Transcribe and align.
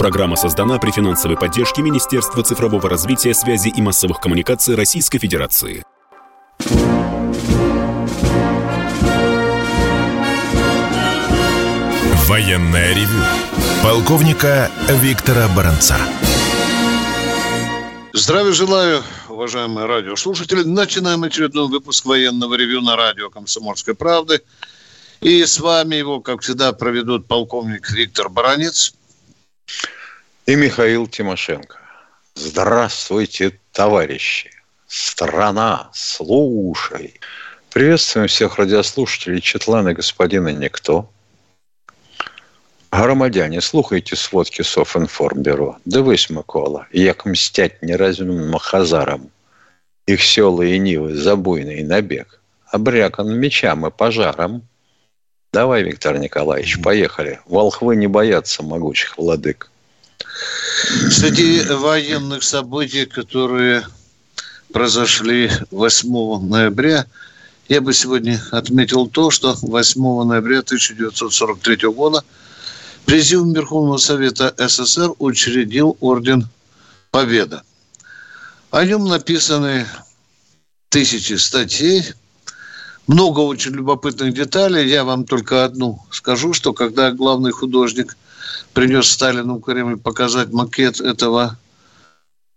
Программа 0.00 0.34
создана 0.34 0.78
при 0.78 0.92
финансовой 0.92 1.36
поддержке 1.36 1.82
Министерства 1.82 2.42
цифрового 2.42 2.88
развития, 2.88 3.34
связи 3.34 3.68
и 3.68 3.82
массовых 3.82 4.18
коммуникаций 4.18 4.74
Российской 4.74 5.18
Федерации. 5.18 5.84
Военная 12.26 12.94
ревю. 12.94 13.22
Полковника 13.82 14.70
Виктора 14.88 15.48
Баранца. 15.54 15.98
Здравия 18.14 18.52
желаю, 18.52 19.02
уважаемые 19.28 19.84
радиослушатели. 19.84 20.62
Начинаем 20.62 21.24
очередной 21.24 21.68
выпуск 21.68 22.06
военного 22.06 22.54
ревю 22.54 22.80
на 22.80 22.96
радио 22.96 23.28
«Комсомольской 23.28 23.94
правды». 23.94 24.40
И 25.20 25.44
с 25.44 25.60
вами 25.60 25.96
его, 25.96 26.20
как 26.20 26.40
всегда, 26.40 26.72
проведут 26.72 27.26
полковник 27.26 27.90
Виктор 27.90 28.30
Баранец– 28.30 28.94
и 30.46 30.56
Михаил 30.56 31.06
Тимошенко. 31.06 31.78
Здравствуйте, 32.34 33.58
товарищи! 33.72 34.50
Страна, 34.86 35.90
слушай! 35.92 37.20
Приветствуем 37.70 38.26
всех 38.26 38.58
радиослушателей 38.58 39.40
Четлана 39.40 39.94
господина 39.94 40.48
Никто. 40.48 41.08
Громадяне, 42.90 43.60
слухайте 43.60 44.16
сводки 44.16 44.62
Софинформбюро. 44.62 45.78
Дивись, 45.84 46.30
Микола, 46.30 46.88
як 46.90 47.24
мстять 47.24 47.80
неразумным 47.82 48.58
хазарам. 48.58 49.30
Их 50.06 50.22
села 50.22 50.62
и 50.62 50.78
нивы, 50.78 51.14
забойный 51.14 51.84
набег. 51.84 52.40
Обрякан 52.66 53.32
мечам 53.38 53.86
и 53.86 53.90
пожаром. 53.90 54.62
Давай, 55.52 55.82
Виктор 55.82 56.16
Николаевич, 56.18 56.80
поехали. 56.80 57.40
Волхвы 57.46 57.96
не 57.96 58.06
боятся 58.06 58.62
могучих 58.62 59.18
владык. 59.18 59.68
Среди 61.10 61.62
военных 61.62 62.44
событий, 62.44 63.04
которые 63.04 63.84
произошли 64.72 65.50
8 65.72 66.48
ноября, 66.48 67.06
я 67.68 67.80
бы 67.80 67.92
сегодня 67.92 68.40
отметил 68.52 69.08
то, 69.08 69.30
что 69.30 69.56
8 69.60 70.22
ноября 70.24 70.60
1943 70.60 71.88
года 71.88 72.24
Президиум 73.04 73.52
Верховного 73.52 73.96
Совета 73.96 74.54
СССР 74.56 75.14
учредил 75.18 75.96
Орден 76.00 76.48
Победа. 77.10 77.64
О 78.70 78.84
нем 78.84 79.06
написаны 79.06 79.84
тысячи 80.90 81.32
статей, 81.32 82.04
много 83.12 83.40
очень 83.40 83.72
любопытных 83.72 84.34
деталей. 84.34 84.88
Я 84.88 85.04
вам 85.04 85.24
только 85.24 85.64
одну 85.64 86.00
скажу, 86.10 86.52
что 86.52 86.72
когда 86.72 87.10
главный 87.12 87.52
художник– 87.52 88.16
принес 88.72 89.10
Сталину 89.10 89.60
Кремль 89.60 89.98
показать 89.98 90.52
макет 90.52 91.00
этого 91.00 91.58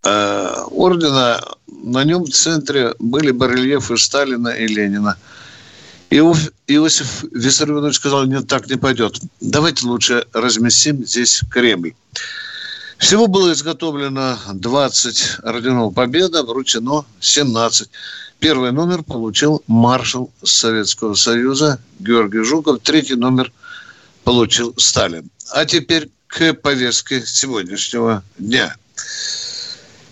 э, 0.03 0.63
ордена. 0.71 1.41
На 1.67 2.03
нем 2.03 2.25
в 2.25 2.29
центре 2.29 2.93
были 2.99 3.31
барельефы 3.31 3.97
Сталина 3.97 4.49
и 4.49 4.67
Ленина. 4.67 5.17
И 6.09 6.17
Иосиф 6.17 7.23
Виссарионович 7.31 7.95
сказал, 7.95 8.25
нет, 8.25 8.47
так 8.47 8.69
не 8.69 8.77
пойдет. 8.77 9.19
Давайте 9.41 9.87
лучше 9.87 10.25
разместим 10.31 11.05
здесь 11.05 11.41
Кремль. 11.49 11.93
Всего 12.99 13.27
было 13.27 13.51
изготовлено 13.51 14.37
20 14.53 15.39
орденов 15.43 15.93
Победы, 15.93 16.43
вручено 16.43 17.05
17. 17.19 17.89
Первый 18.43 18.73
номер 18.73 19.03
получил 19.03 19.63
маршал 19.67 20.29
Советского 20.43 21.13
Союза 21.13 21.79
Георгий 21.99 22.43
Жуков. 22.43 22.81
Третий 22.83 23.15
номер 23.15 23.53
получил 24.25 24.73
Сталин. 24.75 25.29
А 25.53 25.63
теперь 25.63 26.09
к 26.27 26.53
повестке 26.55 27.25
сегодняшнего 27.25 28.21
дня. 28.37 28.75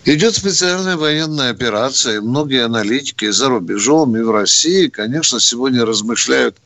Идет 0.06 0.34
специальная 0.34 0.96
военная 0.96 1.50
операция. 1.50 2.22
Многие 2.22 2.64
аналитики 2.64 3.30
за 3.30 3.50
рубежом 3.50 4.16
и 4.16 4.22
в 4.22 4.30
России, 4.30 4.86
конечно, 4.86 5.38
сегодня 5.38 5.84
размышляют, 5.84 6.56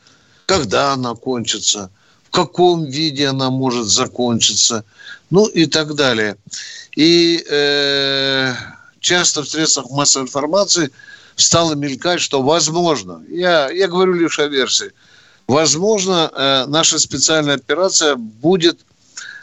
когда 0.45 0.93
она 0.93 1.15
кончится, 1.15 1.91
в 2.23 2.29
каком 2.29 2.85
виде 2.85 3.27
она 3.27 3.49
может 3.49 3.87
закончиться, 3.87 4.85
ну 5.29 5.47
и 5.47 5.65
так 5.65 5.95
далее. 5.95 6.37
И 6.95 7.45
э, 7.45 8.53
часто 9.01 9.43
в 9.43 9.49
средствах 9.49 9.89
массовой 9.89 10.27
информации 10.27 10.91
стало 11.37 11.73
мелькать, 11.75 12.19
что 12.19 12.41
возможно, 12.41 13.23
я, 13.29 13.69
я 13.71 13.87
говорю 13.87 14.13
лишь 14.13 14.39
о 14.39 14.47
версии, 14.47 14.91
возможно, 15.47 16.29
э, 16.33 16.65
наша 16.67 16.99
специальная 16.99 17.55
операция 17.55 18.15
будет 18.15 18.79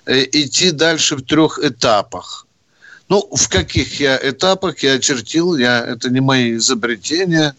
Э, 0.07 0.23
идти 0.33 0.71
дальше 0.71 1.17
в 1.17 1.23
трех 1.23 1.59
этапах. 1.59 2.47
Ну, 3.09 3.27
в 3.35 3.49
каких 3.49 4.01
я 4.01 4.19
этапах 4.23 4.83
я 4.83 4.95
очертил, 4.95 5.57
я, 5.57 5.81
это 5.85 6.11
не 6.11 6.21
мои 6.21 6.57
изобретения. 6.57 7.55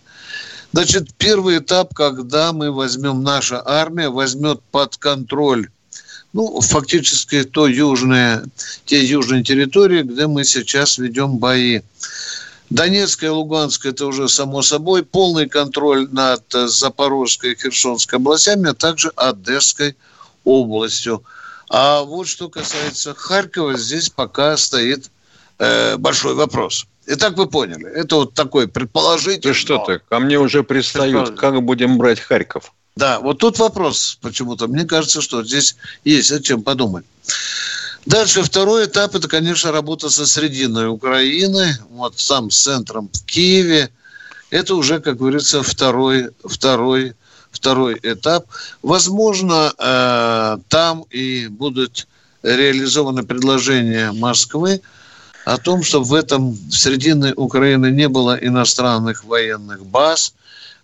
Значит, 0.71 1.13
первый 1.17 1.57
этап, 1.57 1.93
когда 1.95 2.53
мы 2.53 2.71
возьмем, 2.71 3.23
наша 3.23 3.61
армия 3.65 4.09
возьмет 4.09 4.61
под 4.71 4.97
контроль 4.97 5.69
ну, 6.33 6.59
фактически 6.59 7.45
то 7.45 7.65
южные, 7.65 8.43
те 8.83 9.03
южные 9.05 9.41
территории, 9.41 10.01
где 10.03 10.27
мы 10.27 10.43
сейчас 10.43 10.97
ведем 10.97 11.37
бои. 11.37 11.79
Донецкая 12.69 13.29
и 13.29 13.33
Луганская– 13.33 13.91
это 13.93 14.05
уже 14.07 14.27
само 14.27 14.61
собой. 14.61 15.03
Полный 15.03 15.47
контроль 15.47 16.07
над 16.11 16.43
Запорожской 16.51 17.51
и 17.51 17.55
Херсонской 17.55 18.17
областями, 18.17 18.69
а 18.69 18.73
также 18.73 19.11
Одесской 19.15 19.95
областью. 20.43 21.23
А 21.69 22.01
вот 22.01 22.27
что 22.27 22.49
касается 22.49 23.13
Харькова, 23.13 23.77
здесь 23.77 24.09
пока 24.09 24.57
стоит 24.57 25.09
э, 25.59 25.97
большой 25.97 26.35
вопрос. 26.35 26.85
Итак, 27.07 27.37
вы 27.37 27.47
поняли. 27.47 27.87
Это 27.87 28.15
вот 28.15 28.33
такой 28.33 28.67
предположительный. 28.67 29.53
Ты 29.53 29.53
что 29.53 29.77
ты? 29.85 29.99
Ко 30.09 30.19
мне 30.19 30.39
уже 30.39 30.63
пристают. 30.63 31.39
Как 31.39 31.61
будем 31.61 31.97
брать 31.97 32.19
Харьков? 32.19 32.73
Да, 32.95 33.19
вот 33.19 33.39
тут 33.39 33.59
вопрос 33.59 34.17
почему-то. 34.21 34.67
Мне 34.67 34.85
кажется, 34.85 35.21
что 35.21 35.43
здесь 35.43 35.75
есть 36.03 36.31
о 36.31 36.41
чем 36.41 36.63
подумать. 36.63 37.05
Дальше 38.05 38.43
второй 38.43 38.85
этап– 38.85 39.15
это, 39.15 39.27
конечно, 39.27 39.71
работа 39.71 40.09
со 40.09 40.27
срединой 40.27 40.89
Украины, 40.89 41.75
вот 41.89 42.19
сам 42.19 42.51
с 42.51 42.61
центром 42.61 43.09
в 43.11 43.25
Киеве. 43.25 43.89
Это 44.51 44.75
уже, 44.75 44.99
как 44.99 45.17
говорится, 45.17 45.63
второй, 45.63 46.29
второй 46.43 47.15
второй 47.49 47.97
этап. 48.03 48.45
Возможно, 48.83 49.73
э, 49.77 50.57
там 50.67 51.05
и 51.09 51.47
будут 51.47 52.07
реализованы 52.43 53.23
предложения 53.23 54.11
Москвы 54.11 54.81
о 55.45 55.57
том, 55.57 55.81
чтобы 55.81 56.05
в 56.05 56.13
этом 56.13 56.51
в 56.51 56.71
середине 56.73 57.33
Украины 57.33 57.91
не 57.91 58.07
было 58.07 58.37
иностранных 58.39 59.23
военных 59.23 59.85
баз, 59.85 60.33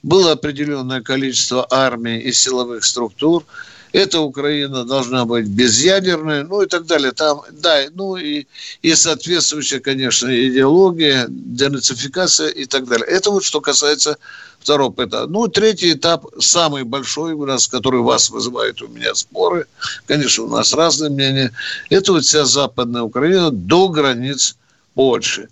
было 0.01 0.31
определенное 0.31 1.01
количество 1.01 1.67
армий 1.69 2.19
и 2.19 2.31
силовых 2.31 2.83
структур– 2.83 3.45
эта 3.91 4.21
Украина 4.21 4.85
должна 4.85 5.25
быть 5.25 5.47
безъядерной, 5.47 6.43
ну 6.43 6.61
и 6.61 6.67
так 6.67 6.85
далее. 6.85 7.11
Там, 7.11 7.41
да, 7.51 7.83
ну 7.93 8.15
и, 8.15 8.45
и 8.81 8.95
соответствующая, 8.95 9.79
конечно, 9.79 10.29
идеология, 10.29 11.25
денацификация 11.29 12.49
и 12.49 12.65
так 12.65 12.87
далее. 12.87 13.07
Это 13.07 13.31
вот 13.31 13.43
что 13.43 13.61
касается 13.61 14.17
второго 14.59 14.93
этапа. 15.03 15.27
Ну, 15.27 15.47
третий 15.47 15.93
этап, 15.93 16.25
самый 16.39 16.83
большой 16.83 17.33
у 17.33 17.45
нас, 17.45 17.67
который 17.67 18.01
вас 18.01 18.29
вызывает 18.29 18.81
у 18.81 18.87
меня 18.87 19.13
споры, 19.15 19.65
конечно, 20.05 20.45
у 20.45 20.49
нас 20.49 20.73
разные 20.73 21.09
мнения, 21.09 21.51
это 21.89 22.13
вот 22.13 22.23
вся 22.23 22.45
Западная 22.45 23.01
Украина 23.01 23.51
до 23.51 23.89
границ 23.89 24.55
Польши. 24.93 25.49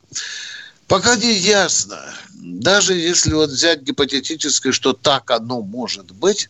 Пока 0.87 1.15
не 1.15 1.33
ясно, 1.33 1.99
даже 2.33 2.93
если 2.93 3.33
вот 3.33 3.49
взять 3.49 3.81
гипотетически, 3.81 4.71
что 4.71 4.93
так 4.93 5.29
оно 5.31 5.61
может 5.61 6.11
быть, 6.11 6.49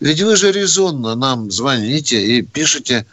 ведь 0.00 0.20
вы 0.20 0.36
же 0.36 0.52
резонно 0.52 1.14
нам 1.14 1.50
звоните 1.50 2.20
и 2.20 2.42
пишете, 2.42 3.06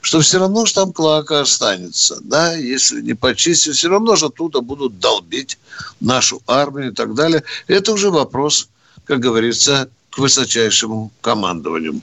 что 0.00 0.20
все 0.20 0.38
равно 0.38 0.66
же 0.66 0.74
там 0.74 0.92
клака 0.92 1.40
останется, 1.40 2.18
да, 2.22 2.54
если 2.54 3.00
не 3.00 3.14
почистить, 3.14 3.74
все 3.74 3.88
равно 3.88 4.14
же 4.16 4.26
оттуда 4.26 4.60
будут 4.60 5.00
долбить 5.00 5.58
нашу 6.00 6.42
армию 6.46 6.92
и 6.92 6.94
так 6.94 7.14
далее. 7.14 7.42
Это 7.66 7.92
уже 7.92 8.10
вопрос, 8.10 8.68
как 9.04 9.20
говорится, 9.20 9.88
к 10.10 10.18
высочайшему 10.18 11.10
командованию. 11.20 12.00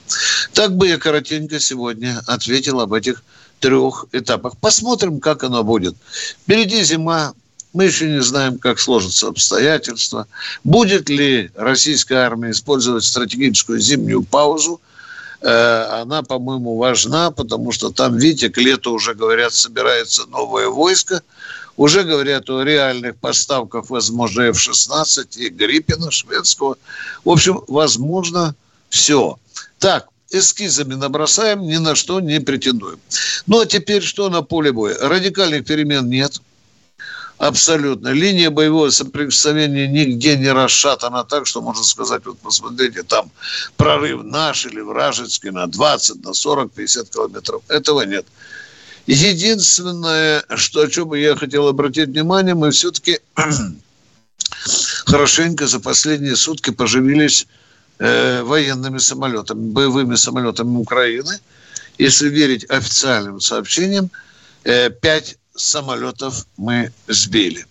Так 0.54 0.76
бы 0.76 0.88
я 0.88 0.98
коротенько 0.98 1.60
сегодня 1.60 2.22
ответил 2.28 2.82
об 2.82 2.94
этих 2.94 3.24
трех 3.60 4.06
этапах. 4.12 4.58
Посмотрим, 4.58 5.20
как 5.20 5.44
оно 5.44 5.64
будет. 5.64 5.96
Впереди 6.44 6.84
зима, 6.84 7.34
мы 7.74 7.86
еще 7.86 8.08
не 8.08 8.22
знаем, 8.22 8.60
как 8.60 8.80
сложатся 8.80 9.28
обстоятельства. 9.28 10.28
Будет 10.64 11.10
ли 11.10 11.52
российская 11.56 12.20
армия 12.20 12.52
использовать 12.52 13.04
стратегическую 13.04 13.80
зимнюю 13.80 14.24
паузу? 14.24 14.80
Э, 15.42 16.02
она, 16.02 16.22
по-моему, 16.24 16.78
важна, 16.78 17.32
потому 17.32 17.72
что 17.72 17.90
там, 17.90 18.16
видите, 18.18 18.50
к 18.50 18.58
лету 18.58 18.94
уже, 18.94 19.16
говорят, 19.16 19.54
собирается 19.54 20.26
новое 20.28 20.70
войско. 20.70 21.22
Уже 21.76 22.04
говорят 22.04 22.50
о 22.52 22.62
реальных 22.62 23.18
поставках, 23.18 23.90
возможно, 23.90 24.42
F-16 24.44 25.38
и 25.38 25.50
Гриппина 25.50 26.12
шведского. 26.12 26.78
В 27.26 27.30
общем, 27.30 27.62
возможно, 27.68 28.56
все. 28.90 29.40
Так, 29.80 30.08
эскизами 30.30 30.94
набросаем, 30.94 31.64
ни 31.64 31.78
на 31.78 31.96
что 31.96 32.20
не 32.20 32.40
претендуем. 32.40 33.00
Ну, 33.48 33.62
а 33.62 33.66
теперь 33.66 34.04
что 34.04 34.30
на 34.30 34.44
поле 34.44 34.72
боя? 34.72 34.96
Радикальных 35.00 35.66
перемен 35.66 36.08
нет. 36.08 36.40
Абсолютно. 37.38 38.10
Линия 38.10 38.50
боевого 38.50 38.90
соприкосновения 38.90 39.88
нигде 39.88 40.38
не 40.38 40.52
расшатана 40.52 41.24
так, 41.24 41.48
что 41.48 41.62
можно 41.62 41.84
сказать, 41.84 42.26
вот 42.26 42.40
посмотрите, 42.40 43.04
там 43.04 43.32
прорыв 43.76 44.24
наш 44.24 44.66
или 44.66 44.82
вражеский 44.82 45.50
на 45.50 45.68
20, 45.68 46.24
на 46.24 46.34
40, 46.34 46.72
50 46.72 47.10
километров. 47.10 47.64
Этого 47.68 48.02
нет. 48.04 48.26
Единственное, 49.08 50.44
что, 50.56 50.82
о 50.82 50.88
чем 50.88 51.14
я 51.14 51.36
хотел 51.36 51.68
обратить 51.68 52.10
внимание, 52.10 52.56
мы 52.56 52.72
все-таки 52.72 53.20
хорошенько 55.06 55.68
за 55.68 55.80
последние 55.80 56.36
сутки 56.36 56.70
поживились 56.70 57.48
э, 58.00 58.44
военными 58.44 59.00
самолетами, 59.00 59.72
боевыми 59.72 60.16
самолетами 60.16 60.78
Украины. 60.78 61.40
Если 61.98 62.30
верить 62.30 62.66
официальным 62.70 63.42
сообщениям, 63.42 64.10
э, 64.64 64.90
пять 64.90 65.38
самолетов 65.56 66.46
мы 66.58 66.92
сбили. 67.08 67.66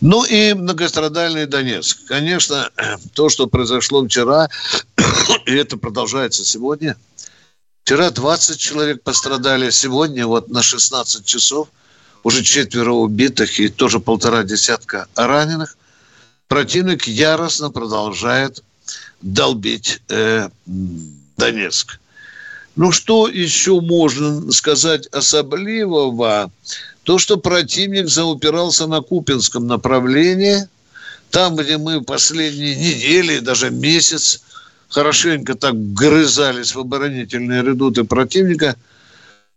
Ну 0.00 0.24
и 0.24 0.54
многострадальный 0.54 1.46
Донецк. 1.46 2.06
Конечно, 2.06 2.70
то, 3.14 3.28
что 3.28 3.46
произошло 3.46 4.04
вчера, 4.04 4.48
и 5.46 5.52
это 5.52 5.76
продолжается 5.76 6.44
сегодня. 6.44 6.96
Вчера 7.84 8.10
20 8.10 8.58
человек 8.58 9.02
пострадали, 9.02 9.70
сегодня 9.70 10.26
вот 10.26 10.48
на 10.48 10.62
16 10.62 11.24
часов 11.24 11.68
уже 12.22 12.42
четверо 12.42 12.92
убитых 12.92 13.58
и 13.58 13.68
тоже 13.68 14.00
полтора 14.00 14.42
десятка 14.42 15.08
раненых. 15.16 15.76
Противник 16.48 17.06
яростно 17.06 17.70
продолжает 17.70 18.62
долбить 19.22 20.02
э, 20.08 20.48
Донецк. 21.36 22.00
Ну, 22.76 22.92
что 22.92 23.28
еще 23.28 23.80
можно 23.80 24.50
сказать 24.52 25.06
особливого? 25.08 26.50
То, 27.04 27.18
что 27.18 27.38
противник 27.38 28.08
заупирался 28.08 28.86
на 28.86 29.00
Купинском 29.00 29.66
направлении, 29.66 30.68
там, 31.30 31.56
где 31.56 31.78
мы 31.78 32.02
последние 32.02 32.76
недели, 32.76 33.38
даже 33.38 33.70
месяц 33.70 34.42
хорошенько 34.88 35.54
так 35.54 35.92
грызались 35.94 36.74
в 36.74 36.80
оборонительные 36.80 37.62
редуты 37.62 38.04
противника, 38.04 38.76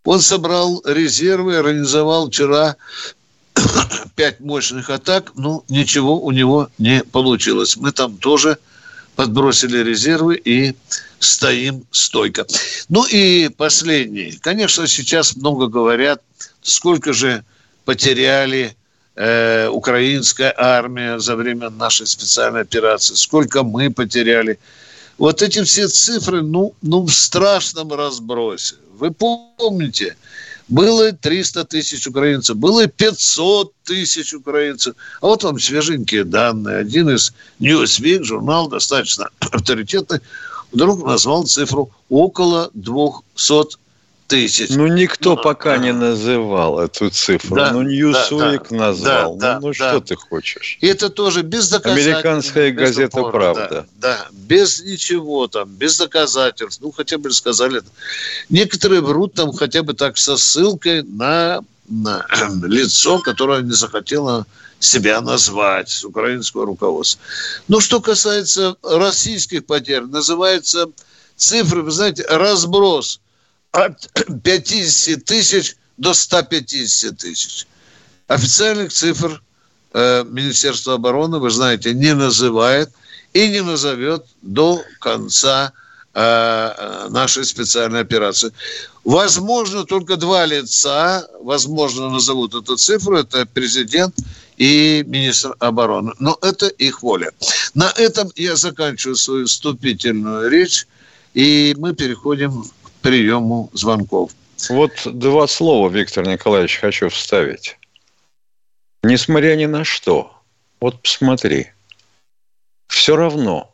он 0.06 0.22
собрал 0.22 0.82
резервы, 0.86 1.58
организовал 1.58 2.30
вчера 2.30 2.76
пять 4.16 4.40
мощных 4.40 4.90
атак, 4.90 5.32
ну, 5.36 5.64
ничего 5.70 6.20
у 6.20 6.32
него 6.32 6.70
не 6.78 7.04
получилось. 7.04 7.78
Мы 7.78 7.92
там 7.92 8.18
тоже 8.18 8.58
подбросили 9.16 9.78
резервы 9.84 10.36
и 10.36 10.76
стоим 11.20 11.86
стойко. 11.92 12.46
Ну 12.90 13.06
и 13.06 13.50
последний. 13.50 14.38
Конечно, 14.42 14.88
сейчас 14.88 15.36
много 15.36 15.68
говорят, 15.68 16.22
сколько 16.62 17.14
же 17.14 17.44
потеряли 17.86 18.76
э, 19.16 19.68
украинская 19.68 20.54
армия 20.58 21.20
за 21.20 21.36
время 21.36 21.70
нашей 21.70 22.08
специальной 22.08 22.62
операции, 22.62 23.16
сколько 23.16 23.64
мы 23.64 23.92
потеряли. 23.92 24.60
Вот 25.18 25.42
эти 25.42 25.64
все 25.64 25.88
цифры, 25.88 26.42
ну, 26.42 26.74
ну 26.82 27.04
в 27.04 27.14
страшном 27.14 27.94
разбросе. 27.94 28.76
Вы 28.98 29.12
помните, 29.12 30.16
было 30.68 31.12
300 31.12 31.66
тысяч 31.66 32.08
украинцев, 32.08 32.58
было 32.58 32.88
500 32.88 33.74
тысяч 33.84 34.34
украинцев. 34.34 34.96
А 35.22 35.28
вот 35.28 35.44
вам 35.44 35.60
свеженькие 35.60 36.24
данные. 36.24 36.78
Один 36.78 37.10
из 37.10 37.34
Newsweek, 37.60 38.24
журнал 38.24 38.68
достаточно 38.70 39.30
авторитетный, 39.40 40.20
вдруг 40.72 41.06
назвал 41.06 41.46
цифру 41.46 41.92
около 42.10 42.72
200 42.74 43.78
тысяч. 44.34 44.70
Ну, 44.72 44.88
никто 44.88 45.36
ну, 45.36 45.42
пока 45.42 45.78
не 45.78 45.94
называл 45.94 46.80
эту 46.80 47.10
цифру. 47.12 47.56
Да, 47.56 47.72
ну, 47.72 47.84
Ньюсуик 47.84 48.70
да, 48.70 48.76
назвал. 48.76 49.36
Да, 49.36 49.60
ну, 49.60 49.68
ну 49.68 49.74
да. 49.78 49.90
что 49.90 50.02
ты 50.02 50.16
хочешь? 50.16 50.80
Это 50.82 51.10
тоже 51.10 51.44
без 51.44 51.70
доказательств. 51.70 52.08
Американская 52.10 52.72
без 52.72 52.80
газета 52.80 53.22
упора, 53.22 53.32
«Правда». 53.32 53.86
Да, 53.98 54.18
да, 54.18 54.28
без 54.32 54.84
ничего 54.84 55.48
там, 55.48 55.70
без 55.70 55.98
доказательств. 55.98 56.82
Ну, 56.82 56.92
хотя 56.92 57.18
бы 57.20 57.32
сказали. 57.32 57.84
Некоторые 58.50 59.02
врут 59.02 59.34
там 59.36 59.54
хотя 59.54 59.84
бы 59.84 59.94
так 59.94 60.18
со 60.18 60.36
ссылкой 60.36 61.04
на, 61.04 61.62
на 61.88 62.26
лицо, 62.66 63.20
которое 63.20 63.62
не 63.62 63.74
захотело 63.74 64.48
себя 64.80 65.22
назвать 65.22 65.90
с 65.90 66.04
украинского 66.04 66.66
руководства. 66.66 67.22
Но 67.68 67.80
что 67.80 68.02
касается 68.02 68.76
российских 68.82 69.66
потерь, 69.66 70.02
называется 70.02 70.88
цифры, 71.36 71.84
вы 71.84 71.92
знаете, 71.92 72.26
разброс 72.28 73.20
от 73.74 74.10
50 74.44 75.26
тысяч 75.26 75.76
до 75.98 76.14
150 76.14 77.18
тысяч. 77.18 77.68
Официальных 78.28 78.94
цифр 78.94 79.42
э, 79.94 80.24
Министерство 80.24 80.94
обороны, 80.94 81.40
вы 81.40 81.50
знаете, 81.50 81.94
не 81.94 82.14
называет 82.14 82.90
и 83.34 83.50
не 83.50 83.62
назовет 83.62 84.26
до 84.42 84.82
конца 85.00 85.74
э, 86.14 87.08
нашей 87.10 87.44
специальной 87.46 88.02
операции. 88.02 88.52
Возможно, 89.04 89.86
только 89.86 90.18
два 90.18 90.46
лица, 90.46 91.28
возможно, 91.42 92.10
назовут 92.10 92.54
эту 92.54 92.78
цифру. 92.78 93.18
Это 93.18 93.46
президент 93.46 94.16
и 94.58 95.04
министр 95.08 95.56
обороны. 95.60 96.14
Но 96.20 96.38
это 96.42 96.68
их 96.68 97.02
воля. 97.02 97.32
На 97.74 97.92
этом 97.98 98.32
я 98.36 98.56
заканчиваю 98.56 99.16
свою 99.16 99.48
вступительную 99.48 100.50
речь, 100.50 100.88
и 101.34 101.76
мы 101.78 101.94
переходим 101.96 102.64
приему 103.04 103.70
звонков. 103.74 104.32
Вот 104.70 104.92
два 105.06 105.46
слова, 105.48 105.90
Виктор 105.90 106.26
Николаевич, 106.26 106.80
хочу 106.80 107.10
вставить. 107.10 107.78
Несмотря 109.04 109.56
ни 109.56 109.66
на 109.66 109.84
что, 109.84 110.34
вот 110.80 111.02
посмотри, 111.02 111.68
все 112.88 113.16
равно, 113.18 113.74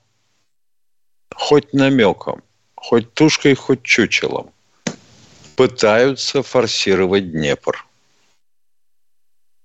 хоть 1.36 1.74
намеком, 1.74 2.42
хоть 2.76 3.14
тушкой, 3.14 3.54
хоть 3.54 3.84
чучелом, 3.84 4.52
пытаются 5.56 6.42
форсировать 6.42 7.32
Днепр. 7.32 7.86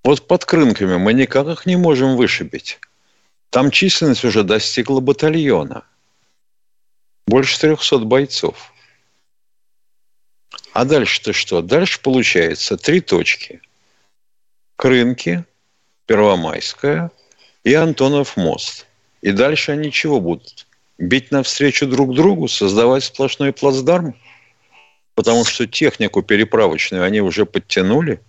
Вот 0.03 0.27
под 0.27 0.45
Крынками 0.45 0.99
мы 0.99 1.15
никак 1.15 1.47
их 1.47 1.65
не 1.65 1.77
можем 1.77 2.17
вышибить. 2.17 2.79
Там 3.49 3.71
численность 3.71 4.25
уже 4.25 4.43
достигла 4.43 5.01
батальона. 5.01 5.85
Больше 7.27 7.59
300 7.59 8.01
бойцов. 8.01 8.74
А 10.75 10.85
дальше-то 10.85 11.33
что? 11.33 11.63
Дальше 11.63 12.01
получается 12.01 12.77
три 12.77 13.01
точки. 13.01 13.61
Крынки, 14.75 15.45
Первомайская 16.07 17.13
и 17.63 17.75
Антонов 17.75 18.37
мост. 18.37 18.87
И 19.23 19.31
дальше 19.31 19.71
они 19.71 19.93
чего 19.93 20.21
будут? 20.21 20.67
Бить 20.99 21.31
навстречу 21.31 21.87
друг 21.87 22.13
другу, 22.13 22.49
создавать 22.49 23.05
сплошной 23.05 23.53
плацдарм? 23.53 24.17
Потому 25.15 25.45
что 25.45 25.69
технику 25.69 26.23
переправочную 26.23 27.05
они 27.05 27.21
уже 27.21 27.47
подтянули. 27.47 28.21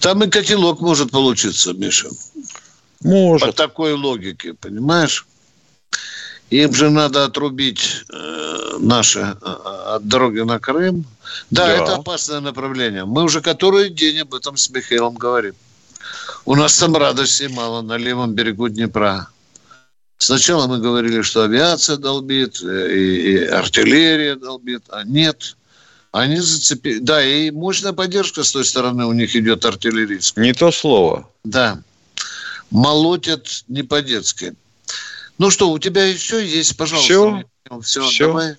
Там 0.00 0.24
и 0.24 0.30
котелок 0.30 0.80
может 0.80 1.10
получиться, 1.10 1.74
Миша. 1.74 2.08
Может. 3.02 3.48
По 3.48 3.52
такой 3.52 3.92
логике, 3.92 4.54
понимаешь? 4.54 5.26
Им 6.50 6.74
же 6.74 6.90
надо 6.90 7.24
отрубить 7.24 8.04
э, 8.12 8.78
наши 8.80 9.20
э, 9.20 9.46
от 9.94 10.08
дороги 10.08 10.40
на 10.40 10.58
Крым. 10.58 11.04
Да, 11.50 11.66
да, 11.66 11.72
это 11.72 11.94
опасное 11.96 12.40
направление. 12.40 13.04
Мы 13.04 13.22
уже 13.22 13.40
который 13.40 13.88
день 13.88 14.20
об 14.20 14.34
этом 14.34 14.56
с 14.56 14.68
Михаилом 14.70 15.14
говорим. 15.14 15.54
У 16.44 16.56
нас 16.56 16.76
там 16.76 16.96
радости 16.96 17.44
мало 17.44 17.82
на 17.82 17.96
левом 17.96 18.34
берегу 18.34 18.68
Днепра. 18.68 19.28
Сначала 20.18 20.66
мы 20.66 20.78
говорили, 20.78 21.22
что 21.22 21.44
авиация 21.44 21.96
долбит, 21.96 22.60
э, 22.62 22.94
и, 22.94 23.32
и 23.32 23.44
артиллерия 23.44 24.34
долбит, 24.34 24.82
а 24.88 25.04
нет. 25.04 25.56
Они 26.10 26.36
зацепили. 26.38 26.98
Да, 26.98 27.24
и 27.24 27.52
мощная 27.52 27.92
поддержка 27.92 28.42
с 28.42 28.50
той 28.50 28.64
стороны 28.64 29.06
у 29.06 29.12
них 29.12 29.36
идет 29.36 29.64
артиллерийская. 29.64 30.44
Не 30.44 30.52
то 30.52 30.72
слово. 30.72 31.28
Да. 31.44 31.80
Молотят 32.70 33.46
не 33.68 33.84
по-детски. 33.84 34.54
Ну 35.40 35.48
что, 35.48 35.70
у 35.70 35.78
тебя 35.78 36.04
еще 36.04 36.44
есть, 36.44 36.76
пожалуйста. 36.76 37.06
Все. 37.06 37.80
Все, 37.80 38.00
Все. 38.02 38.26
давай 38.26 38.56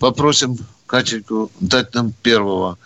попросим 0.00 0.56
Катеньку 0.88 1.48
дать 1.60 1.94
нам 1.94 2.12
первого. 2.24 2.76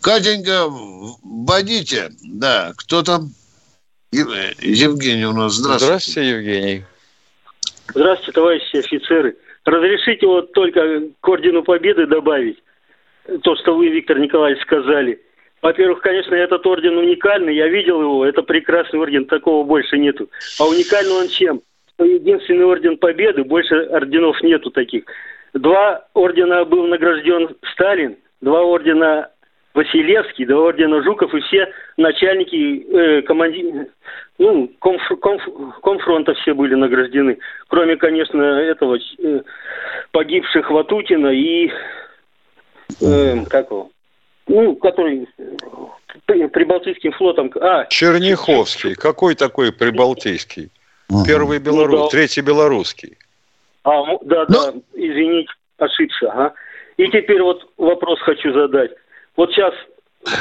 Катенька, 0.00 0.64
вводите. 0.68 2.12
Да, 2.22 2.72
кто 2.78 3.02
там? 3.02 3.28
Евгений 4.10 5.26
у 5.26 5.34
нас. 5.34 5.52
Здравствуйте. 5.52 5.84
Здравствуйте, 5.84 6.30
Евгений. 6.30 6.84
Здравствуйте, 7.94 8.32
товарищи 8.32 8.76
офицеры. 8.76 9.36
Разрешите 9.66 10.26
вот 10.26 10.52
только 10.52 11.02
к 11.20 11.28
Ордену 11.28 11.62
Победы 11.62 12.06
добавить 12.06 12.56
то, 13.42 13.54
что 13.56 13.76
вы, 13.76 13.88
Виктор 13.88 14.18
Николаевич, 14.18 14.62
сказали. 14.62 15.20
Во-первых, 15.60 16.00
конечно, 16.00 16.34
этот 16.34 16.66
орден 16.66 16.96
уникальный, 16.96 17.54
я 17.54 17.68
видел 17.68 18.00
его, 18.00 18.24
это 18.24 18.42
прекрасный 18.42 18.98
орден, 18.98 19.26
такого 19.26 19.62
больше 19.66 19.98
нету. 19.98 20.30
А 20.58 20.64
уникальный 20.64 21.12
он 21.12 21.28
чем? 21.28 21.60
Единственный 21.98 22.64
орден 22.64 22.96
Победы, 22.96 23.44
больше 23.44 23.74
орденов 23.84 24.40
нету 24.42 24.70
таких. 24.70 25.04
Два 25.52 26.06
ордена 26.14 26.64
был 26.64 26.86
награжден 26.86 27.56
Сталин, 27.72 28.16
два 28.40 28.62
ордена 28.62 29.30
Василевский, 29.74 30.46
два 30.46 30.68
ордена 30.68 31.02
Жуков 31.02 31.32
и 31.34 31.40
все 31.40 31.72
начальники 31.96 32.86
э, 32.88 33.22
команди... 33.22 33.88
ну, 34.38 34.68
комф... 34.80 35.02
Комф... 35.20 35.42
комфронта 35.82 36.34
все 36.34 36.54
были 36.54 36.74
награждены. 36.74 37.38
Кроме, 37.68 37.96
конечно, 37.96 38.40
этого 38.40 38.98
э, 39.18 39.42
погибших 40.10 40.70
Ватутина 40.70 41.28
и 41.28 41.70
э, 43.00 43.44
как 43.48 43.70
его? 43.70 43.90
Ну, 44.46 44.76
который 44.76 45.28
Прибалтийским 46.26 47.12
флотом... 47.12 47.50
А, 47.60 47.86
Черняховский. 47.86 48.94
Какой 48.94 49.34
такой 49.34 49.72
Прибалтийский? 49.72 50.70
Первый 51.26 51.58
белорус, 51.58 52.00
ну, 52.00 52.04
да. 52.04 52.10
третий 52.10 52.40
белорусский. 52.40 53.18
А, 53.84 54.02
да, 54.22 54.46
да, 54.46 54.72
ну... 54.72 54.82
извините, 54.94 55.52
ошибся. 55.78 56.30
Ага. 56.30 56.54
И 56.96 57.06
теперь 57.08 57.42
вот 57.42 57.66
вопрос 57.76 58.20
хочу 58.20 58.52
задать. 58.52 58.92
Вот 59.36 59.50
сейчас 59.50 59.74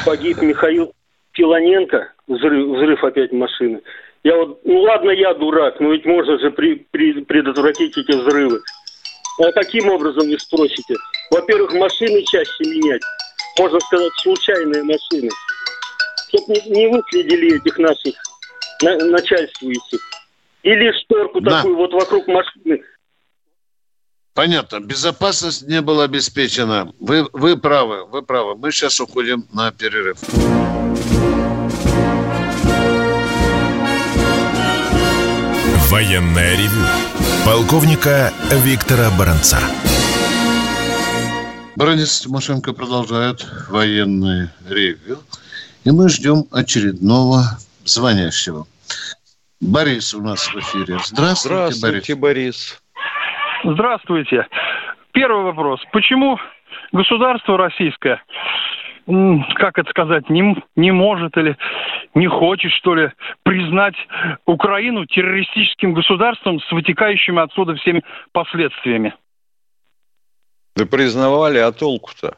погиб 0.05 0.41
Михаил 0.41 0.93
Филоненко, 1.33 2.13
взрыв, 2.27 2.77
взрыв 2.77 3.03
опять 3.03 3.31
машины. 3.31 3.81
Я 4.23 4.37
вот, 4.37 4.61
ну 4.63 4.81
ладно, 4.81 5.11
я 5.11 5.33
дурак, 5.33 5.79
но 5.79 5.91
ведь 5.91 6.05
можно 6.05 6.39
же 6.39 6.51
при, 6.51 6.75
при, 6.91 7.21
предотвратить 7.21 7.97
эти 7.97 8.11
взрывы. 8.11 8.61
А 9.39 9.51
каким 9.51 9.89
образом 9.89 10.27
вы 10.27 10.39
спросите? 10.39 10.95
Во-первых, 11.31 11.73
машины 11.73 12.23
чаще 12.23 12.63
менять. 12.63 13.01
Можно 13.59 13.79
сказать, 13.81 14.11
случайные 14.21 14.83
машины. 14.83 15.29
Чтобы 16.29 16.53
не, 16.53 16.69
не 16.69 16.87
выследили 16.87 17.57
этих 17.57 17.77
наших 17.77 18.15
на, 18.81 18.95
начальствующих. 18.97 19.99
Или 20.63 20.91
шторку 21.03 21.41
да. 21.41 21.57
такую 21.57 21.75
вот 21.75 21.93
вокруг 21.93 22.27
машины 22.27 22.81
Понятно. 24.33 24.79
Безопасность 24.79 25.67
не 25.67 25.79
была 25.81 26.05
обеспечена. 26.05 26.91
Вы, 26.99 27.27
вы 27.33 27.55
правы, 27.55 28.05
вы 28.05 28.23
правы. 28.23 28.55
Мы 28.55 28.71
сейчас 28.71 28.99
уходим 28.99 29.45
на 29.53 29.71
перерыв. 29.71 30.17
Военная 35.91 36.55
ревю. 36.55 36.83
Полковника 37.45 38.33
Виктора 38.49 39.11
Баранца. 39.19 39.59
Бронис 41.75 42.21
Тимошенко 42.21 42.73
продолжает 42.73 43.45
военное 43.69 44.51
ревю. 44.67 45.19
И 45.83 45.91
мы 45.91 46.09
ждем 46.09 46.45
очередного 46.49 47.59
звонящего. 47.85 48.65
Борис 49.63 50.13
у 50.13 50.21
нас 50.21 50.47
в 50.53 50.57
эфире. 50.57 50.97
Здравствуйте, 51.03 51.73
Здравствуйте 51.75 52.15
Борис. 52.15 52.81
Борис. 53.63 53.73
Здравствуйте. 53.75 54.47
Первый 55.13 55.43
вопрос. 55.43 55.79
Почему 55.91 56.37
государство 56.91 57.57
российское, 57.57 58.21
как 59.55 59.77
это 59.77 59.89
сказать, 59.89 60.29
не, 60.29 60.61
не 60.75 60.91
может 60.91 61.37
или 61.37 61.57
не 62.13 62.27
хочет, 62.27 62.71
что 62.73 62.93
ли, 62.93 63.11
признать 63.43 63.95
Украину 64.45 65.05
террористическим 65.05 65.93
государством 65.93 66.59
с 66.59 66.71
вытекающими 66.71 67.41
отсюда 67.41 67.75
всеми 67.75 68.03
последствиями? 68.33 69.15
Да 70.75 70.85
признавали, 70.85 71.59
а 71.59 71.71
толку-то? 71.71 72.37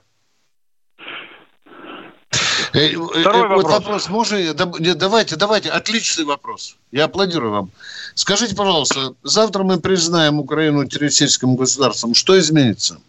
Э, 2.75 2.91
э, 2.91 3.22
Второй 3.22 3.41
вопрос. 3.44 3.63
Вот 3.63 3.72
вопрос 3.72 4.10
можно? 4.10 4.38
Давайте, 4.53 5.38
давайте. 5.38 5.70
Отличный 5.70 6.25
вопрос. 6.25 6.77
Я 6.91 7.05
аплодирую 7.05 7.51
вам. 7.51 7.70
Скажите, 8.15 8.55
пожалуйста, 8.55 9.13
завтра 9.24 9.63
мы 9.63 9.79
признаем 9.79 10.39
Украину 10.39 10.86
террористическим 10.86 11.55
государством. 11.55 12.13
Что 12.13 12.38
изменится? 12.38 13.00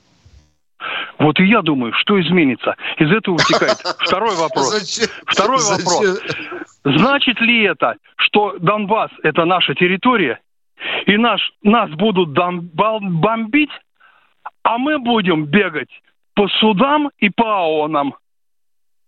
Вот 1.18 1.40
и 1.40 1.44
я 1.44 1.62
думаю, 1.62 1.92
что 1.94 2.20
изменится. 2.20 2.76
Из 2.98 3.10
этого 3.10 3.34
вытекает 3.34 3.78
второй 3.98 4.36
вопрос. 4.36 4.70
Зачем? 4.70 5.08
Второй 5.26 5.58
Зачем? 5.58 5.84
вопрос. 5.84 6.20
Значит 6.84 7.40
ли 7.40 7.64
это, 7.64 7.96
что 8.16 8.56
Донбасс– 8.60 9.10
это 9.24 9.44
наша 9.44 9.74
территория, 9.74 10.38
и 11.06 11.16
наш, 11.16 11.40
нас 11.62 11.90
будут 11.90 12.28
бомбить, 12.28 13.70
а 14.62 14.78
мы 14.78 14.98
будем 14.98 15.46
бегать 15.46 15.88
по 16.34 16.46
судам 16.60 17.10
и 17.18 17.30
по 17.30 17.44
ООНам? 17.44 18.14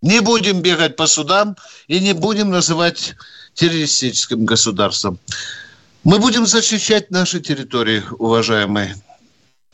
Не 0.03 0.21
будем 0.21 0.63
бегать 0.63 0.97
по 0.97 1.07
судам 1.07 1.57
и 1.89 2.01
не 2.01 2.13
будем 2.13 2.51
называть 2.51 3.17
террористическим 3.55 4.45
государством. 4.45 5.19
Мы 6.05 6.19
будем 6.19 6.47
защищать 6.47 7.11
наши 7.11 7.41
территории, 7.41 8.03
уважаемые. 8.19 8.95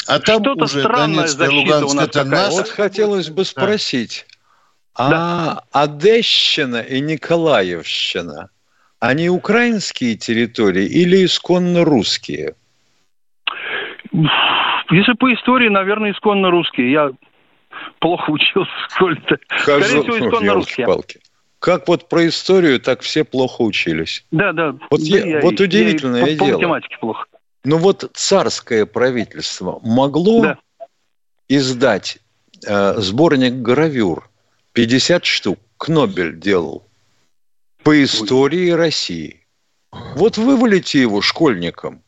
А 0.06 0.18
там 0.18 0.42
Что-то 0.42 0.64
уже 0.64 0.82
Донецк 0.82 1.40
и 1.40 1.48
Луганск 1.48 1.96
это 1.96 2.24
наш. 2.24 2.52
Вот 2.52 2.68
хотелось 2.68 3.28
бы 3.28 3.44
спросить, 3.44 4.26
да. 4.96 5.04
а 5.04 5.10
да. 5.10 5.62
Одещина 5.72 6.80
и 6.80 7.00
Николаевщина, 7.00 8.50
они 9.00 9.28
украинские 9.28 10.16
территории 10.16 10.86
или 10.86 11.24
исконно 11.24 11.84
русские? 11.84 12.54
Если 14.90 15.12
по 15.14 15.32
истории, 15.32 15.68
наверное, 15.68 16.12
исконно 16.12 16.50
русские. 16.50 16.92
Я 16.92 17.10
плохо 18.04 18.30
учился 18.32 18.70
в 18.70 18.92
школе-то. 18.92 19.38
Скорее 19.62 20.02
всего, 20.02 20.18
исконно 20.18 20.52
русские. 20.52 20.86
Палки. 20.86 21.20
Как 21.58 21.88
вот 21.88 22.10
про 22.10 22.28
историю, 22.28 22.78
так 22.78 23.00
все 23.00 23.24
плохо 23.24 23.62
учились. 23.62 24.26
Да, 24.30 24.52
да. 24.52 24.76
Вот, 24.90 25.00
да, 25.00 25.18
я, 25.18 25.40
вот 25.40 25.58
удивительное 25.58 26.26
я, 26.26 26.34
дело. 26.34 26.48
По 26.48 26.52
математике 26.52 26.98
плохо. 27.00 27.24
Ну 27.64 27.78
вот 27.78 28.10
царское 28.12 28.84
правительство 28.84 29.80
могло 29.82 30.42
да. 30.42 30.58
издать 31.48 32.18
э, 32.66 32.94
сборник 32.98 33.54
гравюр 33.54 34.28
50 34.74 35.24
штук. 35.24 35.58
Кнобель 35.78 36.38
делал 36.38 36.86
по 37.84 38.04
истории 38.04 38.70
Ой. 38.70 38.76
России. 38.76 39.46
Вот 40.14 40.36
вывалите 40.36 41.00
его 41.00 41.22
школьникам. 41.22 42.02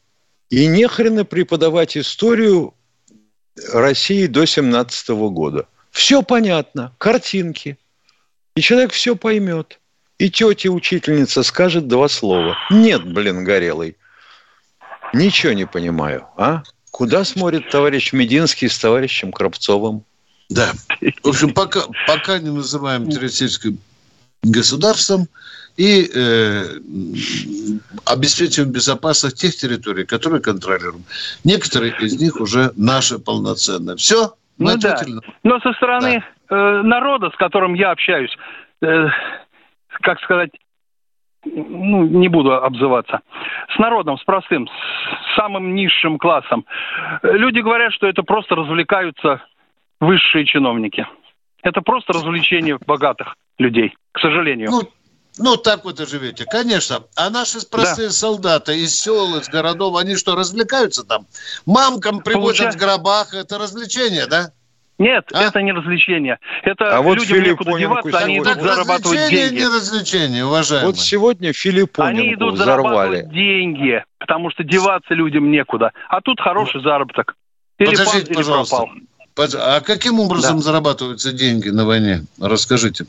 И 0.50 0.66
нехрена 0.66 1.24
преподавать 1.24 1.96
историю 1.96 2.74
России 3.72 4.26
до 4.26 4.44
17 4.44 5.08
года. 5.08 5.66
Все 5.96 6.22
понятно, 6.22 6.92
картинки. 6.98 7.78
И 8.54 8.60
человек 8.60 8.92
все 8.92 9.16
поймет. 9.16 9.80
И 10.18 10.30
тетя 10.30 10.68
учительница 10.68 11.42
скажет 11.42 11.88
два 11.88 12.06
слова. 12.10 12.54
Нет, 12.70 13.10
блин, 13.10 13.44
горелый. 13.44 13.96
Ничего 15.14 15.54
не 15.54 15.66
понимаю, 15.66 16.26
а? 16.36 16.64
Куда 16.90 17.24
смотрит 17.24 17.70
товарищ 17.70 18.12
Мединский 18.12 18.68
с 18.68 18.78
товарищем 18.78 19.32
Кравцовым? 19.32 20.04
Да. 20.50 20.74
В 21.22 21.28
общем, 21.28 21.54
пока, 21.54 21.84
пока 22.06 22.40
не 22.40 22.50
называем 22.50 23.10
террористическим 23.10 23.78
государством 24.42 25.30
и 25.78 26.10
э, 26.12 26.78
обеспечиваем 28.04 28.70
безопасность 28.70 29.38
тех 29.38 29.56
территорий, 29.56 30.04
которые 30.04 30.42
контролируем. 30.42 31.06
Некоторые 31.42 31.96
из 32.02 32.20
них 32.20 32.36
уже 32.36 32.74
наши 32.76 33.18
полноценные. 33.18 33.96
Все? 33.96 34.36
Ну 34.58 34.76
да. 34.78 34.96
Но 35.42 35.60
со 35.60 35.72
стороны 35.75 36.25
да. 36.48 36.56
э, 36.56 36.82
народа, 36.82 37.30
с 37.30 37.36
которым 37.36 37.75
я 37.75 37.90
общаюсь, 37.90 38.34
э, 38.82 39.08
как 40.00 40.20
сказать, 40.20 40.50
ну, 41.44 42.04
не 42.04 42.28
буду 42.28 42.52
обзываться, 42.54 43.20
с 43.75 43.78
народом, 43.78 44.18
с 44.18 44.25
простым, 44.25 44.68
с 44.68 45.36
самым 45.36 45.75
низшим 45.75 46.18
классом. 46.18 46.64
Люди 47.22 47.60
говорят, 47.60 47.92
что 47.92 48.06
это 48.06 48.22
просто 48.22 48.56
развлекаются 48.56 49.42
высшие 50.00 50.44
чиновники. 50.44 51.06
Это 51.62 51.82
просто 51.82 52.12
развлечение 52.12 52.78
богатых 52.86 53.36
людей, 53.58 53.94
к 54.12 54.20
сожалению. 54.20 54.70
Ну, 54.70 54.82
ну, 55.38 55.57
так 55.57 55.85
вот 55.85 56.00
и 56.00 56.07
живете, 56.07 56.45
конечно. 56.45 57.05
А 57.14 57.31
наши 57.31 57.59
простые 57.69 58.09
да. 58.09 58.14
солдаты 58.14 58.78
из 58.78 58.99
сел, 58.99 59.37
из 59.37 59.49
городов, 59.49 59.97
они 59.97 60.16
что, 60.16 60.35
развлекаются 60.35 61.05
там? 61.05 61.26
Мамкам 61.66 62.21
привозят 62.21 62.73
Получа... 62.73 62.78
в 62.78 62.81
гробах, 62.81 63.35
это 63.35 63.59
развлечение, 63.59 64.26
да? 64.26 64.50
Нет, 64.99 65.26
а? 65.35 65.43
это 65.43 65.61
не 65.61 65.73
развлечение. 65.73 66.38
Это 66.62 66.97
а 66.97 67.02
вот 67.02 67.19
людям 67.19 67.43
некуда 67.43 67.78
деваться, 67.78 68.19
они 68.19 68.38
идут 68.38 68.62
зарабатывать 68.62 69.28
деньги. 69.28 69.59
не 69.59 69.66
развлечение, 69.66 70.47
уважаемые. 70.47 70.87
Вот 70.87 70.99
сегодня 70.99 71.52
Филиппоненко 71.52 72.23
Они 72.23 72.33
идут 72.33 72.55
взорвали. 72.55 72.87
зарабатывать 72.87 73.31
деньги, 73.31 74.05
потому 74.19 74.50
что 74.50 74.64
деваться 74.64 75.12
людям 75.12 75.50
некуда. 75.50 75.93
А 76.09 76.23
тут 76.23 76.40
хороший 76.40 76.83
заработок. 76.83 77.37
Или 77.78 77.90
Подождите, 77.90 78.26
пан, 78.28 78.37
пожалуйста. 78.37 78.76
Пропал. 79.35 79.61
А 79.61 79.81
каким 79.81 80.19
образом 80.19 80.57
да. 80.57 80.62
зарабатываются 80.62 81.31
деньги 81.31 81.69
на 81.69 81.85
войне? 81.85 82.23
Расскажите. 82.40 83.05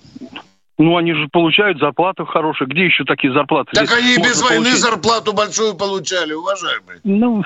Ну, 0.77 0.95
они 0.95 1.13
же 1.13 1.27
получают 1.31 1.79
зарплату 1.79 2.25
хорошую. 2.25 2.69
Где 2.69 2.85
еще 2.85 3.03
такие 3.03 3.33
зарплаты? 3.33 3.71
Так 3.73 3.87
Здесь 3.87 3.97
они 3.97 4.13
и 4.13 4.17
без 4.17 4.41
войны 4.41 4.65
получить? 4.65 4.81
зарплату 4.81 5.33
большую 5.33 5.75
получали, 5.75 6.33
уважаемые. 6.33 6.99
Ну, 7.03 7.43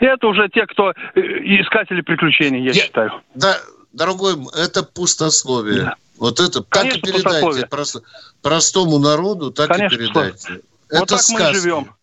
это 0.00 0.26
уже 0.26 0.48
те, 0.48 0.66
кто 0.66 0.90
э, 0.90 1.20
искатели 1.20 2.00
приключений, 2.00 2.60
я, 2.60 2.72
я 2.72 2.82
считаю. 2.82 3.12
Да, 3.34 3.58
дорогой, 3.92 4.36
это 4.56 4.82
пустословие. 4.82 5.82
Да. 5.82 5.94
Вот 6.18 6.40
это 6.40 6.62
Конечно, 6.62 7.00
так 7.00 7.10
и 7.10 7.12
передайте 7.12 7.66
просто, 7.66 8.02
простому 8.40 8.98
народу, 8.98 9.50
так 9.50 9.68
Конечно, 9.68 9.96
и 9.96 9.98
передайте. 9.98 10.52
Это 10.88 11.00
вот 11.00 11.08
так 11.08 11.20
сказки. 11.20 11.42
мы 11.42 11.54
живем. 11.54 11.94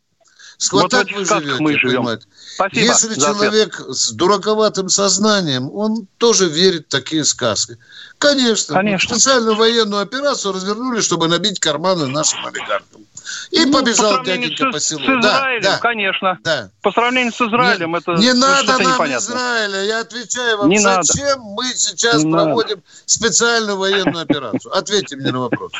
Вот, 0.72 0.82
вот 0.84 0.92
так 0.92 1.12
вы 1.12 1.26
живете, 1.26 1.56
мы 1.60 1.74
живем. 1.80 1.98
Понимаете? 1.98 2.28
Спасибо 2.56 2.82
Если 2.82 3.20
человек 3.20 3.80
ответ. 3.80 3.96
с 3.96 4.12
дураковатым 4.12 4.90
сознанием, 4.90 5.70
он 5.74 6.08
тоже 6.18 6.50
верит 6.50 6.86
в 6.88 6.90
такие 6.90 7.24
сказки. 7.24 7.78
Конечно, 8.18 8.76
Конечно. 8.76 9.16
специальную 9.16 9.56
военную 9.56 10.02
операцию 10.02 10.54
развернули, 10.54 11.02
чтобы 11.02 11.28
набить 11.28 11.60
карманы 11.60 12.08
нашим 12.08 12.46
олигархам. 12.46 13.06
И 13.52 13.66
ну, 13.66 13.72
побежал 13.74 14.18
по 14.20 14.26
дяденька 14.26 14.70
с, 14.70 14.74
по 14.74 14.80
селу. 14.80 15.02
С 15.02 15.06
Израилем, 15.06 15.62
да, 15.62 15.78
конечно. 15.78 16.40
Да. 16.44 16.70
По 16.82 16.92
сравнению 16.92 17.32
с 17.32 17.42
Израилем, 17.42 17.92
не, 17.92 17.98
это 17.98 18.12
Не 18.14 18.34
надо 18.34 18.78
нам 18.78 18.82
непонятно. 18.82 19.26
Израиля. 19.26 19.84
Я 19.84 20.00
отвечаю 20.02 20.58
вам, 20.58 20.70
не 20.70 20.80
зачем 20.80 21.26
надо. 21.26 21.42
мы 21.42 21.66
сейчас 21.76 22.24
не 22.24 22.32
проводим 22.32 22.78
надо. 22.78 22.84
специальную 23.06 23.78
военную 23.78 24.24
операцию? 24.24 24.76
Ответьте 24.76 25.16
мне 25.16 25.32
на 25.32 25.40
вопрос. 25.42 25.72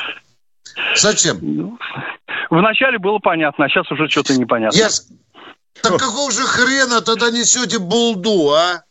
Зачем? 0.96 1.38
Ну, 1.42 1.78
вначале 2.50 2.98
было 2.98 3.18
понятно, 3.18 3.66
а 3.66 3.68
сейчас 3.68 3.90
уже 3.90 4.08
что-то 4.08 4.34
непонятно. 4.36 4.76
Я... 4.76 4.88
Так 5.80 5.98
какого 5.98 6.30
же 6.30 6.42
хрена 6.42 7.00
тогда 7.00 7.30
несете 7.30 7.78
булду, 7.78 8.50
а? 8.50 8.82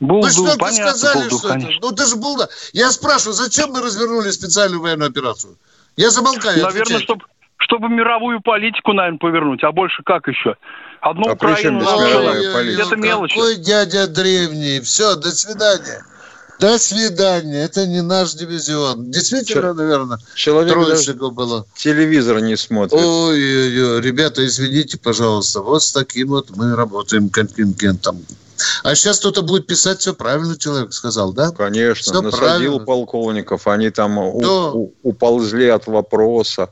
Булду, 0.00 0.26
Вы 0.26 0.32
что 0.32 0.56
понятно, 0.56 0.92
сказали, 0.92 1.28
булду, 1.28 1.38
что 1.38 1.48
конечно. 1.48 1.70
это? 1.70 1.86
Ну 1.86 1.92
ты 1.92 2.06
же 2.06 2.16
булда. 2.16 2.48
Я 2.72 2.90
спрашиваю, 2.90 3.34
зачем 3.34 3.70
мы 3.70 3.82
развернули 3.82 4.30
специальную 4.30 4.80
военную 4.80 5.10
операцию? 5.10 5.58
Я 5.96 6.10
замолкаю. 6.10 6.62
Наверное, 6.62 7.00
чтобы 7.00 7.24
чтобы 7.58 7.88
мировую 7.88 8.40
политику, 8.40 8.94
наверное, 8.94 9.18
повернуть. 9.18 9.62
А 9.62 9.70
больше 9.70 10.02
как 10.02 10.26
еще? 10.26 10.56
Одну 11.00 11.28
а 11.28 11.32
Украину 11.34 11.82
это 11.82 12.96
мелочи. 12.96 13.34
Какой 13.34 13.56
дядя 13.56 14.06
древний. 14.06 14.80
Все, 14.80 15.14
до 15.14 15.30
свидания. 15.30 16.04
До 16.60 16.78
свидания. 16.78 17.64
Это 17.64 17.86
не 17.86 18.02
наш 18.02 18.34
дивизион. 18.34 19.10
Действительно, 19.10 19.62
Че, 19.62 19.72
наверное, 19.72 20.18
человек 20.34 20.74
троечников 20.74 21.32
было. 21.32 21.66
Телевизор 21.74 22.40
не 22.40 22.56
смотрит. 22.56 23.00
Ой-ой-ой, 23.00 24.00
ребята, 24.02 24.46
извините, 24.46 24.98
пожалуйста. 24.98 25.60
Вот 25.60 25.82
с 25.82 25.92
таким 25.92 26.28
вот 26.28 26.50
мы 26.50 26.76
работаем 26.76 27.30
контингентом. 27.30 28.24
А 28.82 28.94
сейчас 28.94 29.20
кто-то 29.20 29.40
будет 29.40 29.66
писать, 29.66 30.00
все 30.00 30.12
правильно 30.12 30.58
человек 30.58 30.92
сказал, 30.92 31.32
да? 31.32 31.50
Конечно, 31.50 32.02
все 32.12 32.20
насадил 32.20 32.38
правильно. 32.38 32.78
полковников, 32.80 33.66
они 33.66 33.88
там 33.88 34.16
да. 34.38 34.70
у, 34.72 34.92
уползли 35.02 35.68
от 35.68 35.86
вопроса. 35.86 36.68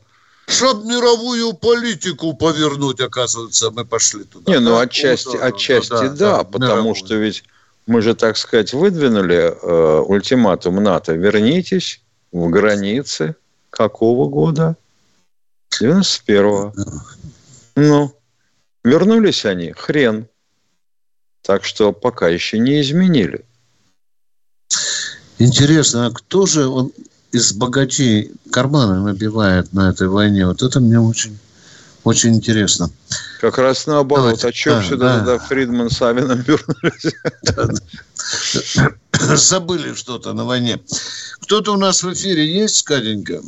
Чтоб 0.46 0.84
мировую 0.84 1.52
политику 1.54 2.34
повернуть, 2.34 3.00
оказывается, 3.00 3.70
мы 3.70 3.84
пошли 3.84 4.24
туда. 4.24 4.52
Не, 4.52 4.60
ну 4.60 4.70
да? 4.70 4.82
отчасти, 4.82 5.36
ну, 5.36 5.44
отчасти 5.44 5.90
да, 5.90 6.08
да, 6.08 6.14
да 6.14 6.44
потому 6.44 6.72
мировую. 6.72 6.94
что 6.94 7.14
ведь 7.14 7.44
мы 7.88 8.02
же, 8.02 8.14
так 8.14 8.36
сказать, 8.36 8.74
выдвинули 8.74 9.50
э, 9.50 10.00
ультиматум 10.06 10.76
НАТО. 10.76 11.14
Вернитесь 11.14 12.02
в 12.30 12.50
границы 12.50 13.34
какого 13.70 14.28
года? 14.28 14.76
91-го. 15.80 16.74
Ну, 17.76 18.14
вернулись 18.84 19.46
они? 19.46 19.72
Хрен. 19.72 20.28
Так 21.40 21.64
что 21.64 21.92
пока 21.92 22.28
еще 22.28 22.58
не 22.58 22.82
изменили. 22.82 23.46
Интересно, 25.38 26.06
а 26.06 26.10
кто 26.10 26.44
же 26.44 26.66
он 26.66 26.92
из 27.32 27.54
богачей 27.54 28.32
карманы 28.52 29.00
набивает 29.00 29.72
на 29.72 29.88
этой 29.88 30.08
войне? 30.08 30.46
Вот 30.46 30.62
это 30.62 30.78
мне 30.80 31.00
очень, 31.00 31.38
очень 32.08 32.34
интересно. 32.34 32.86
Как 33.40 33.58
раз 33.58 33.86
наоборот. 33.86 34.40
Давайте. 34.40 34.48
О 34.48 34.52
чем 34.52 34.74
да, 34.74 34.82
сюда 34.82 35.04
да. 35.04 35.18
тогда 35.18 35.38
Фридман 35.38 35.90
с 35.90 36.00
Авином 36.00 36.40
вернулись? 36.40 37.14
Забыли 39.12 39.94
что-то 39.94 40.32
на 40.32 40.44
войне. 40.44 40.78
Кто-то 41.42 41.72
у 41.72 41.76
нас 41.76 42.02
в 42.02 42.12
эфире 42.12 42.46
есть, 42.46 42.82
Катенька? 42.84 43.40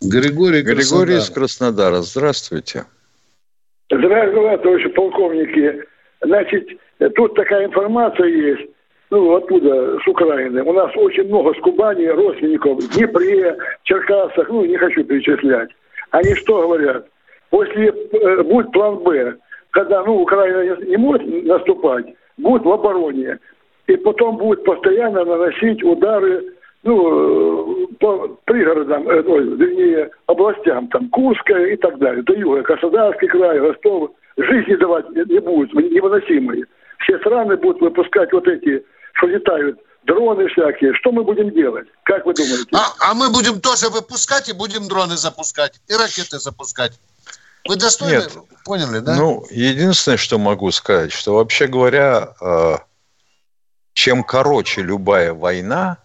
Григорий 0.00 0.62
Григорий 0.62 1.18
из 1.18 1.28
Краснодара. 1.28 2.00
Здравствуйте. 2.00 2.86
Здравствуйте, 3.90 4.58
товарищи 4.62 4.88
полковники. 4.88 5.84
Значит, 6.22 6.66
тут 7.14 7.34
такая 7.34 7.66
информация 7.66 8.26
есть, 8.26 8.70
ну, 9.10 9.36
оттуда, 9.36 9.98
с 10.02 10.08
Украины. 10.08 10.62
У 10.62 10.72
нас 10.72 10.90
очень 10.96 11.24
много 11.24 11.52
с 11.54 11.60
Кубани 11.60 12.06
родственников, 12.06 12.78
в 12.78 12.96
Днепре, 12.96 13.56
Черкасах, 13.82 14.48
ну, 14.48 14.64
не 14.64 14.78
хочу 14.78 15.04
перечислять. 15.04 15.68
Они 16.10 16.34
что 16.34 16.62
говорят? 16.62 17.06
Если 17.52 17.88
э, 17.88 18.42
будет 18.42 18.72
план 18.72 18.96
Б, 18.96 19.36
когда 19.70 20.02
ну, 20.04 20.22
Украина 20.22 20.76
не 20.84 20.96
может 20.96 21.26
наступать, 21.44 22.06
будет 22.38 22.64
в 22.64 22.70
обороне. 22.70 23.38
И 23.86 23.96
потом 23.96 24.36
будет 24.38 24.64
постоянно 24.64 25.24
наносить 25.24 25.82
удары 25.82 26.44
ну, 26.82 27.84
э, 27.84 27.86
по 28.00 28.28
пригородам, 28.44 29.08
э, 29.08 29.22
ой, 29.22 29.44
вернее, 29.56 30.10
областям, 30.26 30.88
там, 30.88 31.08
Курская 31.10 31.66
и 31.66 31.76
так 31.76 31.98
далее, 31.98 32.22
до 32.22 32.34
юга, 32.34 32.62
Краснодарский 32.62 33.28
край, 33.28 33.58
Ростов. 33.58 34.10
Жизни 34.36 34.76
давать 34.76 35.10
не 35.10 35.40
будет, 35.40 35.74
невыносимые. 35.74 36.64
Все 37.00 37.18
страны 37.18 37.56
будут 37.56 37.82
выпускать 37.82 38.32
вот 38.32 38.48
эти, 38.48 38.82
что 39.12 39.26
летают, 39.26 39.78
дроны 40.04 40.48
всякие. 40.48 40.94
Что 40.94 41.12
мы 41.12 41.22
будем 41.22 41.50
делать? 41.50 41.86
Как 42.04 42.24
вы 42.24 42.32
думаете? 42.32 42.66
А, 42.72 43.10
а 43.10 43.14
мы 43.14 43.30
будем 43.30 43.60
тоже 43.60 43.90
выпускать 43.90 44.48
и 44.48 44.54
будем 44.54 44.88
дроны 44.88 45.16
запускать, 45.16 45.80
и 45.88 45.92
ракеты 45.92 46.38
запускать. 46.38 46.98
Вы 47.64 47.76
достойно 47.76 48.22
Нет. 48.22 48.36
поняли, 48.64 48.98
да? 48.98 49.14
Ну, 49.14 49.46
единственное, 49.50 50.16
что 50.18 50.38
могу 50.38 50.70
сказать, 50.72 51.12
что 51.12 51.34
вообще 51.34 51.66
говоря, 51.66 52.34
э, 52.40 52.78
чем 53.94 54.24
короче 54.24 54.82
любая 54.82 55.32
война, 55.32 55.98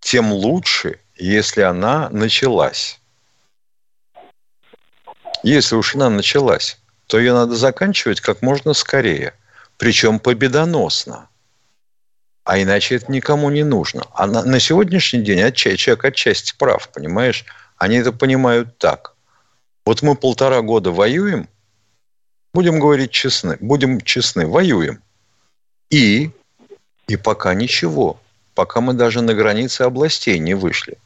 тем 0.00 0.32
лучше, 0.32 1.00
если 1.16 1.60
она 1.60 2.08
началась. 2.10 2.98
Если 5.42 5.74
уж 5.74 5.94
она 5.94 6.10
началась, 6.10 6.78
то 7.06 7.18
ее 7.18 7.32
надо 7.32 7.56
заканчивать 7.56 8.20
как 8.20 8.42
можно 8.42 8.72
скорее, 8.72 9.34
причем 9.76 10.18
победоносно. 10.18 11.28
А 12.44 12.60
иначе 12.60 12.96
это 12.96 13.12
никому 13.12 13.50
не 13.50 13.64
нужно. 13.64 14.06
А 14.14 14.26
на, 14.26 14.42
на 14.44 14.60
сегодняшний 14.60 15.20
день 15.20 15.42
отчасти, 15.42 15.76
человек 15.76 16.04
отчасти 16.06 16.54
прав, 16.56 16.88
понимаешь? 16.88 17.44
Они 17.76 17.96
это 17.96 18.12
понимают 18.12 18.78
так. 18.78 19.14
Вот 19.90 20.02
мы 20.02 20.14
полтора 20.14 20.60
года 20.62 20.92
воюем, 20.92 21.48
будем 22.54 22.78
говорить 22.78 23.10
честны, 23.10 23.56
будем 23.60 24.00
честны, 24.00 24.46
воюем. 24.46 25.02
И, 25.90 26.30
и 27.08 27.16
пока 27.16 27.54
ничего, 27.54 28.20
пока 28.54 28.80
мы 28.80 28.94
даже 28.94 29.20
на 29.20 29.34
границе 29.34 29.82
областей 29.82 30.38
не 30.38 30.54
вышли. 30.54 30.96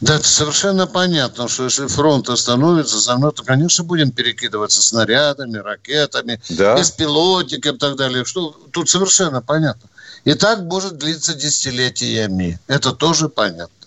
Да, 0.00 0.16
это 0.16 0.26
совершенно 0.26 0.88
понятно, 0.88 1.46
что 1.46 1.66
если 1.66 1.86
фронт 1.86 2.28
остановится, 2.28 2.98
за 2.98 3.16
мной, 3.16 3.30
то, 3.30 3.44
конечно, 3.44 3.84
будем 3.84 4.10
перекидываться 4.10 4.82
снарядами, 4.82 5.58
ракетами, 5.58 6.40
да. 6.48 6.76
беспилотниками 6.76 7.76
и 7.76 7.78
так 7.78 7.94
далее. 7.94 8.24
Что 8.24 8.50
тут 8.72 8.90
совершенно 8.90 9.40
понятно. 9.40 9.88
И 10.24 10.34
так 10.34 10.62
может 10.62 10.98
длиться 10.98 11.34
десятилетиями. 11.34 12.58
Это 12.66 12.90
тоже 12.90 13.28
понятно 13.28 13.81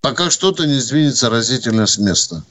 пока 0.00 0.30
что-то 0.30 0.66
не 0.66 0.78
сдвинется 0.78 1.30
разительно 1.30 1.86
с 1.86 1.98
места. 1.98 2.42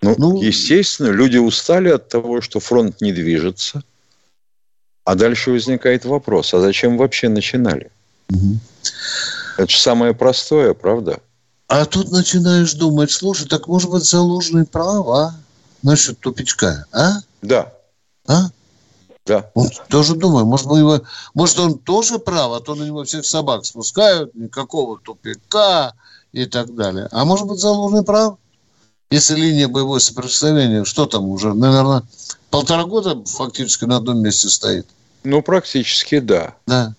Ну, 0.00 0.14
ну, 0.16 0.42
естественно, 0.42 1.08
люди 1.08 1.38
устали 1.38 1.88
от 1.88 2.08
того, 2.08 2.40
что 2.40 2.60
фронт 2.60 3.00
не 3.00 3.12
движется. 3.12 3.82
А 5.04 5.14
дальше 5.14 5.50
возникает 5.50 6.04
вопрос, 6.04 6.54
а 6.54 6.60
зачем 6.60 6.98
вообще 6.98 7.28
начинали? 7.28 7.90
Угу. 8.30 8.58
Это 9.58 9.68
же 9.68 9.78
самое 9.78 10.14
простое, 10.14 10.74
правда? 10.74 11.20
А 11.66 11.84
тут 11.84 12.10
начинаешь 12.10 12.74
думать, 12.74 13.10
слушай, 13.10 13.48
так 13.48 13.66
может 13.66 13.90
быть 13.90 14.04
заложенный 14.04 14.66
прав, 14.66 15.08
а? 15.08 15.34
Насчет 15.82 16.20
тупичка, 16.20 16.86
а? 16.92 17.16
Да. 17.42 17.72
А? 18.26 18.50
Да. 19.26 19.50
Вот 19.54 19.72
тоже 19.88 20.14
думаю, 20.14 20.46
может, 20.46 20.66
мы 20.66 20.78
его, 20.78 21.00
может, 21.34 21.58
он 21.58 21.78
тоже 21.78 22.18
прав, 22.18 22.52
а 22.52 22.60
то 22.60 22.74
на 22.74 22.84
него 22.84 23.04
всех 23.04 23.26
собак 23.26 23.66
спускают, 23.66 24.34
никакого 24.34 24.98
тупика, 24.98 25.92
и 26.32 26.46
так 26.46 26.74
далее. 26.74 27.08
А 27.10 27.24
может 27.24 27.46
быть, 27.46 27.58
Залужный 27.58 28.04
прав? 28.04 28.38
Если 29.10 29.36
линия 29.36 29.68
боевого 29.68 29.98
соприкосновения, 29.98 30.84
что 30.84 31.06
там 31.06 31.24
уже, 31.24 31.54
наверное, 31.54 32.02
полтора 32.50 32.84
года 32.84 33.24
фактически 33.24 33.84
на 33.84 33.96
одном 33.96 34.22
месте 34.22 34.48
стоит? 34.48 34.86
Ну, 35.24 35.42
практически 35.42 36.18
да. 36.18 36.54
Да. 36.66 36.94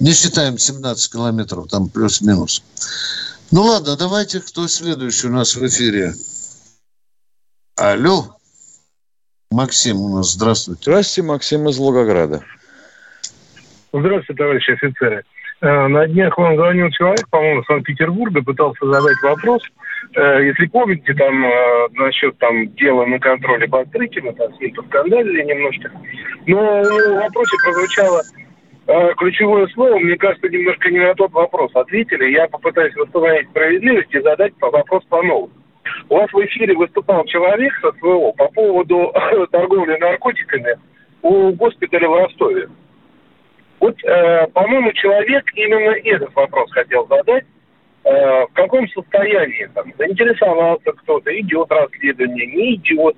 Не 0.00 0.12
считаем 0.12 0.58
17 0.58 1.12
километров, 1.12 1.68
там 1.68 1.88
плюс-минус. 1.88 2.62
Ну 3.52 3.62
ладно, 3.62 3.96
давайте, 3.96 4.40
кто 4.40 4.66
следующий 4.66 5.28
у 5.28 5.32
нас 5.32 5.54
в 5.54 5.64
эфире? 5.66 6.14
Алло. 7.76 8.36
Максим 9.50 10.00
у 10.00 10.16
нас, 10.16 10.32
здравствуйте. 10.32 10.82
Здравствуйте, 10.82 11.28
Максим 11.28 11.68
из 11.68 11.78
Волгограда. 11.78 12.42
Здравствуйте, 13.92 14.34
товарищи 14.34 14.72
офицеры. 14.72 15.24
Э, 15.62 15.86
на 15.86 16.06
днях 16.06 16.36
вам 16.36 16.56
звонил 16.56 16.90
человек, 16.90 17.28
по-моему, 17.30 17.62
из 17.62 17.66
Санкт-Петербурга, 17.66 18.42
пытался 18.42 18.84
задать 18.84 19.16
вопрос. 19.22 19.62
Э, 20.14 20.44
если 20.44 20.66
помните, 20.66 21.14
там 21.14 21.44
э, 21.46 21.88
насчет 21.94 22.36
там 22.38 22.74
дела 22.74 23.06
на 23.06 23.18
контроле 23.18 23.66
Бастрыкина, 23.66 24.34
там 24.34 24.54
с 24.54 24.60
ним 24.60 24.74
поскандалили 24.74 25.44
немножко. 25.44 25.90
Но 26.46 26.82
в 26.82 27.14
вопросе 27.22 27.56
прозвучало 27.64 28.22
ключевое 29.16 29.66
слово, 29.68 29.98
мне 29.98 30.16
кажется, 30.16 30.48
немножко 30.48 30.88
не 30.90 31.00
на 31.00 31.12
тот 31.14 31.32
вопрос 31.32 31.72
ответили. 31.74 32.30
Я 32.30 32.46
попытаюсь 32.46 32.94
восстановить 32.94 33.48
справедливость 33.48 34.14
и 34.14 34.20
задать 34.20 34.52
вопрос 34.60 35.02
по 35.08 35.22
новому. 35.22 35.50
У 36.08 36.14
вас 36.14 36.32
в 36.32 36.38
эфире 36.44 36.76
выступал 36.76 37.24
человек 37.24 37.72
со 37.80 37.90
СВО 37.92 38.30
по 38.32 38.46
поводу 38.48 39.12
торговли 39.50 39.96
наркотиками 39.98 40.76
у 41.22 41.50
госпиталя 41.52 42.08
в 42.08 42.14
Ростове. 42.14 42.68
Вот, 43.80 43.94
э, 44.04 44.46
по-моему, 44.48 44.92
человек 44.92 45.44
именно 45.54 45.90
этот 46.04 46.34
вопрос 46.34 46.70
хотел 46.72 47.06
задать. 47.08 47.44
Э, 48.04 48.44
в 48.46 48.52
каком 48.54 48.88
состоянии 48.90 49.68
там 49.74 49.92
заинтересовался 49.98 50.92
кто-то, 50.92 51.30
идет 51.40 51.70
расследование, 51.70 52.46
не 52.46 52.74
идет, 52.76 53.16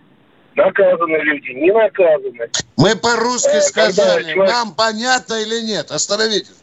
наказаны 0.55 1.16
люди, 1.18 1.51
не 1.51 1.71
наказаны. 1.73 2.51
Мы 2.77 2.97
по-русски 2.97 3.57
Э, 3.57 3.61
сказали. 3.61 4.33
человек- 4.33 4.53
Вам 4.53 4.75
понятно 4.75 5.35
или 5.35 5.61
нет? 5.61 5.90
Остановитесь. 5.90 6.57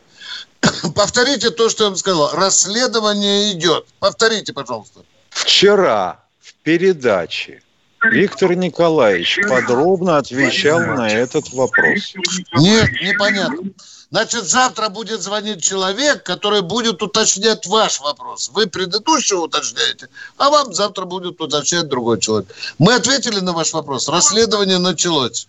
Повторите 0.95 1.51
то, 1.51 1.69
что 1.69 1.83
я 1.83 1.89
вам 1.91 1.97
сказал. 1.97 2.31
Расследование 2.33 3.53
идет. 3.53 3.85
Повторите, 3.99 4.53
пожалуйста. 4.53 5.01
Вчера 5.29 6.19
в 6.41 6.53
передаче 6.63 7.61
Виктор 8.11 8.55
Николаевич 8.55 9.39
подробно 9.47 10.17
отвечал 10.17 10.79
на 10.79 11.09
этот 11.09 11.51
вопрос. 11.53 12.13
Нет, 12.53 12.91
непонятно. 13.01 13.71
Значит, 14.11 14.45
завтра 14.45 14.89
будет 14.89 15.21
звонить 15.21 15.63
человек, 15.63 16.23
который 16.23 16.61
будет 16.61 17.01
уточнять 17.01 17.65
ваш 17.65 17.99
вопрос. 17.99 18.49
Вы 18.53 18.67
предыдущего 18.67 19.41
уточняете, 19.41 20.07
а 20.37 20.49
вам 20.49 20.73
завтра 20.73 21.05
будет 21.05 21.41
уточнять 21.41 21.87
другой 21.87 22.19
человек. 22.19 22.47
Мы 22.77 22.93
ответили 22.93 23.39
на 23.39 23.53
ваш 23.53 23.73
вопрос. 23.73 24.07
Расследование 24.07 24.77
началось. 24.77 25.47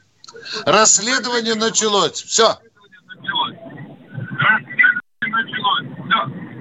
Расследование 0.65 1.55
началось. 1.55 2.23
Все. 2.23 2.59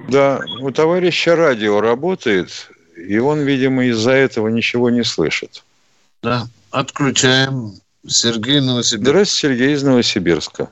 Да, 0.08 0.40
у 0.60 0.70
товарища 0.70 1.34
радио 1.34 1.80
работает, 1.80 2.70
и 2.96 3.18
он, 3.18 3.40
видимо, 3.40 3.86
из-за 3.86 4.12
этого 4.12 4.48
ничего 4.48 4.90
не 4.90 5.02
слышит. 5.02 5.64
Да, 6.26 6.42
отключаем. 6.72 7.74
Сергей 8.04 8.60
Новосибирск. 8.60 9.08
Здравствуйте, 9.08 9.54
Сергей 9.54 9.74
из 9.74 9.84
Новосибирска. 9.84 10.68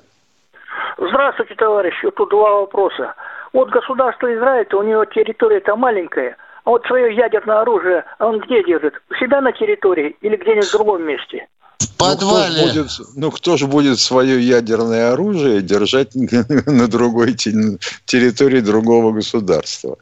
Здравствуйте, 0.99 1.55
товарищи. 1.55 2.11
Тут 2.17 2.31
два 2.31 2.61
вопроса. 2.61 3.15
Вот 3.53 3.71
государство 3.71 4.35
Израиль, 4.35 4.67
у 4.73 4.83
него 4.83 5.05
территория-то 5.05 5.77
маленькая, 5.77 6.37
а 6.65 6.71
вот 6.71 6.85
свое 6.87 7.15
ядерное 7.15 7.61
оружие 7.61 8.05
он 8.19 8.41
где 8.41 8.65
держит? 8.65 8.95
У 9.11 9.15
себя 9.15 9.41
на 9.41 9.53
территории 9.53 10.17
или 10.23 10.35
где-нибудь 10.35 10.69
в 10.69 10.73
другом 10.73 11.05
месте? 11.05 11.47
В 11.79 11.99
подвале. 11.99 12.65
Ну, 12.65 12.73
кто 12.73 12.89
ж 12.89 12.99
будет, 12.99 13.17
ну, 13.17 13.31
кто 13.31 13.57
же 13.57 13.67
будет 13.69 13.99
свое 14.01 14.41
ядерное 14.41 15.13
оружие 15.13 15.63
держать 15.63 16.11
на 16.67 16.89
другой 16.89 17.35
те- 17.35 17.79
территории 18.07 18.61
другого 18.61 19.13
государства? 19.13 19.99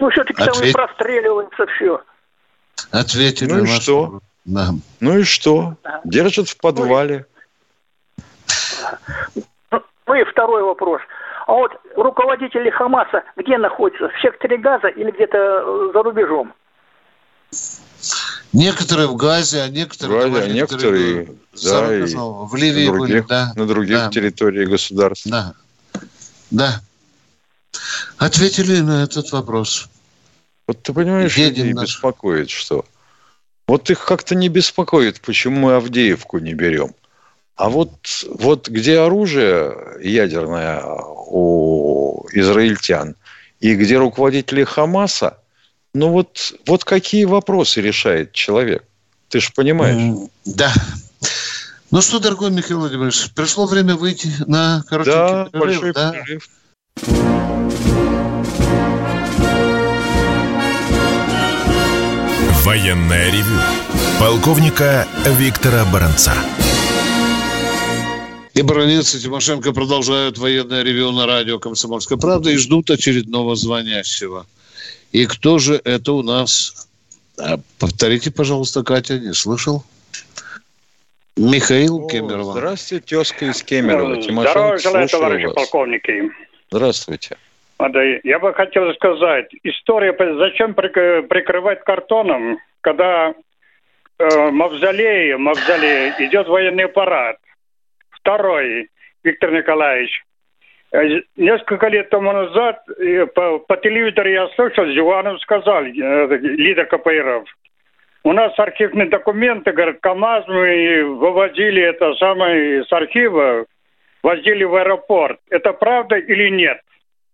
Ну, 0.00 0.10
все-таки 0.10 0.44
там 0.44 0.64
и 0.64 0.72
простреливается 0.72 1.66
все. 1.76 2.00
Ответили 2.90 3.52
Ну 3.52 3.64
и 3.64 3.66
что? 3.66 4.02
вопрос. 4.02 4.22
Да. 4.44 4.70
Ну 5.00 5.18
и 5.18 5.22
что? 5.22 5.76
Да. 5.82 6.00
Держат 6.04 6.48
в 6.48 6.56
подвале. 6.56 7.26
Ну 10.06 10.14
и 10.14 10.24
второй 10.24 10.62
вопрос. 10.62 11.00
А 11.46 11.52
вот 11.52 11.72
руководители 11.96 12.70
Хамаса 12.70 13.22
где 13.36 13.58
находятся? 13.58 14.08
В 14.08 14.20
секторе 14.20 14.58
Газа 14.58 14.88
или 14.88 15.10
где-то 15.10 15.36
э, 15.36 15.90
за 15.92 16.02
рубежом? 16.02 16.52
Некоторые 18.52 19.08
в 19.08 19.16
Газе, 19.16 19.62
а 19.62 19.68
некоторые, 19.68 20.30
Газе, 20.30 20.42
а 20.42 20.48
некоторые, 20.48 21.26
которые 21.26 21.38
да, 21.52 21.58
за 21.58 21.94
и 21.96 22.14
в 22.16 22.54
Ливии 22.56 22.86
на 22.86 22.92
были, 22.92 23.12
других, 23.12 23.26
да. 23.28 23.52
на 23.54 23.66
других 23.66 23.98
да. 23.98 24.10
территориях 24.10 24.68
государств. 24.68 25.26
Да. 25.28 25.54
Да. 26.50 26.80
Ответили 28.18 28.80
на 28.80 29.04
этот 29.04 29.30
вопрос. 29.32 29.88
Вот 30.70 30.84
ты 30.84 30.92
понимаешь, 30.92 31.36
Едем 31.36 31.62
людей 31.64 31.72
наш. 31.72 31.88
беспокоит 31.88 32.48
что? 32.48 32.84
Вот 33.66 33.90
их 33.90 34.04
как-то 34.04 34.36
не 34.36 34.48
беспокоит, 34.48 35.20
почему 35.20 35.58
мы 35.66 35.74
Авдеевку 35.74 36.38
не 36.38 36.54
берем. 36.54 36.94
А 37.56 37.68
вот, 37.68 37.90
вот 38.28 38.68
где 38.68 39.00
оружие 39.00 39.74
ядерное 40.00 40.80
у 41.26 42.24
израильтян 42.30 43.16
и 43.58 43.74
где 43.74 43.98
руководители 43.98 44.62
Хамаса, 44.62 45.38
ну 45.92 46.10
вот, 46.10 46.52
вот 46.68 46.84
какие 46.84 47.24
вопросы 47.24 47.80
решает 47.80 48.30
человек? 48.30 48.84
Ты 49.28 49.40
же 49.40 49.50
понимаешь? 49.52 50.28
Да. 50.44 50.72
Ну 51.90 52.00
что, 52.00 52.20
дорогой 52.20 52.52
Михаил 52.52 52.78
Владимирович, 52.78 53.28
пришло 53.34 53.66
время 53.66 53.96
выйти 53.96 54.30
на 54.46 54.84
короткий 54.88 55.10
Да, 55.10 55.46
перерыв, 55.46 55.60
большой 55.60 55.92
да? 55.94 56.12
перерыв. 56.12 56.48
Военное 62.70 63.32
ревю 63.32 63.58
полковника 64.20 65.08
Виктора 65.26 65.84
Баранца. 65.92 66.32
И 68.54 68.62
Баранец, 68.62 69.12
и 69.12 69.18
Тимошенко 69.18 69.72
продолжают 69.72 70.38
военное 70.38 70.84
ревю 70.84 71.10
на 71.10 71.26
радио 71.26 71.58
«Комсомольская 71.58 72.16
правда» 72.16 72.50
и 72.50 72.56
ждут 72.56 72.88
очередного 72.90 73.56
звонящего. 73.56 74.46
И 75.10 75.26
кто 75.26 75.58
же 75.58 75.80
это 75.82 76.12
у 76.12 76.22
нас? 76.22 76.86
А, 77.36 77.58
Повторите, 77.80 78.30
пожалуйста, 78.30 78.84
Катя, 78.84 79.18
не 79.18 79.34
слышал. 79.34 79.82
Михаил 81.36 82.04
О, 82.04 82.08
Кемерова. 82.08 82.52
Здравствуйте, 82.52 83.04
тезка 83.04 83.46
из 83.46 83.64
Кемерово. 83.64 84.22
Здравия 84.22 84.28
Тимошенко, 84.28 84.78
желаю, 84.78 85.08
товарищи 85.08 85.46
вас. 85.46 85.54
полковники. 85.56 86.30
Здравствуйте. 86.70 87.36
Я 88.24 88.38
бы 88.38 88.52
хотел 88.52 88.92
сказать, 88.94 89.48
история, 89.62 90.14
зачем 90.36 90.72
прик- 90.72 91.22
прикрывать 91.28 91.82
картоном, 91.82 92.58
когда 92.82 93.32
э, 94.18 94.50
мавзолей, 94.50 95.34
мавзолей, 95.36 96.12
идет 96.18 96.46
военный 96.46 96.88
парад. 96.88 97.36
Второй, 98.10 98.88
Виктор 99.24 99.50
Николаевич, 99.50 100.22
э, 100.92 101.22
несколько 101.36 101.88
лет 101.88 102.10
тому 102.10 102.32
назад 102.32 102.82
э, 102.98 103.24
по, 103.26 103.58
по 103.60 103.76
телевизору 103.78 104.28
я 104.28 104.48
слышал, 104.48 104.84
Зюганов 104.86 105.40
сказал, 105.40 105.84
э, 105.84 106.36
лидер 106.36 106.84
КПРФ, 106.84 107.44
у 108.24 108.32
нас 108.32 108.52
архивные 108.58 109.08
документы, 109.08 109.72
говорят, 109.72 110.00
КАМАЗ 110.00 110.44
мы 110.48 111.04
вывозили 111.16 111.82
это 111.82 112.12
самое 112.16 112.84
с 112.84 112.92
архива, 112.92 113.64
возили 114.22 114.64
в 114.64 114.76
аэропорт. 114.76 115.40
Это 115.48 115.72
правда 115.72 116.16
или 116.16 116.50
нет? 116.50 116.78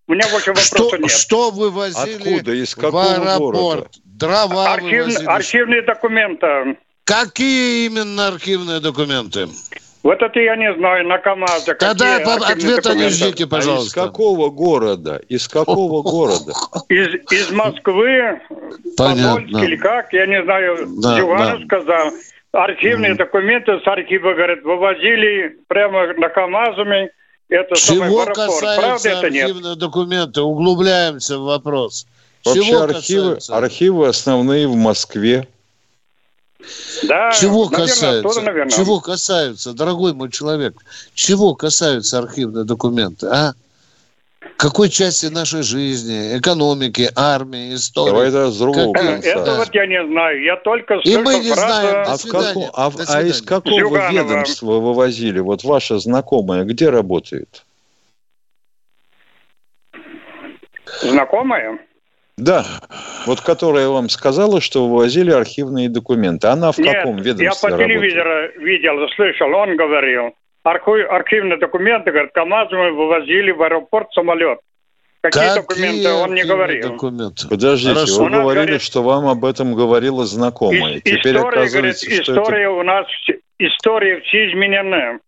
У 0.09 0.13
меня 0.15 0.27
больше 0.31 0.51
вопросов 0.51 0.79
Что, 0.89 0.97
нет. 0.97 1.11
что 1.11 1.51
вы 1.51 1.71
возили 1.71 2.17
Откуда? 2.17 2.53
Из 2.53 2.73
в 2.75 2.81
какого 2.81 3.13
аэропорт? 3.15 3.59
города? 3.59 3.89
Дрова 4.05 4.73
Архив- 4.75 5.07
вывозили. 5.07 5.27
архивные 5.27 5.83
документы. 5.83 6.79
Какие 7.05 7.87
именно 7.87 8.29
архивные 8.29 8.81
документы? 8.81 9.49
Вот 10.03 10.23
это 10.23 10.39
я 10.39 10.55
не 10.55 10.73
знаю, 10.75 11.05
на 11.09 11.19
КАМАЗе. 11.19 11.75
Тогда 11.75 12.17
ответа 12.17 12.95
не 12.95 13.09
ждите, 13.09 13.43
А 13.43 13.47
из 13.47 13.51
пожалуйста. 13.51 14.05
какого 14.05 14.51
города? 14.51 15.21
Из 15.29 15.49
какого 15.49 16.03
города? 16.03 16.53
Из, 16.89 17.09
из 17.33 17.51
Москвы, 17.51 18.41
Понятно. 18.97 19.65
Или 19.65 19.75
как, 19.77 20.13
я 20.13 20.27
не 20.27 20.41
знаю, 20.45 20.87
Да, 21.03 21.17
да. 21.21 21.59
сказал. 21.65 22.13
Архивные 22.53 23.15
документы 23.17 23.81
с 23.81 23.87
архива, 23.89 24.33
говорят, 24.35 24.63
вывозили 24.63 25.59
прямо 25.67 26.07
на 26.15 26.29
КАМАЗами. 26.29 27.11
Это 27.49 27.77
самое, 27.77 28.11
Чего 28.11 28.23
это 29.09 29.31
нет? 29.31 29.45
архивные 29.45 29.77
документы? 29.77 30.43
Углубляемся 30.43 31.39
в 31.39 31.43
вопрос. 31.43 32.07
Вообще 32.45 32.63
Чего 32.65 32.83
архивы, 32.83 33.35
касается? 33.35 33.57
архивы 33.57 34.09
основные 34.09 34.67
в 34.69 34.75
Москве. 34.77 35.49
Да, 37.05 37.31
Чего 37.33 37.65
наверное, 37.67 37.87
касаются? 37.87 38.29
оттуда, 38.29 38.47
наверное. 38.47 38.77
Чего 38.77 39.01
касаются, 39.01 39.73
дорогой 39.73 40.15
мой 40.15 40.31
человек? 40.31 40.75
Чего 41.15 41.55
касаются 41.55 42.19
архивные 42.19 42.65
документы, 42.65 43.27
а? 43.27 43.55
Какой 44.59 44.89
части 44.89 45.27
нашей 45.27 45.63
жизни, 45.63 46.39
экономики, 46.39 47.11
армии, 47.15 47.75
истории? 47.75 48.11
Давай 48.11 48.29
это 48.29 48.51
с 48.51 48.59
другого 48.59 48.93
Как- 48.93 49.03
конца. 49.05 49.29
Это 49.29 49.55
вот 49.57 49.75
я 49.75 49.87
не 49.87 50.07
знаю. 50.07 50.43
Я 50.43 50.57
только 50.57 50.95
И 51.05 51.17
мы 51.17 51.35
не 51.41 51.53
фразу- 51.53 51.61
знаем. 51.61 51.93
До 51.93 52.11
А, 52.11 52.17
в 52.17 52.71
а 52.75 52.91
в- 52.91 52.97
До 52.97 53.05
а 53.09 53.23
из 53.23 53.43
какого 53.43 53.79
Зюганова. 53.81 54.11
ведомства 54.13 54.73
вывозили? 54.81 55.41
Вот 55.41 55.65
ваша 55.65 55.99
знакомая 55.99 56.65
где 56.65 56.89
работает? 56.91 57.65
Знакомая? 61.03 61.79
Да, 62.39 62.65
вот 63.27 63.41
которая 63.41 63.89
вам 63.89 64.09
сказала, 64.11 64.61
что 64.61 64.87
вывозили 64.87 65.31
архивные 65.31 65.89
документы. 65.89 66.49
Она 66.49 66.71
в 66.73 66.79
Нет, 66.79 66.95
каком 66.95 67.17
я 67.17 67.23
ведомстве 67.23 67.71
по 67.71 67.77
работает? 67.77 67.89
телевизору 67.89 68.65
видел, 68.65 69.09
слышал, 69.17 69.55
он 69.55 69.77
говорил. 69.77 70.35
Архи- 70.67 71.07
архивные 71.09 71.59
документы, 71.59 72.11
говорит, 72.11 72.33
КАМАЗ 72.33 72.73
мы 72.73 72.91
вывозили 72.91 73.53
в 73.53 73.63
аэропорт 73.63 74.13
самолет. 74.13 74.59
Какие, 75.21 75.55
документы, 75.55 76.13
он 76.13 76.35
не 76.35 76.43
говорил. 76.43 76.91
документы? 76.91 77.49
Подождите, 77.49 77.95
Хорошо. 77.95 78.25
вы 78.25 78.31
говорили, 78.31 78.65
говорит, 78.67 78.83
что 78.83 79.03
вам 79.05 79.29
об 79.29 79.45
этом 79.45 79.75
говорила 79.75 80.27
знакомая. 80.27 80.97
Ис- 80.97 81.03
Теперь 81.03 81.37
история, 81.37 81.41
говорит, 81.41 81.61
оказывается, 81.71 82.23
что 82.23 82.33
история 82.33 82.69
у 82.69 82.83
нас, 82.83 83.07
история 83.61 84.21
все 84.23 84.51
изменены. 84.51 85.21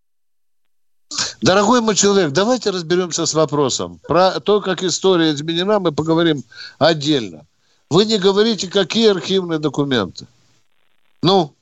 Дорогой 1.40 1.82
мой 1.82 1.94
человек, 1.94 2.30
давайте 2.30 2.70
разберемся 2.70 3.24
с 3.24 3.32
вопросом. 3.34 4.00
Про 4.08 4.40
то, 4.40 4.60
как 4.60 4.82
история 4.82 5.30
изменена, 5.30 5.78
мы 5.78 5.92
поговорим 5.92 6.42
отдельно. 6.80 7.46
Вы 7.90 8.06
не 8.06 8.18
говорите, 8.18 8.68
какие 8.68 9.10
архивные 9.12 9.60
документы. 9.60 10.26
Ну? 11.22 11.54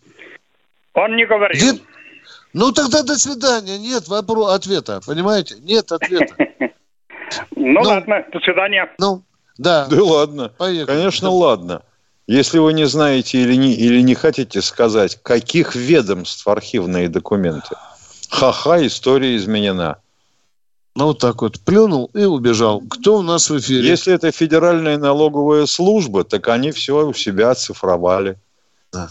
Он 0.95 1.15
не 1.15 1.27
говорит. 1.27 1.57
Где... 1.57 1.79
Ну, 2.57 2.73
тогда 2.73 3.03
до 3.03 3.19
свидания. 3.19 3.77
Нет 3.77 4.09
вопроса, 4.09 4.55
ответа. 4.55 5.01
Понимаете? 5.07 5.57
Нет 5.61 5.93
ответа. 5.93 6.35
Ну, 7.57 7.83
ладно, 7.83 8.25
до 8.33 8.39
свидания. 8.39 8.89
Ну, 8.99 9.23
да. 9.59 9.87
Да 9.91 10.03
ладно. 10.03 10.53
Поехали. 10.57 10.97
Конечно, 10.97 11.29
ладно. 11.29 11.83
Если 12.29 12.59
вы 12.59 12.73
не 12.73 12.87
знаете 12.87 13.43
или 13.43 13.57
не, 13.57 13.75
или 13.75 14.01
не 14.01 14.15
хотите 14.15 14.63
сказать, 14.63 15.19
каких 15.23 15.75
ведомств 15.75 16.47
архивные 16.47 17.09
документы, 17.09 17.75
ха-ха, 18.31 18.87
история 18.87 19.37
изменена. 19.37 19.97
Ну, 20.95 21.07
вот 21.07 21.19
так 21.19 21.43
вот 21.43 21.61
плюнул 21.61 22.11
и 22.15 22.25
убежал. 22.25 22.81
Кто 22.89 23.19
у 23.19 23.23
нас 23.23 23.51
в 23.51 23.59
эфире? 23.59 23.89
Если 23.89 24.15
это 24.15 24.31
федеральная 24.31 24.97
налоговая 24.97 25.67
служба, 25.67 26.23
так 26.23 26.49
они 26.49 26.71
все 26.71 27.07
у 27.07 27.13
себя 27.13 27.51
оцифровали. 27.51 28.39
Да. 28.93 29.09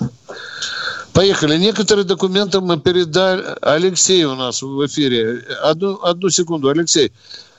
Поехали. 1.16 1.58
Некоторые 1.58 2.04
документы 2.04 2.60
мы 2.60 2.78
передали. 2.78 3.42
Алексей 3.62 4.26
у 4.26 4.36
нас 4.36 4.62
в 4.62 4.86
эфире. 4.86 5.46
Одну, 5.64 5.98
одну 6.04 6.30
секунду, 6.30 6.68
Алексей. 6.68 7.14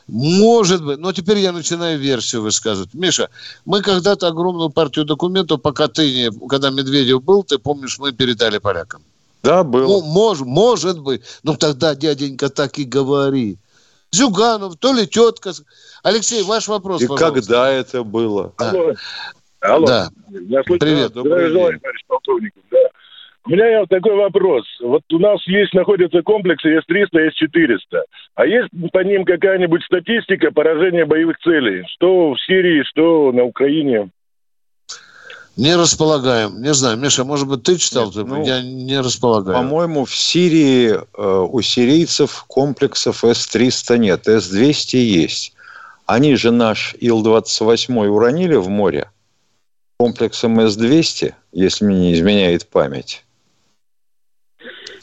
Может 0.09 0.85
быть, 0.85 0.99
но 0.99 1.11
теперь 1.13 1.39
я 1.39 1.53
начинаю 1.53 1.99
версию 1.99 2.43
высказывать. 2.43 2.93
Миша, 2.93 3.31
мы 3.65 3.81
когда-то 3.81 4.29
огромную 4.29 4.69
партию 4.69 5.07
документов 5.07 5.63
по 5.63 5.73
Катыни, 5.73 6.31
когда 6.49 6.69
Медведев 6.69 7.25
был, 7.25 7.45
ты 7.45 7.57
помнишь, 7.59 7.99
мы 7.99 8.13
передали 8.13 8.59
полякам. 8.59 9.03
Да, 9.43 9.65
было. 9.65 9.87
Ну, 9.87 10.03
мож, 10.03 10.41
может 10.41 11.01
быть. 11.01 11.23
Ну, 11.43 11.57
тогда 11.57 11.95
дяденька 11.95 12.51
так 12.51 12.79
и 12.79 12.85
говори. 12.85 13.57
Зюганов, 14.13 14.77
то 14.77 14.93
ли 14.93 15.07
тетка. 15.07 15.53
Алексей, 16.03 16.43
ваш 16.43 16.69
вопрос, 16.69 17.01
И 17.01 17.07
пожалуйста. 17.07 17.41
когда 17.41 17.71
это 17.71 18.05
было? 18.05 18.53
Да. 18.59 18.71
Алло. 18.71 18.95
Алло. 19.61 19.87
Да. 19.87 20.11
Я 20.29 20.63
слышу. 20.63 20.79
Привет. 20.79 21.13
Здравия 21.17 21.49
желаю, 21.49 21.81
товарищ 21.81 22.05
полковник. 22.07 22.53
У 23.47 23.51
меня 23.51 23.79
есть 23.79 23.89
такой 23.89 24.17
вопрос. 24.17 24.65
Вот 24.81 25.03
у 25.13 25.19
нас 25.21 25.41
есть, 25.47 25.73
находятся 25.73 26.23
комплексы 26.23 26.69
С-300, 26.69 27.31
С-400. 27.31 28.03
А 28.35 28.45
есть 28.45 28.69
по 28.93 29.05
ним 29.05 29.25
какая-нибудь 29.25 29.85
статистика 29.85 30.51
поражения 30.51 31.05
боевых 31.05 31.39
целей? 31.39 31.85
Что 31.95 32.33
в 32.33 32.41
Сирии, 32.41 32.83
что 32.83 33.31
на 33.33 33.45
Украине? 33.45 34.11
Не 35.57 35.77
располагаем. 35.77 36.61
Не 36.61 36.75
знаю, 36.75 36.99
Миша, 36.99 37.25
может 37.25 37.49
быть, 37.49 37.63
ты 37.63 37.79
читал? 37.79 38.07
Нет, 38.07 38.27
ну, 38.27 38.45
я 38.45 38.63
не 38.63 38.99
располагаю. 39.01 39.57
По-моему, 39.57 40.05
в 40.05 40.15
Сирии 40.15 40.91
э, 40.91 41.47
у 41.49 41.63
сирийцев 41.63 42.45
комплексов 42.49 43.25
С-300 43.25 43.97
нет. 43.97 44.27
С-200 44.27 44.97
есть. 44.97 45.55
Они 46.05 46.35
же 46.35 46.51
наш 46.51 46.97
Ил-28 47.01 48.07
уронили 48.07 48.57
в 48.57 48.69
море 48.69 49.09
комплексом 49.99 50.61
С-200, 50.61 51.33
если 51.53 51.85
мне 51.85 51.99
не 52.01 52.15
изменяет 52.15 52.69
память. 52.69 53.25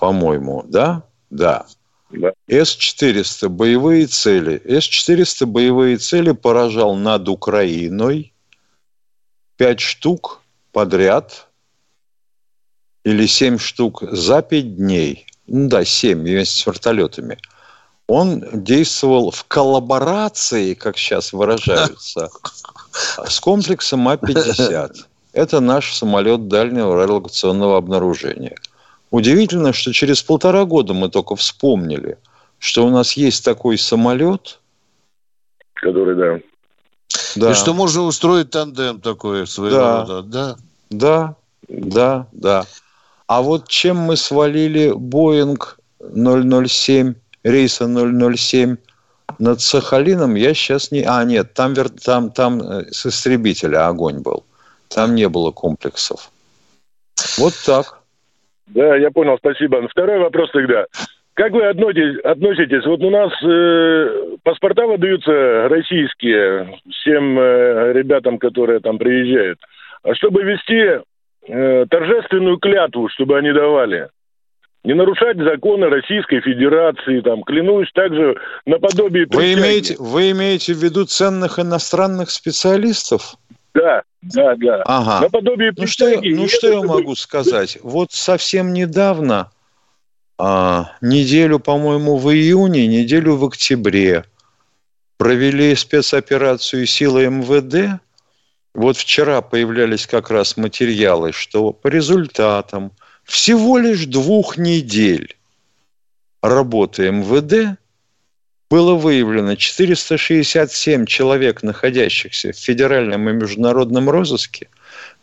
По-моему, 0.03 0.65
да? 0.67 1.03
Да. 1.29 1.65
Да. 2.11 2.33
С-400 2.49 3.47
боевые 3.47 4.07
цели. 4.07 4.61
С-400 4.65 5.45
боевые 5.45 5.95
цели 5.95 6.33
поражал 6.33 6.95
над 6.95 7.29
Украиной. 7.29 8.33
Пять 9.55 9.79
штук 9.79 10.41
подряд 10.73 11.47
или 13.05 13.25
семь 13.27 13.57
штук 13.57 14.03
за 14.11 14.41
пять 14.41 14.75
дней. 14.75 15.25
Ну 15.47 15.69
да, 15.69 15.85
семь 15.85 16.19
вместе 16.19 16.59
с 16.59 16.65
вертолетами. 16.65 17.37
Он 18.07 18.43
действовал 18.51 19.31
в 19.31 19.45
коллаборации, 19.45 20.73
как 20.73 20.97
сейчас 20.97 21.31
выражаются, 21.31 22.29
с 23.25 23.39
комплексом 23.39 24.05
А-50. 24.09 24.97
Это 25.31 25.61
наш 25.61 25.95
самолет 25.95 26.49
дальнего 26.49 26.93
радиолокационного 26.93 27.77
обнаружения. 27.77 28.57
Удивительно, 29.13 29.73
что 29.73 29.93
через 29.93 30.23
полтора 30.23 30.65
года 30.65 30.95
мы 30.95 31.07
только 31.07 31.35
вспомнили, 31.35 32.17
что 32.57 32.83
у 32.83 32.89
нас 32.89 33.13
есть 33.13 33.45
такой 33.45 33.77
самолет. 33.77 34.59
Который, 35.75 36.15
да. 36.15 36.39
Да. 37.35 37.51
И 37.51 37.53
что 37.53 37.75
можно 37.75 38.01
устроить 38.01 38.49
тандем 38.49 38.99
такой 38.99 39.45
своего 39.45 39.75
Да. 39.77 40.01
рода. 40.01 40.21
Да. 40.23 40.55
Да, 40.89 41.35
да, 41.67 42.25
да. 42.31 42.65
А 43.27 43.43
вот 43.43 43.67
чем 43.67 43.97
мы 43.97 44.17
свалили 44.17 44.91
Боинг 44.91 45.77
007, 45.99 47.13
рейса 47.43 47.85
007 47.87 48.77
над 49.37 49.61
Сахалином, 49.61 50.33
я 50.33 50.55
сейчас 50.55 50.89
не... 50.89 51.03
А, 51.03 51.23
нет, 51.23 51.53
там, 51.53 51.73
вер- 51.73 52.01
там, 52.03 52.31
там 52.31 52.59
э, 52.63 52.91
с 52.91 53.05
истребителя 53.05 53.87
огонь 53.87 54.21
был. 54.21 54.43
Там 54.87 55.13
не 55.13 55.29
было 55.29 55.51
комплексов. 55.51 56.31
Вот 57.37 57.53
так. 57.63 58.02
Да, 58.67 58.95
я 58.95 59.11
понял, 59.11 59.37
спасибо. 59.37 59.87
Второй 59.87 60.19
вопрос 60.19 60.51
тогда. 60.51 60.85
Как 61.35 61.51
вы 61.51 61.65
относитесь, 61.65 62.19
относитесь? 62.23 62.85
Вот 62.85 63.01
у 63.01 63.09
нас 63.09 63.31
э, 63.43 64.37
паспорта 64.43 64.85
выдаются 64.85 65.67
российские 65.67 66.79
всем 66.91 67.39
э, 67.39 67.93
ребятам, 67.93 68.37
которые 68.37 68.79
там 68.79 68.99
приезжают. 68.99 69.59
А 70.03 70.13
чтобы 70.13 70.43
вести 70.43 71.01
э, 71.47 71.85
торжественную 71.89 72.57
клятву, 72.57 73.09
чтобы 73.09 73.37
они 73.37 73.51
давали, 73.51 74.09
не 74.83 74.93
нарушать 74.93 75.37
законы 75.37 75.87
Российской 75.87 76.41
Федерации, 76.41 77.21
там, 77.21 77.41
клянусь 77.43 77.89
также 77.93 78.35
наподобие 78.65 79.25
Вы 79.31 79.53
имеете, 79.53 79.95
вы 79.97 80.31
имеете 80.31 80.73
в 80.73 80.83
виду 80.83 81.05
ценных 81.05 81.57
иностранных 81.57 82.29
специалистов? 82.29 83.35
Да, 83.73 84.03
да, 84.21 84.55
да. 84.55 84.83
Ага. 84.85 85.21
Наподобие 85.21 85.73
Ну 85.75 85.87
что, 85.87 86.09
ну 86.21 86.47
что 86.47 86.71
я 86.71 86.81
могу 86.81 87.15
сказать? 87.15 87.77
Вот 87.81 88.11
совсем 88.11 88.71
недавно, 88.73 89.51
а, 90.37 90.91
неделю, 91.01 91.59
по-моему, 91.59 92.17
в 92.17 92.31
июне, 92.31 92.87
неделю 92.87 93.35
в 93.35 93.45
октябре, 93.45 94.25
провели 95.17 95.75
спецоперацию 95.75 96.85
силы 96.85 97.25
МВД. 97.27 98.01
Вот 98.73 98.97
вчера 98.97 99.41
появлялись 99.41 100.07
как 100.07 100.29
раз 100.29 100.57
материалы, 100.57 101.31
что 101.31 101.71
по 101.71 101.87
результатам 101.87 102.91
всего 103.23 103.77
лишь 103.77 104.05
двух 104.05 104.57
недель 104.57 105.35
работы 106.41 107.11
МВД 107.11 107.79
было 108.69 108.95
выявлено 108.95 109.55
467 109.55 111.05
человек, 111.05 111.63
находящихся 111.63 112.51
в 112.51 112.57
федеральном 112.57 113.29
и 113.29 113.33
международном 113.33 114.09
розыске, 114.09 114.69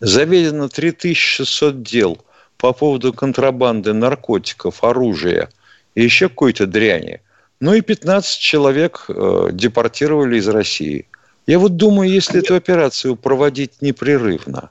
заведено 0.01 0.69
3600 0.69 1.83
дел 1.83 2.19
по 2.57 2.73
поводу 2.73 3.13
контрабанды 3.13 3.93
наркотиков, 3.93 4.85
оружия 4.85 5.49
и 5.95 6.03
еще 6.03 6.29
какой-то 6.29 6.67
дряни. 6.67 7.21
Ну 7.61 7.75
и 7.75 7.81
15 7.81 8.41
человек 8.41 9.07
э, 9.09 9.49
депортировали 9.53 10.37
из 10.37 10.49
России. 10.49 11.07
Я 11.47 11.59
вот 11.59 11.77
думаю, 11.77 12.09
если 12.09 12.41
эту 12.41 12.55
операцию 12.55 13.17
проводить 13.17 13.83
непрерывно, 13.83 14.71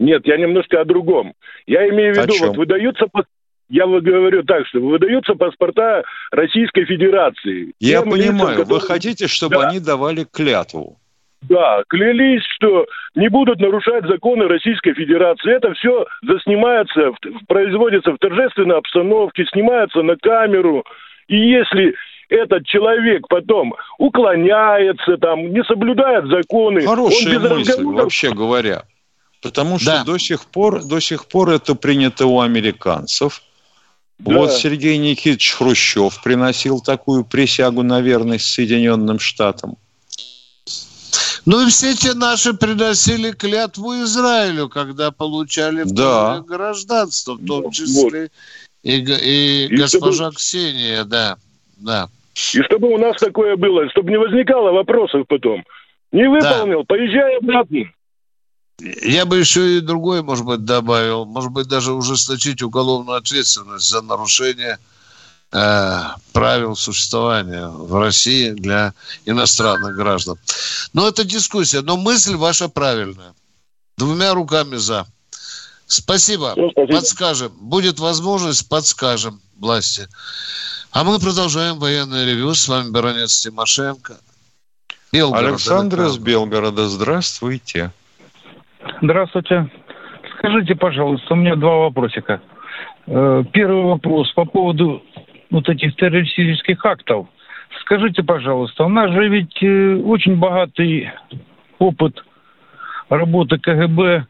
Нет, 0.00 0.26
я 0.26 0.36
немножко 0.36 0.80
о 0.80 0.84
другом. 0.84 1.34
Я 1.66 1.88
имею 1.88 2.14
в 2.14 2.18
виду, 2.18 2.34
вот 2.46 2.56
выдаются, 2.56 3.06
я 3.68 3.86
вот 3.86 4.02
говорю 4.02 4.42
так, 4.44 4.66
что 4.66 4.80
выдаются 4.80 5.34
паспорта 5.34 6.02
Российской 6.30 6.84
Федерации. 6.84 7.72
я 7.80 8.00
Тем 8.02 8.14
лицам, 8.14 8.30
понимаю, 8.38 8.56
вы 8.58 8.62
которые- 8.64 8.80
хотите, 8.86 9.26
чтобы 9.28 9.56
Да. 9.56 9.68
они 9.68 9.80
давали 9.80 10.24
клятву. 10.30 10.96
Да, 11.42 11.84
клялись, 11.88 12.42
что 12.56 12.86
не 13.14 13.28
будут 13.28 13.60
нарушать 13.60 14.04
законы 14.06 14.48
Российской 14.48 14.92
Федерации. 14.94 15.54
Это 15.54 15.72
все 15.74 16.04
заснимается, 16.22 17.12
в- 17.12 17.46
производится 17.46 18.10
в 18.12 18.18
торжественной 18.18 18.76
обстановке, 18.76 19.44
снимается 19.52 20.02
на 20.02 20.16
камеру. 20.16 20.84
И 21.28 21.36
если 21.36 21.94
этот 22.28 22.66
человек 22.66 23.28
потом 23.28 23.74
уклоняется, 23.98 25.16
там, 25.18 25.52
не 25.52 25.62
соблюдает 25.64 26.26
законы, 26.26 26.82
Хорошая 26.82 27.36
он 27.36 27.42
без 27.42 27.50
мысль, 27.50 27.70
разговоров 27.72 28.02
вообще 28.02 28.32
говоря. 28.32 28.82
Потому 29.42 29.78
что 29.78 29.92
Да. 29.92 30.04
до 30.04 30.18
сих 30.18 30.44
пор, 30.46 30.82
до 30.84 30.98
сих 31.00 31.28
пор 31.28 31.50
это 31.50 31.76
принято 31.76 32.26
у 32.26 32.40
американцев. 32.40 33.40
Да. 34.18 34.34
Вот 34.36 34.52
Сергей 34.52 34.98
Никитич 34.98 35.52
Хрущев 35.52 36.22
приносил 36.22 36.80
такую 36.80 37.24
присягу 37.24 37.82
на 37.82 38.00
верность 38.00 38.46
Соединенным 38.46 39.18
Штатам. 39.20 39.76
Ну 41.46 41.66
и 41.66 41.70
все 41.70 41.94
те 41.94 42.14
наши 42.14 42.52
приносили 42.52 43.30
клятву 43.30 43.94
Израилю, 44.02 44.68
когда 44.68 45.10
получали 45.10 45.84
Да. 45.86 46.42
гражданство, 46.46 47.34
в 47.34 47.46
том 47.46 47.70
числе 47.70 48.30
и, 48.82 49.00
г- 49.00 49.18
и 49.22 49.66
И 49.66 49.76
госпожа 49.76 50.30
Ксения, 50.30 51.04
да. 51.04 51.36
Да. 51.78 52.08
И 52.54 52.62
чтобы 52.62 52.88
у 52.88 52.98
нас 52.98 53.16
такое 53.18 53.56
было, 53.56 53.88
чтобы 53.90 54.10
не 54.10 54.18
возникало 54.18 54.72
вопросов 54.72 55.26
потом. 55.28 55.64
Не 56.12 56.28
выполнил, 56.28 56.84
поезжай 56.84 57.38
обратно. 57.38 57.84
Я 58.80 59.26
бы 59.26 59.38
еще 59.38 59.78
и 59.78 59.80
другое, 59.80 60.22
может 60.22 60.44
быть, 60.44 60.64
добавил. 60.64 61.24
Может 61.24 61.50
быть, 61.50 61.66
даже 61.66 61.92
ужесточить 61.92 62.62
уголовную 62.62 63.18
ответственность 63.18 63.88
за 63.88 64.02
нарушение 64.02 64.78
э, 65.50 66.02
правил 66.32 66.76
существования 66.76 67.66
в 67.66 67.98
России 67.98 68.50
для 68.50 68.94
иностранных 69.24 69.96
граждан. 69.96 70.38
Но 70.92 71.08
это 71.08 71.24
дискуссия. 71.24 71.80
Но 71.80 71.96
мысль 71.96 72.36
ваша 72.36 72.68
правильная. 72.68 73.34
Двумя 73.96 74.32
руками 74.32 74.76
за. 74.76 75.06
Спасибо. 75.88 76.54
Ну, 76.56 76.70
спасибо. 76.70 76.98
Подскажем. 76.98 77.52
Будет 77.58 77.98
возможность, 77.98 78.68
подскажем 78.68 79.40
власти. 79.56 80.06
А 80.92 81.02
мы 81.02 81.18
продолжаем 81.18 81.80
военное 81.80 82.24
ревю. 82.24 82.54
С 82.54 82.68
вами 82.68 82.90
баронец 82.90 83.40
Тимошенко. 83.40 84.18
Белгород, 85.10 85.48
Александр 85.48 86.02
из 86.06 86.16
Белгорода. 86.18 86.88
Здравствуйте. 86.88 87.92
Здравствуйте. 89.02 89.68
Скажите, 90.38 90.74
пожалуйста, 90.74 91.34
у 91.34 91.36
меня 91.36 91.56
два 91.56 91.76
вопросика. 91.76 92.40
Э, 93.06 93.44
первый 93.52 93.84
вопрос 93.84 94.30
по 94.32 94.44
поводу 94.44 95.02
вот 95.50 95.68
этих 95.68 95.96
террористических 95.96 96.84
актов. 96.84 97.26
Скажите, 97.80 98.22
пожалуйста, 98.22 98.84
у 98.84 98.88
нас 98.88 99.10
же 99.12 99.28
ведь 99.28 99.62
э, 99.62 99.96
очень 99.96 100.36
богатый 100.36 101.10
опыт 101.78 102.22
работы 103.08 103.58
КГБ, 103.58 104.26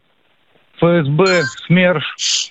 ФСБ, 0.77 1.43
СМЕРШ. 1.67 2.49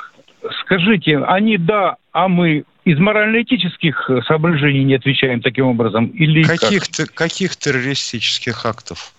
Скажите, 0.62 1.18
они 1.20 1.58
да, 1.58 1.98
а 2.12 2.28
мы 2.28 2.64
из 2.86 3.00
морально-этических 3.00 4.10
соображений 4.28 4.84
не 4.84 4.96
отвечаем 4.96 5.42
таким 5.42 5.68
образом? 5.68 6.08
Или 6.08 6.44
каких, 6.44 6.84
как? 6.96 7.14
каких 7.14 7.56
террористических 7.56 8.66
актов? 8.66 9.14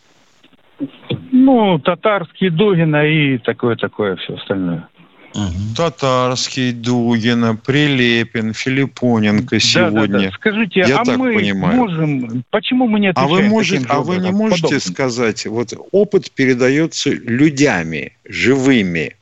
Ну, 1.48 1.78
татарские, 1.78 2.50
Дугина 2.50 3.06
и 3.06 3.38
такое-такое 3.38 4.16
все 4.16 4.34
остальное. 4.34 4.87
Угу. 5.34 5.76
Татарский, 5.78 6.72
Дугина, 6.72 7.56
Прилепин, 7.56 8.52
Филиппоненко 8.52 9.58
сегодня. 9.58 10.06
Да, 10.08 10.18
да, 10.18 10.24
да. 10.26 10.30
Скажите, 10.32 10.80
Я 10.80 11.00
а 11.00 11.04
так 11.06 11.16
мы 11.16 11.32
понимаю. 11.32 11.74
можем... 11.74 12.44
Почему 12.50 12.87
мы 12.87 13.00
не 13.00 13.08
отвечаем 13.08 13.32
А 13.32 13.34
вы, 13.34 13.48
можете, 13.48 13.87
а 13.88 14.00
вы 14.00 14.16
не 14.18 14.30
можете 14.30 14.62
подобным? 14.62 14.80
сказать, 14.80 15.46
вот 15.46 15.72
опыт 15.90 16.30
передается 16.32 17.08
людьми, 17.12 18.12
живыми. 18.26 19.16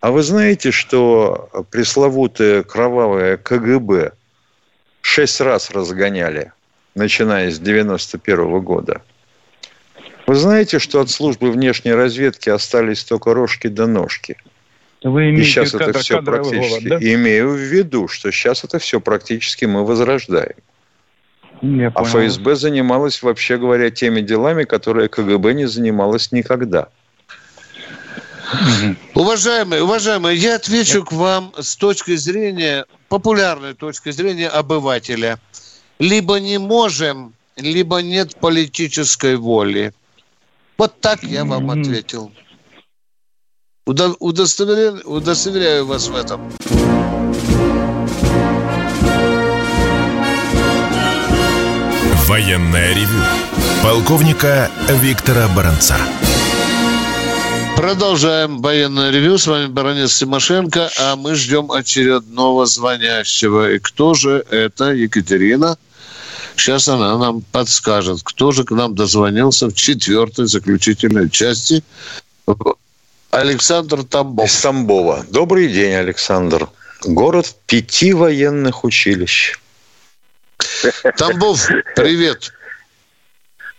А 0.00 0.12
вы 0.12 0.22
знаете, 0.22 0.70
что 0.70 1.48
пресловутое 1.72 2.62
кровавое 2.62 3.38
КГБ 3.38 4.12
шесть 5.00 5.40
раз 5.40 5.72
разгоняли, 5.72 6.52
начиная 6.94 7.50
с 7.50 7.58
91 7.58 8.38
-го 8.38 8.60
года? 8.60 9.02
Вы 10.30 10.36
знаете, 10.36 10.78
что 10.78 11.00
от 11.00 11.10
службы 11.10 11.50
внешней 11.50 11.92
разведки 11.92 12.50
остались 12.50 13.02
только 13.02 13.34
рожки 13.34 13.66
до 13.66 13.86
да 13.86 13.86
ножки? 13.88 14.36
Вы 15.02 15.30
имеете 15.30 15.42
И 15.42 15.44
сейчас 15.44 15.72
кадр, 15.72 15.88
это 15.88 15.98
все 15.98 16.22
практически... 16.22 16.86
Голод, 16.86 17.00
да? 17.00 17.14
Имею 17.14 17.50
в 17.50 17.56
виду, 17.56 18.06
что 18.06 18.30
сейчас 18.30 18.62
это 18.62 18.78
все 18.78 19.00
практически 19.00 19.64
мы 19.64 19.84
возрождаем. 19.84 20.54
Я 21.62 21.88
а 21.96 22.04
ФСБ 22.04 22.54
занималась, 22.54 23.24
вообще 23.24 23.56
говоря, 23.56 23.90
теми 23.90 24.20
делами, 24.20 24.62
которые 24.62 25.08
КГБ 25.08 25.52
не 25.54 25.66
занималась 25.66 26.30
никогда. 26.30 26.90
Уважаемые, 29.16 29.82
уважаемые, 29.82 30.36
я 30.36 30.54
отвечу 30.54 31.04
к 31.04 31.10
вам 31.10 31.52
с 31.58 31.74
точки 31.74 32.14
зрения, 32.14 32.86
популярной 33.08 33.74
точки 33.74 34.12
зрения 34.12 34.46
обывателя. 34.46 35.40
Либо 35.98 36.38
не 36.38 36.58
можем, 36.58 37.34
либо 37.56 37.96
нет 37.96 38.36
политической 38.36 39.34
воли. 39.34 39.92
Вот 40.80 40.98
так 40.98 41.22
я 41.22 41.44
вам 41.44 41.70
ответил. 41.70 42.32
Удо- 43.86 44.16
удостоверяю, 44.18 45.02
удостоверяю 45.04 45.84
вас 45.84 46.08
в 46.08 46.16
этом. 46.16 46.50
Военная 52.26 52.94
ревю. 52.94 53.22
Полковника 53.82 54.70
Виктора 54.88 55.48
Баранца. 55.54 55.98
Продолжаем 57.76 58.62
военное 58.62 59.10
ревю. 59.10 59.36
С 59.36 59.46
вами 59.46 59.66
баронец 59.66 60.16
Тимошенко, 60.16 60.88
а 60.98 61.14
мы 61.16 61.34
ждем 61.34 61.70
очередного 61.72 62.64
звонящего. 62.64 63.70
И 63.72 63.78
кто 63.78 64.14
же 64.14 64.46
это? 64.50 64.92
Екатерина. 64.92 65.76
Сейчас 66.56 66.88
она 66.88 67.16
нам 67.18 67.42
подскажет, 67.52 68.20
кто 68.22 68.52
же 68.52 68.64
к 68.64 68.70
нам 68.70 68.94
дозвонился 68.94 69.68
в 69.68 69.74
четвертой 69.74 70.46
заключительной 70.46 71.30
части 71.30 71.82
Александр 73.30 74.04
Тамбов. 74.04 74.46
Из 74.46 74.60
Тамбова. 74.60 75.24
Добрый 75.30 75.68
день, 75.68 75.94
Александр. 75.94 76.68
Город 77.04 77.54
пяти 77.66 78.12
военных 78.12 78.84
училищ. 78.84 79.58
Тамбов, 81.16 81.68
привет. 81.96 82.52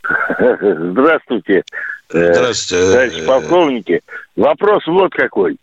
Здравствуйте. 0.03 1.63
Здравствуйте. 2.10 2.91
Товарищ 2.91 3.25
полковники. 3.25 4.01
Вопрос 4.36 4.86
вот 4.88 5.13
какой. 5.13 5.57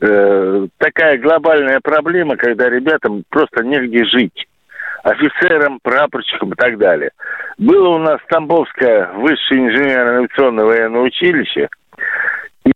Э, 0.00 0.66
такая 0.78 1.18
глобальная 1.18 1.80
проблема, 1.80 2.36
когда 2.36 2.68
ребятам 2.68 3.24
просто 3.28 3.62
негде 3.62 4.04
жить. 4.04 4.47
Офицерам, 5.02 5.78
прапорщикам 5.82 6.52
и 6.52 6.56
так 6.56 6.78
далее. 6.78 7.10
Было 7.58 7.90
у 7.90 7.98
нас 7.98 8.20
Тамбовское 8.28 9.12
высшее 9.14 9.68
инженерно-авиационное 9.68 10.64
военное 10.64 11.02
училище– 11.02 11.68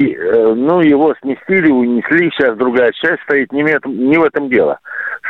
и, 0.00 0.14
э, 0.14 0.54
ну, 0.54 0.80
его 0.80 1.14
сместили, 1.20 1.70
унесли, 1.70 2.30
сейчас 2.30 2.56
другая 2.56 2.92
часть 2.92 3.20
стоит, 3.22 3.52
не 3.52 3.62
в 3.62 3.66
этом, 3.66 3.94
не 3.96 4.16
в 4.16 4.24
этом 4.24 4.48
дело. 4.48 4.80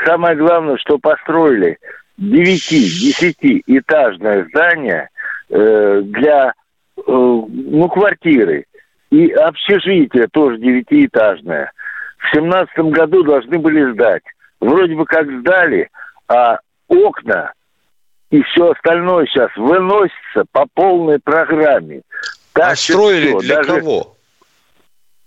Самое 0.04 0.36
главное, 0.36 0.76
что 0.76 0.98
построили 0.98 1.78
9-10-этажное 2.20 4.46
здание 4.48 5.08
э, 5.50 6.02
для, 6.04 6.52
э, 6.96 7.00
ну, 7.06 7.88
квартиры. 7.88 8.66
И 9.10 9.30
общежитие 9.30 10.28
тоже 10.32 10.58
девятиэтажное. 10.58 11.72
В 12.18 12.30
семнадцатом 12.34 12.90
году 12.90 13.24
должны 13.24 13.58
были 13.58 13.92
сдать. 13.92 14.22
Вроде 14.60 14.94
бы 14.94 15.06
как 15.06 15.26
сдали, 15.40 15.88
а 16.28 16.58
окна 16.92 17.52
и 18.30 18.42
все 18.42 18.70
остальное 18.70 19.26
сейчас 19.26 19.50
выносится 19.56 20.44
по 20.52 20.66
полной 20.74 21.18
программе. 21.18 22.02
Так 22.52 22.72
а 22.72 22.76
строили 22.76 23.28
все, 23.28 23.38
для 23.40 23.56
даже... 23.56 23.80
кого? 23.80 24.16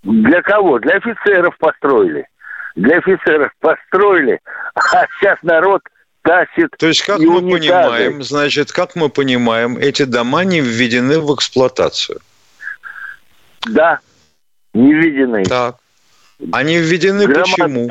Для 0.02 0.42
кого? 0.42 0.78
Для 0.78 0.96
офицеров 0.96 1.56
построили. 1.58 2.26
Для 2.74 2.98
офицеров 2.98 3.52
построили, 3.60 4.38
а 4.74 5.06
сейчас 5.18 5.38
народ 5.42 5.80
тащит. 6.22 6.70
То 6.78 6.88
есть, 6.88 7.02
как 7.02 7.20
мы 7.20 7.40
понимаем, 7.40 8.22
значит, 8.22 8.70
как 8.72 8.96
мы 8.96 9.08
понимаем, 9.08 9.78
эти 9.78 10.02
дома 10.02 10.44
не 10.44 10.60
введены 10.60 11.20
в 11.20 11.34
эксплуатацию. 11.34 12.20
Да, 13.66 14.00
не 14.74 14.92
введены. 14.92 15.44
Так. 15.44 15.76
Они 16.52 16.76
введены 16.76 17.26
Громад... 17.26 17.46
почему? 17.46 17.90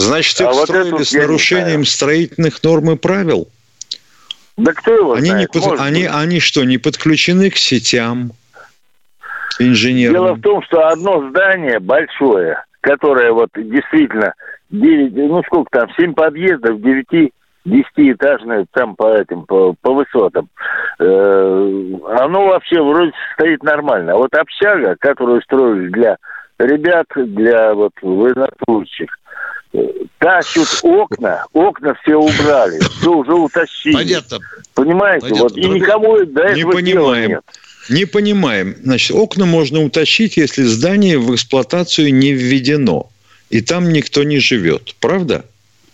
Значит, 0.00 0.40
их 0.40 0.48
а 0.48 0.54
строили 0.54 0.90
вот 0.90 1.06
с 1.06 1.12
нарушением 1.12 1.84
строительных 1.84 2.62
норм 2.62 2.90
и 2.92 2.96
правил? 2.96 3.48
Да 4.56 4.72
кто 4.72 4.94
его 4.94 5.12
они 5.14 5.30
знает? 5.30 5.54
Не 5.54 5.60
под... 5.60 5.80
они, 5.80 6.04
они 6.04 6.40
что, 6.40 6.64
не 6.64 6.78
подключены 6.78 7.50
к 7.50 7.56
сетям? 7.56 8.32
инженерным? 9.60 10.22
Дело 10.22 10.34
в 10.34 10.40
том, 10.40 10.62
что 10.62 10.88
одно 10.88 11.28
здание 11.28 11.78
большое, 11.78 12.62
которое 12.80 13.32
вот 13.32 13.50
действительно 13.54 14.34
9, 14.70 15.14
ну 15.14 15.42
сколько 15.44 15.80
там, 15.80 15.90
7 15.98 16.14
подъездов, 16.14 16.80
9 16.80 17.32
десятиэтажное 17.66 18.66
там 18.72 18.96
по 18.96 19.14
этим, 19.14 19.44
по, 19.44 19.74
по 19.82 19.92
высотам. 19.92 20.48
Э, 20.98 21.82
оно 22.18 22.46
вообще 22.46 22.80
вроде 22.80 23.12
стоит 23.34 23.62
нормально. 23.62 24.14
А 24.14 24.16
вот 24.16 24.34
общага, 24.34 24.96
которую 24.98 25.42
строили 25.42 25.88
для 25.88 26.16
ребят, 26.58 27.06
для 27.14 27.74
вот 27.74 27.92
военнослужащих, 28.00 29.10
тащут 30.18 30.68
окна, 30.82 31.44
окна 31.52 31.94
все 32.02 32.16
убрали, 32.16 32.78
все 32.98 33.12
уже 33.12 33.32
утащили. 33.34 33.94
Понятно. 33.94 34.38
Понимаете? 34.74 35.28
Понятно. 35.28 35.42
Вот, 35.44 35.56
и 35.56 35.68
никому 35.68 36.24
до 36.24 36.42
этого 36.42 36.56
Не 36.56 36.64
понимаем. 36.64 37.30
нет. 37.30 37.40
Не 37.88 38.04
понимаем. 38.04 38.76
Значит, 38.82 39.16
окна 39.16 39.46
можно 39.46 39.82
утащить, 39.82 40.36
если 40.36 40.62
здание 40.62 41.18
в 41.18 41.34
эксплуатацию 41.34 42.14
не 42.14 42.32
введено. 42.32 43.10
И 43.48 43.62
там 43.62 43.92
никто 43.92 44.22
не 44.22 44.38
живет. 44.38 44.94
Правда? 45.00 45.44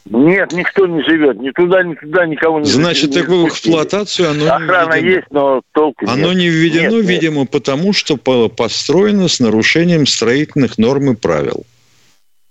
Нет, 0.08 0.52
никто 0.52 0.86
не 0.86 1.02
живет. 1.02 1.40
Ни 1.40 1.50
туда, 1.50 1.82
ни 1.82 1.94
туда 1.94 2.26
никого 2.26 2.60
не 2.60 2.66
Значит, 2.66 3.10
не 3.10 3.20
такую 3.22 3.48
эксплуатацию 3.48 4.30
оно 4.30 4.46
Охрана 4.46 4.94
не 4.94 5.00
введено. 5.00 5.16
есть, 5.16 5.26
но 5.30 5.62
толку 5.72 6.04
Оно 6.08 6.28
нет. 6.32 6.36
не 6.38 6.48
введено, 6.48 6.96
нет, 6.98 7.06
видимо, 7.06 7.40
нет. 7.40 7.50
потому 7.50 7.92
что 7.92 8.16
построено 8.16 9.26
с 9.28 9.40
нарушением 9.40 10.06
строительных 10.06 10.78
норм 10.78 11.12
и 11.12 11.16
правил. 11.16 11.64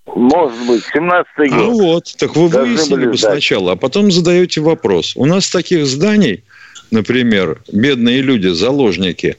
Может 0.05 0.67
быть, 0.67 0.83
17-й 0.93 1.49
год. 1.49 1.57
Ну 1.57 1.79
вот, 1.81 2.15
так 2.17 2.35
вы 2.35 2.47
выяснили 2.47 3.07
бы 3.07 3.17
сначала, 3.17 3.73
а 3.73 3.75
потом 3.75 4.11
задаете 4.11 4.61
вопрос. 4.61 5.13
У 5.15 5.25
нас 5.25 5.49
таких 5.49 5.85
зданий 5.85 6.43
например, 6.91 7.61
бедные 7.71 8.21
люди, 8.21 8.47
заложники, 8.47 9.37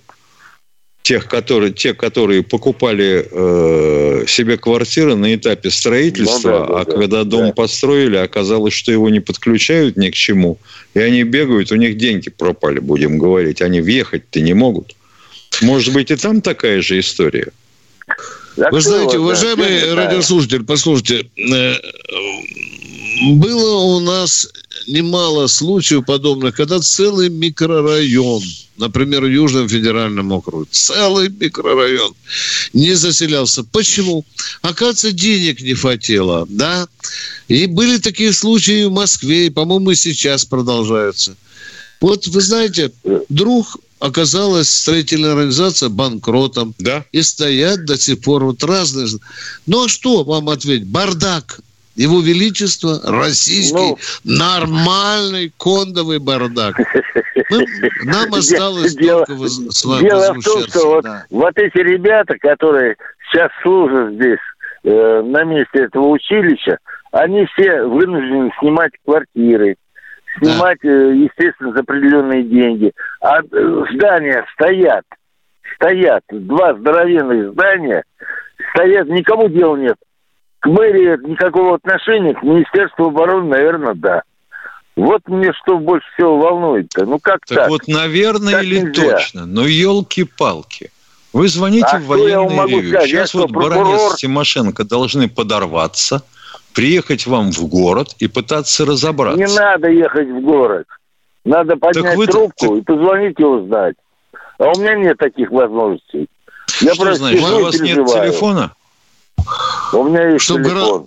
тех, 1.02 1.28
которые, 1.28 1.72
те, 1.72 1.94
которые 1.94 2.42
покупали 2.42 3.26
э, 3.30 4.24
себе 4.26 4.56
квартиры 4.56 5.14
на 5.14 5.34
этапе 5.34 5.70
строительства, 5.70 6.50
ну, 6.50 6.58
да, 6.58 6.66
да, 6.66 6.80
а 6.80 6.84
да, 6.84 6.92
когда 6.92 7.24
дом 7.24 7.46
да. 7.46 7.52
построили, 7.52 8.16
оказалось, 8.16 8.74
что 8.74 8.90
его 8.90 9.08
не 9.08 9.20
подключают 9.20 9.96
ни 9.96 10.10
к 10.10 10.14
чему, 10.14 10.58
и 10.94 11.00
они 11.00 11.22
бегают, 11.22 11.70
у 11.70 11.76
них 11.76 11.96
деньги 11.96 12.28
пропали, 12.28 12.80
будем 12.80 13.18
говорить, 13.18 13.62
они 13.62 13.80
въехать-то 13.80 14.40
не 14.40 14.54
могут. 14.54 14.96
Может 15.62 15.94
быть, 15.94 16.10
и 16.10 16.16
там 16.16 16.40
такая 16.40 16.82
же 16.82 16.98
история? 16.98 17.48
Вы 18.56 18.80
знаете, 18.80 19.18
уважаемый 19.18 19.92
радиослушатель, 19.92 20.64
послушайте, 20.64 21.28
э, 21.36 21.74
было 23.34 23.76
у 23.76 24.00
нас 24.00 24.48
немало 24.86 25.46
случаев 25.46 26.06
подобных, 26.06 26.56
когда 26.56 26.80
целый 26.80 27.28
микрорайон, 27.28 28.42
например, 28.78 29.22
в 29.24 29.30
Южном 29.30 29.68
федеральном 29.68 30.32
округе, 30.32 30.68
целый 30.70 31.28
микрорайон 31.28 32.14
не 32.72 32.94
заселялся. 32.94 33.62
Почему? 33.64 34.24
Оказывается, 34.62 35.12
денег 35.12 35.60
не 35.60 35.74
хватило, 35.74 36.46
да? 36.48 36.88
И 37.48 37.66
были 37.66 37.98
такие 37.98 38.32
случаи 38.32 38.84
в 38.84 38.92
Москве, 38.92 39.46
и, 39.46 39.50
по-моему, 39.50 39.90
и 39.90 39.94
сейчас 39.94 40.46
продолжаются. 40.46 41.36
Вот, 42.00 42.26
вы 42.26 42.40
знаете, 42.40 42.90
вдруг 43.28 43.78
оказалась 44.00 44.68
строительная 44.68 45.32
организация 45.32 45.88
банкротом. 45.88 46.74
Да. 46.78 47.04
И 47.12 47.22
стоят 47.22 47.84
до 47.84 47.96
сих 47.96 48.20
пор 48.20 48.44
вот 48.44 48.62
разные... 48.62 49.06
Ну, 49.66 49.84
а 49.84 49.88
что 49.88 50.24
вам 50.24 50.48
ответить? 50.48 50.86
Бардак. 50.86 51.60
Его 51.96 52.20
Величество 52.20 53.00
российский 53.04 53.74
ну, 53.74 53.98
нормальный 54.24 55.50
кондовый 55.56 56.18
бардак. 56.18 56.78
Мы, 57.50 57.64
нам 58.04 58.34
осталось 58.34 58.94
дело, 58.94 59.24
только 59.24 59.48
с 59.48 59.84
вами 59.84 60.02
Дело 60.02 60.34
в 60.34 60.42
том, 60.42 60.62
что 60.64 60.86
вот, 60.88 61.04
да. 61.04 61.24
вот 61.30 61.56
эти 61.56 61.78
ребята, 61.78 62.36
которые 62.38 62.96
сейчас 63.30 63.50
служат 63.62 64.14
здесь, 64.14 64.38
э, 64.84 65.22
на 65.22 65.44
месте 65.44 65.84
этого 65.84 66.08
училища, 66.08 66.78
они 67.12 67.46
все 67.46 67.82
вынуждены 67.84 68.50
снимать 68.60 68.92
квартиры, 69.04 69.76
снимать, 70.38 70.78
да. 70.82 70.88
э, 70.88 71.14
естественно, 71.16 71.72
за 71.72 71.80
определенные 71.80 72.42
деньги. 72.42 72.92
А 73.20 73.40
э, 73.40 73.84
здания 73.94 74.44
стоят, 74.54 75.04
стоят, 75.74 76.22
два 76.30 76.74
здоровенных 76.74 77.52
здания, 77.52 78.04
стоят, 78.72 79.08
никому 79.08 79.48
дела 79.48 79.76
нет 79.76 79.96
к 80.66 80.68
мэрии 80.68 81.16
никакого 81.28 81.76
отношения, 81.76 82.34
к 82.34 82.42
Министерству 82.42 83.06
обороны, 83.06 83.50
наверное, 83.50 83.94
да. 83.94 84.22
Вот 84.96 85.20
мне 85.26 85.52
что 85.52 85.78
больше 85.78 86.06
всего 86.14 86.38
волнует-то. 86.38 87.04
Ну 87.04 87.18
как 87.20 87.40
так? 87.46 87.58
Так 87.58 87.68
вот, 87.68 87.86
наверное 87.86 88.54
так 88.54 88.64
или 88.64 88.80
нельзя. 88.80 89.12
точно, 89.12 89.46
но 89.46 89.66
елки-палки. 89.66 90.90
Вы 91.32 91.48
звоните 91.48 91.86
а 91.92 91.98
в 91.98 92.06
военный 92.06 92.66
ревю. 92.66 93.00
Сейчас 93.02 93.34
я 93.34 93.40
вот 93.42 93.50
Баранец 93.50 94.14
с 94.14 94.16
Тимошенко 94.16 94.84
должны 94.84 95.28
подорваться, 95.28 96.22
приехать 96.76 97.26
вам 97.26 97.50
в 97.52 97.66
город 97.66 98.14
и 98.18 98.28
пытаться 98.28 98.84
разобраться. 98.84 99.42
Не 99.42 99.52
надо 99.52 99.88
ехать 99.88 100.28
в 100.28 100.40
город. 100.42 100.86
Надо 101.44 101.76
поднять 101.76 102.16
вы, 102.16 102.26
трубку 102.26 102.68
так... 102.68 102.76
и 102.76 102.80
позвонить 102.82 103.40
и 103.40 103.44
узнать. 103.44 103.96
А 104.58 104.68
у 104.68 104.78
меня 104.78 104.94
нет 104.94 105.16
таких 105.16 105.50
возможностей. 105.50 106.28
Я 106.82 106.94
что 106.94 107.14
значит, 107.14 107.42
у 107.42 107.62
вас 107.62 107.80
нет 107.80 108.06
телефона? 108.06 108.72
У 109.92 110.04
меня 110.04 110.30
есть 110.30 110.44
Чтобы 110.44 110.64
телефон. 110.64 111.06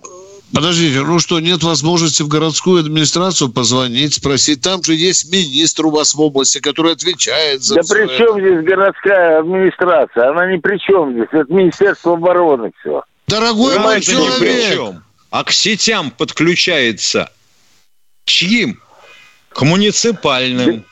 Подождите, 0.52 1.00
ну 1.02 1.20
что, 1.20 1.38
нет 1.38 1.62
возможности 1.62 2.22
в 2.22 2.28
городскую 2.28 2.80
администрацию 2.80 3.52
позвонить, 3.52 4.14
спросить? 4.14 4.62
Там 4.62 4.82
же 4.82 4.94
есть 4.94 5.30
министр 5.30 5.86
у 5.86 5.90
вас 5.90 6.14
в 6.14 6.20
области, 6.20 6.58
который 6.58 6.94
отвечает 6.94 7.62
за 7.62 7.76
Да 7.76 7.82
при 7.82 8.08
чем 8.16 8.38
это. 8.38 8.40
здесь 8.40 8.64
городская 8.64 9.38
администрация? 9.38 10.30
Она 10.30 10.50
ни 10.52 10.56
при 10.56 10.78
чем 10.78 11.12
здесь. 11.12 11.28
Это 11.30 11.52
Министерство 11.52 12.14
обороны 12.14 12.72
все. 12.80 13.04
Дорогой 13.28 13.78
мой 13.78 14.00
человек! 14.00 15.02
А 15.30 15.44
к 15.44 15.52
сетям 15.52 16.10
подключается 16.10 17.30
чьим? 18.24 18.80
К 19.50 19.62
муниципальным. 19.62 20.84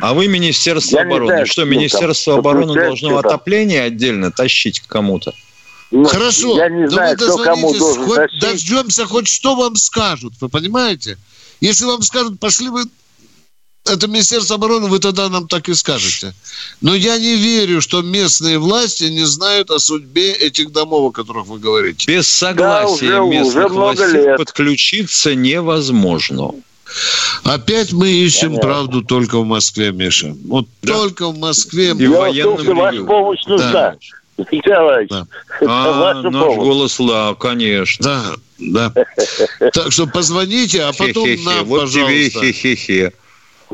А 0.00 0.12
вы 0.12 0.28
Министерство 0.28 0.96
Я 0.96 1.02
обороны. 1.04 1.26
Знаю, 1.26 1.46
что, 1.46 1.64
Министерство 1.64 2.38
обороны 2.38 2.74
должно 2.74 3.18
отопление 3.18 3.82
отдельно 3.82 4.30
тащить 4.30 4.80
к 4.80 4.86
кому-то? 4.86 5.32
Ну, 5.90 6.04
Хорошо, 6.04 6.56
я 6.58 6.68
не 6.68 6.88
знаю, 6.88 7.16
кому 7.16 7.72
должен 7.74 8.04
хоть. 8.04 8.40
Дождемся, 8.40 9.06
хоть 9.06 9.28
что 9.28 9.54
вам 9.54 9.76
скажут, 9.76 10.34
вы 10.40 10.48
понимаете? 10.48 11.18
Если 11.60 11.84
вам 11.84 12.02
скажут, 12.02 12.40
пошли 12.40 12.68
вы 12.68 12.84
это 13.84 14.08
Министерство 14.08 14.56
обороны, 14.56 14.88
вы 14.88 14.98
тогда 14.98 15.28
нам 15.28 15.46
так 15.46 15.68
и 15.68 15.74
скажете. 15.74 16.32
Но 16.80 16.94
я 16.94 17.18
не 17.18 17.36
верю, 17.36 17.80
что 17.80 18.02
местные 18.02 18.58
власти 18.58 19.04
не 19.04 19.24
знают 19.24 19.70
о 19.70 19.78
судьбе 19.78 20.32
этих 20.32 20.72
домов, 20.72 21.10
о 21.10 21.12
которых 21.12 21.46
вы 21.46 21.58
говорите. 21.58 22.10
Без 22.10 22.26
согласия 22.26 23.08
да, 23.08 23.22
уже, 23.22 23.38
местных 23.38 23.66
уже 23.66 23.74
властей 23.74 24.12
лет. 24.12 24.36
подключиться 24.38 25.34
невозможно. 25.34 26.52
Опять 27.42 27.92
мы 27.92 28.10
ищем 28.10 28.48
Понятно. 28.48 28.68
правду 28.68 29.02
только 29.02 29.38
в 29.38 29.44
Москве, 29.44 29.92
Миша. 29.92 30.34
Вот 30.46 30.66
да. 30.82 30.94
только 30.94 31.28
в 31.28 31.38
Москве. 31.38 31.90
И 31.90 32.06
в 32.06 32.12
военном 32.12 32.76
Ваша 32.76 33.04
помощь 33.04 33.44
нужна. 33.46 33.72
Да. 33.72 33.96
Николаевич, 34.50 35.10
да. 35.10 35.26
а, 35.66 36.14
наш 36.14 36.32
помощь. 36.32 36.56
голос 36.56 36.98
ла, 36.98 37.34
конечно. 37.34 38.04
Да, 38.58 38.92
да. 38.92 39.04
Так 39.72 39.92
что 39.92 40.06
позвоните, 40.06 40.82
а 40.82 40.92
потом 40.92 41.24
хе 41.24 41.34
-хе 41.34 41.36
-хе. 41.36 41.44
нам, 41.44 41.64
вот 41.66 41.80
пожалуйста. 41.82 42.40
тебе 42.40 42.52
хе-хе-хе. 42.52 43.12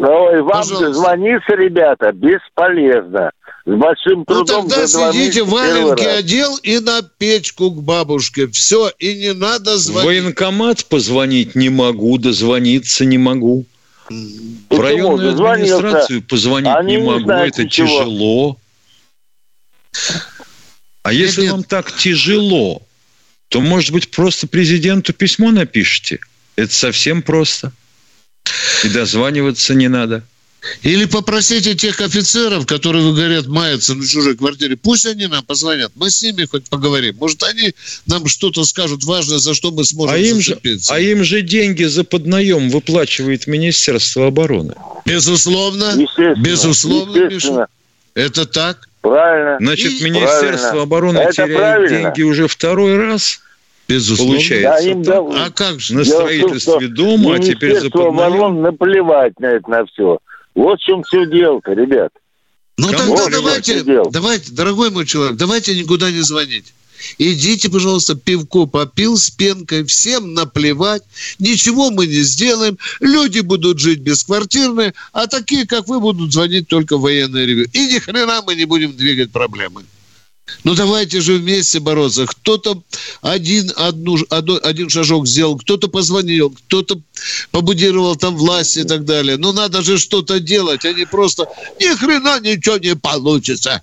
Ой, 0.00 0.40
вам 0.40 0.62
пожалуйста. 0.62 0.94
звониться, 0.94 1.52
ребята, 1.54 2.10
бесполезно. 2.12 3.30
С 3.66 3.70
большим 3.70 4.20
ну, 4.20 4.24
трудом. 4.24 4.64
Ну 4.64 4.70
тогда 4.70 5.12
сидите 5.12 5.42
валенки 5.42 6.04
одел 6.04 6.56
и 6.62 6.78
на 6.78 7.02
печку 7.02 7.70
к 7.70 7.82
бабушке. 7.82 8.46
Все, 8.48 8.90
и 8.98 9.14
не 9.14 9.34
надо 9.34 9.76
звонить. 9.76 10.02
В 10.02 10.06
военкомат 10.06 10.86
позвонить 10.86 11.54
не 11.54 11.68
могу, 11.68 12.16
дозвониться 12.16 13.04
не 13.04 13.18
могу. 13.18 13.66
В 14.08 14.80
районную 14.80 15.32
администрацию 15.32 16.22
позвонить 16.22 16.74
Они 16.74 16.96
не 16.96 17.02
могу, 17.02 17.30
не 17.30 17.48
это 17.48 17.68
чего. 17.68 17.86
тяжело. 17.86 18.56
А 21.02 21.12
если 21.12 21.42
нет. 21.42 21.52
вам 21.52 21.64
так 21.64 21.92
тяжело, 21.92 22.80
то, 23.48 23.60
может 23.60 23.92
быть, 23.92 24.10
просто 24.10 24.46
президенту 24.46 25.12
письмо 25.12 25.50
напишите. 25.50 26.20
Это 26.56 26.72
совсем 26.72 27.20
просто. 27.22 27.72
И 28.84 28.88
дозваниваться 28.88 29.74
не 29.74 29.88
надо. 29.88 30.22
Или 30.82 31.06
попросите 31.06 31.74
тех 31.74 32.00
офицеров, 32.00 32.66
которые, 32.66 33.04
вы 33.04 33.14
говорят, 33.14 33.46
маятся 33.46 33.94
на 33.94 34.06
чужой 34.06 34.36
квартире, 34.36 34.76
пусть 34.76 35.06
они 35.06 35.26
нам 35.26 35.42
позвонят, 35.42 35.92
мы 35.94 36.10
с 36.10 36.22
ними 36.22 36.44
хоть 36.44 36.68
поговорим. 36.68 37.16
Может, 37.18 37.42
они 37.42 37.74
нам 38.06 38.26
что-то 38.26 38.64
скажут 38.64 39.04
важное, 39.04 39.38
за 39.38 39.54
что 39.54 39.70
мы 39.70 39.84
сможем 39.84 40.14
а 40.14 40.18
им 40.18 40.40
же, 40.40 40.58
А 40.90 41.00
им 41.00 41.24
же 41.24 41.42
деньги 41.42 41.84
за 41.84 42.04
поднаем 42.04 42.68
выплачивает 42.68 43.46
Министерство 43.46 44.26
обороны. 44.26 44.74
Безусловно. 45.06 45.96
Безусловно, 46.36 47.28
Миша. 47.28 47.66
Это 48.14 48.44
так. 48.44 48.88
Правильно. 49.00 49.56
Значит, 49.60 49.92
и... 49.92 50.04
Министерство 50.04 50.58
правильно. 50.58 50.82
обороны 50.82 51.18
Это 51.18 51.32
теряет 51.32 51.56
правильно. 51.56 51.88
деньги 51.88 52.22
уже 52.22 52.48
второй 52.48 52.98
раз. 52.98 53.40
Безусловно. 53.90 54.34
Получается. 54.34 54.84
Да, 54.84 54.90
им 54.90 55.02
да... 55.02 55.18
А 55.46 55.50
как 55.50 55.80
же? 55.80 55.94
На 55.94 56.04
строительстве 56.04 56.88
дома, 56.88 57.34
а 57.34 57.38
теперь 57.38 57.80
за 57.80 57.86
обороны 57.88 58.60
наплевать 58.60 59.38
на 59.40 59.46
это 59.46 59.68
на 59.68 59.84
все. 59.86 60.18
Вот 60.54 60.80
в 60.80 60.84
чем 60.84 61.02
все 61.02 61.26
дело-то, 61.26 61.72
ребят. 61.72 62.12
Ну 62.78 62.88
Кому 62.88 63.16
тогда 63.16 63.38
давайте, 63.38 63.82
давайте, 64.10 64.52
дорогой 64.52 64.90
мой 64.90 65.04
человек, 65.04 65.36
давайте 65.36 65.78
никуда 65.78 66.10
не 66.10 66.20
звонить. 66.20 66.72
Идите, 67.18 67.70
пожалуйста, 67.70 68.14
пивко 68.14 68.66
попил 68.66 69.16
с 69.16 69.30
пенкой, 69.30 69.84
всем 69.84 70.34
наплевать, 70.34 71.02
ничего 71.38 71.90
мы 71.90 72.06
не 72.06 72.20
сделаем, 72.20 72.78
люди 73.00 73.40
будут 73.40 73.80
жить 73.80 74.00
бесквартирные, 74.00 74.94
а 75.12 75.26
такие, 75.26 75.66
как 75.66 75.88
вы, 75.88 76.00
будут 76.00 76.32
звонить 76.32 76.68
только 76.68 76.96
в 76.96 77.02
военное 77.02 77.44
ревю. 77.44 77.66
И 77.72 77.86
ни 77.86 77.98
хрена 77.98 78.42
мы 78.46 78.54
не 78.54 78.66
будем 78.66 78.96
двигать 78.96 79.30
проблемы. 79.30 79.84
Ну 80.64 80.74
давайте 80.74 81.20
же 81.20 81.34
вместе 81.34 81.80
бороться. 81.80 82.26
Кто-то 82.26 82.82
один, 83.22 83.72
одну, 83.76 84.18
один 84.30 84.88
шажок 84.88 85.26
сделал, 85.26 85.58
кто-то 85.58 85.88
позвонил, 85.88 86.50
кто-то 86.50 87.00
побудировал 87.50 88.16
там 88.16 88.36
власть 88.36 88.76
и 88.76 88.84
так 88.84 89.04
далее. 89.04 89.36
Но 89.36 89.52
надо 89.52 89.82
же 89.82 89.98
что-то 89.98 90.40
делать, 90.40 90.84
а 90.84 90.92
не 90.92 91.06
просто 91.06 91.48
ни 91.80 91.94
хрена 91.96 92.40
ничего 92.40 92.76
не 92.78 92.94
получится. 92.96 93.82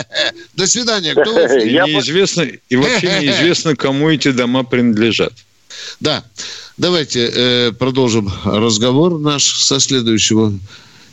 До 0.54 0.66
свидания. 0.66 1.12
Кто 1.12 1.32
неизвестно, 1.32 2.42
и 2.42 2.76
вообще 2.76 3.06
неизвестно, 3.20 3.76
кому 3.76 4.10
эти 4.10 4.30
дома 4.30 4.64
принадлежат. 4.64 5.32
Да. 6.00 6.24
Давайте 6.76 7.30
э, 7.34 7.72
продолжим 7.72 8.32
разговор 8.44 9.18
наш 9.18 9.44
со 9.44 9.80
следующего. 9.80 10.52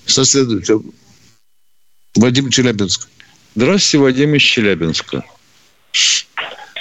Со 0.05 0.25
следующего. 0.25 0.83
Вадим 2.15 2.49
Челябинск. 2.49 3.07
Здравствуйте, 3.55 4.03
Вадим 4.03 4.35
из 4.35 4.41
Челябинска. 4.41 5.23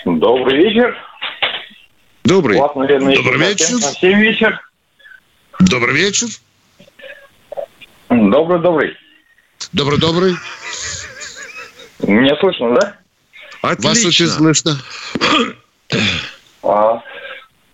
Добрый 0.05 0.57
вечер. 0.57 0.97
Добрый. 2.25 2.59
вас, 2.59 2.75
наверное, 2.75 3.15
Добрый 3.15 3.39
вечер. 3.39 3.77
Всем 3.79 4.19
вечер. 4.19 4.61
Добрый 5.61 5.95
вечер. 5.95 6.27
Добрый, 8.09 8.61
добрый. 8.61 8.97
Добрый, 9.73 10.01
добрый. 10.01 10.35
Меня 12.01 12.37
слышно, 12.41 12.75
да? 12.75 12.97
Отлично. 13.63 13.89
Вас 13.91 14.05
очень 14.05 14.27
слышно. 14.27 14.77
А, 16.65 17.03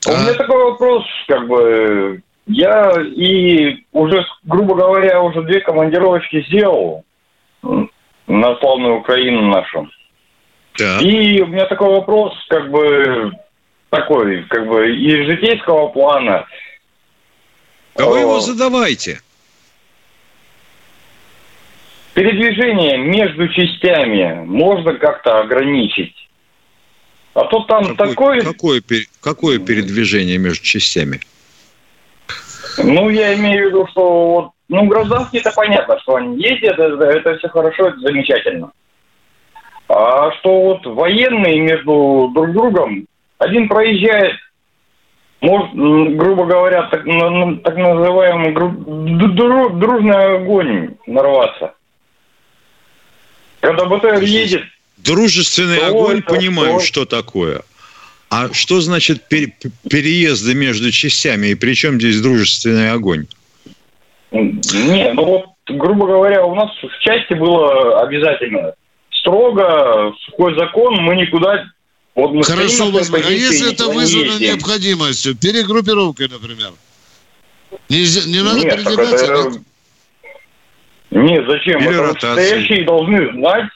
у 0.06 0.10
меня 0.10 0.34
такой 0.34 0.62
вопрос, 0.62 1.04
как 1.26 1.48
бы, 1.48 2.20
я 2.46 3.00
и 3.00 3.82
уже, 3.92 4.26
грубо 4.42 4.74
говоря, 4.74 5.22
уже 5.22 5.40
две 5.42 5.60
командировочки 5.60 6.44
сделал 6.48 7.02
на 8.30 8.56
славную 8.56 8.98
Украину 8.98 9.42
нашу. 9.42 9.90
Да. 10.78 11.00
И 11.00 11.40
у 11.40 11.46
меня 11.46 11.66
такой 11.66 11.88
вопрос, 11.88 12.32
как 12.48 12.70
бы, 12.70 13.32
такой, 13.90 14.44
как 14.44 14.66
бы, 14.68 14.94
из 14.94 15.26
житейского 15.26 15.88
плана. 15.88 16.46
А 17.96 18.04
вы 18.04 18.20
его 18.20 18.40
задавайте. 18.40 19.20
Передвижение 22.14 22.98
между 22.98 23.48
частями 23.48 24.44
можно 24.44 24.94
как-то 24.94 25.40
ограничить. 25.40 26.14
А 27.34 27.44
то 27.44 27.60
там 27.64 27.96
какое, 27.96 28.42
такое... 28.42 28.80
Какое, 28.80 28.82
какое 29.20 29.58
передвижение 29.58 30.38
между 30.38 30.64
частями? 30.64 31.20
Ну, 32.78 33.08
я 33.10 33.34
имею 33.34 33.64
в 33.64 33.68
виду, 33.68 33.86
что 33.90 34.30
вот, 34.30 34.50
ну, 34.68 34.86
гражданские 34.86 35.40
это 35.40 35.52
понятно, 35.52 35.98
что 36.00 36.16
они 36.16 36.40
ездят, 36.40 36.78
это, 36.78 37.04
это 37.04 37.38
все 37.38 37.48
хорошо, 37.48 37.88
это 37.88 37.98
замечательно. 38.00 38.72
А 39.88 40.30
что 40.38 40.60
вот 40.60 40.86
военные 40.86 41.60
между 41.60 42.30
друг 42.32 42.52
другом, 42.52 43.06
один 43.38 43.68
проезжает, 43.68 44.36
может, 45.40 45.72
грубо 45.74 46.44
говоря, 46.44 46.82
так, 46.84 47.02
так 47.02 47.76
называемый 47.76 48.52
дружный 48.52 50.36
огонь 50.36 50.94
нарваться. 51.06 51.74
Когда 53.60 53.86
БТР 53.86 54.22
едет... 54.22 54.62
Дружественный 54.98 55.78
огонь, 55.78 56.22
понимаю, 56.22 56.80
что 56.80 57.06
такое. 57.06 57.62
А 58.30 58.52
что 58.52 58.80
значит 58.80 59.24
переезды 59.28 60.54
между 60.54 60.92
частями? 60.92 61.48
И 61.48 61.54
при 61.56 61.74
чем 61.74 61.98
здесь 62.00 62.20
дружественный 62.20 62.92
огонь? 62.92 63.26
Не, 64.30 65.12
ну 65.14 65.24
вот, 65.24 65.46
грубо 65.68 66.06
говоря, 66.06 66.44
у 66.44 66.54
нас 66.54 66.70
в 66.80 66.98
части 67.00 67.34
было 67.34 68.00
обязательно 68.02 68.74
строго, 69.10 70.12
сухой 70.26 70.56
закон, 70.56 70.94
мы 71.02 71.16
никуда... 71.16 71.64
Вот 72.14 72.32
мы 72.32 72.42
Хорошо, 72.44 72.90
возьми. 72.90 73.20
А 73.24 73.30
если 73.30 73.72
это 73.72 73.86
вызвано 73.86 74.32
ездим. 74.32 74.54
необходимостью, 74.54 75.36
перегруппировкой, 75.36 76.28
например? 76.28 76.72
Не, 77.88 78.30
не 78.30 78.42
надо 78.42 78.60
Нет, 78.60 78.76
передвигаться? 78.76 79.24
Это... 79.24 79.52
Нет, 81.10 81.44
зачем? 81.48 81.80
Или 81.80 82.10
это 82.10 82.32
стоящие 82.32 82.84
должны 82.84 83.32
знать, 83.32 83.70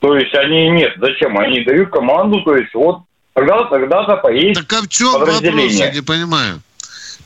то 0.00 0.16
есть 0.16 0.34
они 0.34 0.70
нет, 0.70 0.92
зачем? 0.96 1.38
Они 1.38 1.60
дают 1.60 1.90
команду, 1.90 2.42
то 2.42 2.56
есть 2.56 2.74
вот 2.74 3.02
тогда 3.36 3.64
тогда-то 3.64 4.16
поедет 4.16 4.66
Так 4.66 4.78
а 4.78 4.82
в 4.82 4.88
чем 4.88 5.12
вопрос, 5.12 5.42
я 5.42 5.90
не 5.90 6.00
понимаю? 6.00 6.60